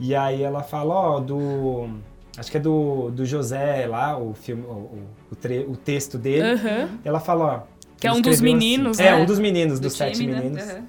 [0.00, 1.88] E aí ela fala, ó, do...
[2.36, 6.52] Acho que é do, do José lá, o filme, o, o, tre- o texto dele.
[6.52, 6.88] Aham.
[7.04, 7.72] Ela fala, ó...
[8.00, 9.22] Que é um dos escreveu meninos, É, né?
[9.22, 10.40] um dos meninos, Do dos sete time, né?
[10.40, 10.64] meninos.
[10.72, 10.82] Uhum.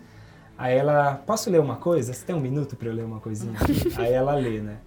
[0.57, 2.13] Aí ela, posso ler uma coisa?
[2.13, 3.53] Você tem um minuto para eu ler uma coisinha?
[3.97, 4.77] Aí ela lê, né?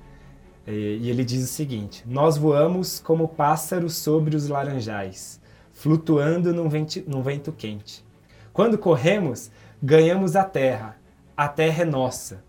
[0.67, 5.39] E, e ele diz o seguinte: Nós voamos como pássaros sobre os laranjais,
[5.87, 8.05] flutuando num, venti- num vento quente.
[8.53, 10.97] Quando corremos, ganhamos a terra.
[11.37, 12.43] A terra é nossa.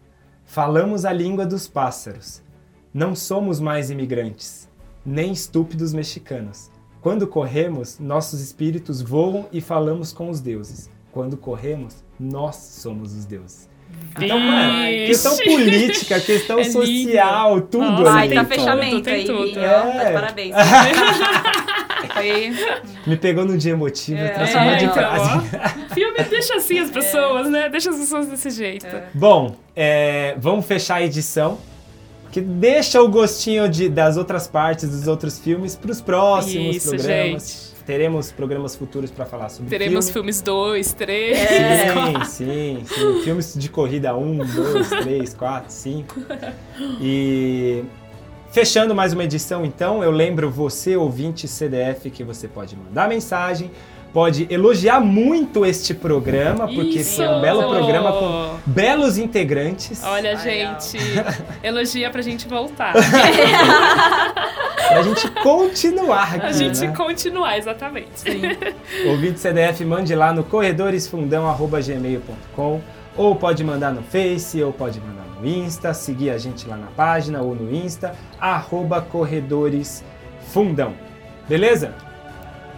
[0.44, 2.42] Falamos a língua dos pássaros.
[2.92, 4.68] Não somos mais imigrantes,
[5.06, 6.72] nem estúpidos mexicanos.
[7.00, 10.90] Quando corremos, nossos espíritos voam e falamos com os deuses.
[11.12, 13.70] Quando corremos, nós somos os deuses.
[14.20, 18.36] Então, é, questão política, questão É social, tudo Nossa, Ai, ali.
[18.36, 19.60] tá tem tudo, fechamento aí, tudo.
[19.60, 19.92] É.
[19.92, 20.56] Tá de parabéns.
[22.18, 22.54] Foi.
[23.06, 25.30] Me pegou no dia emotivo, É, transformou de então, frase.
[25.90, 25.94] ó.
[25.94, 27.70] Filme deixa assim as pessoas, né?
[27.70, 28.88] Deixa as pessoas desse jeito.
[29.14, 31.58] Bom, é, vamos fechar a edição.
[32.32, 36.90] Que deixa o gostinho de, das outras partes, dos outros filmes, para os próximos Isso,
[36.90, 37.76] programas.
[37.86, 40.14] Teremos programas futuros para falar sobre Teremos filme.
[40.34, 41.38] filmes 2, 3.
[41.38, 41.94] É.
[41.94, 43.22] Sim, sim, sim.
[43.24, 46.16] Filmes de corrida 1, 2, 3, 4, 5.
[47.00, 47.84] E
[48.58, 53.70] fechando mais uma edição, então, eu lembro você, ouvinte CDF, que você pode mandar mensagem,
[54.12, 57.18] pode elogiar muito este programa, porque Isso!
[57.18, 60.04] foi um belo programa com belos integrantes.
[60.04, 60.80] Olha, Legal.
[60.82, 60.98] gente,
[61.62, 62.96] elogia pra gente voltar.
[64.88, 66.94] Pra gente continuar aqui, A gente né?
[66.96, 68.24] continuar, exatamente.
[69.06, 72.82] Ouvinte CDF, mande lá no corredoresfundão.gmail.com
[73.18, 76.88] ou pode mandar no Face, ou pode mandar no Insta, seguir a gente lá na
[76.88, 80.94] página ou no Insta, arroba corredoresfundão.
[81.48, 81.94] Beleza?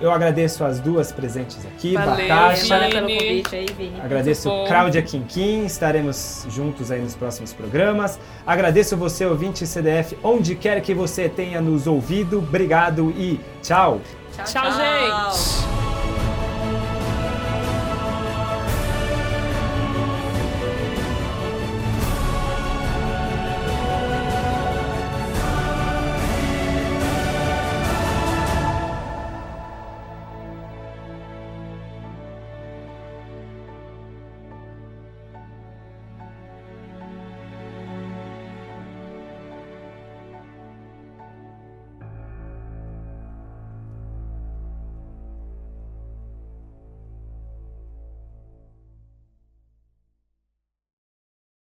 [0.01, 2.79] Eu agradeço as duas presentes aqui, Valeu, Batasha.
[2.79, 3.99] Valeu pelo convite aí, Vini.
[4.01, 4.49] Agradeço.
[4.65, 8.17] Cláudia Quinquim, estaremos juntos aí nos próximos programas.
[8.47, 12.39] Agradeço você, ouvinte CDF, onde quer que você tenha nos ouvido.
[12.39, 13.99] Obrigado e tchau!
[14.45, 15.88] Tchau, gente.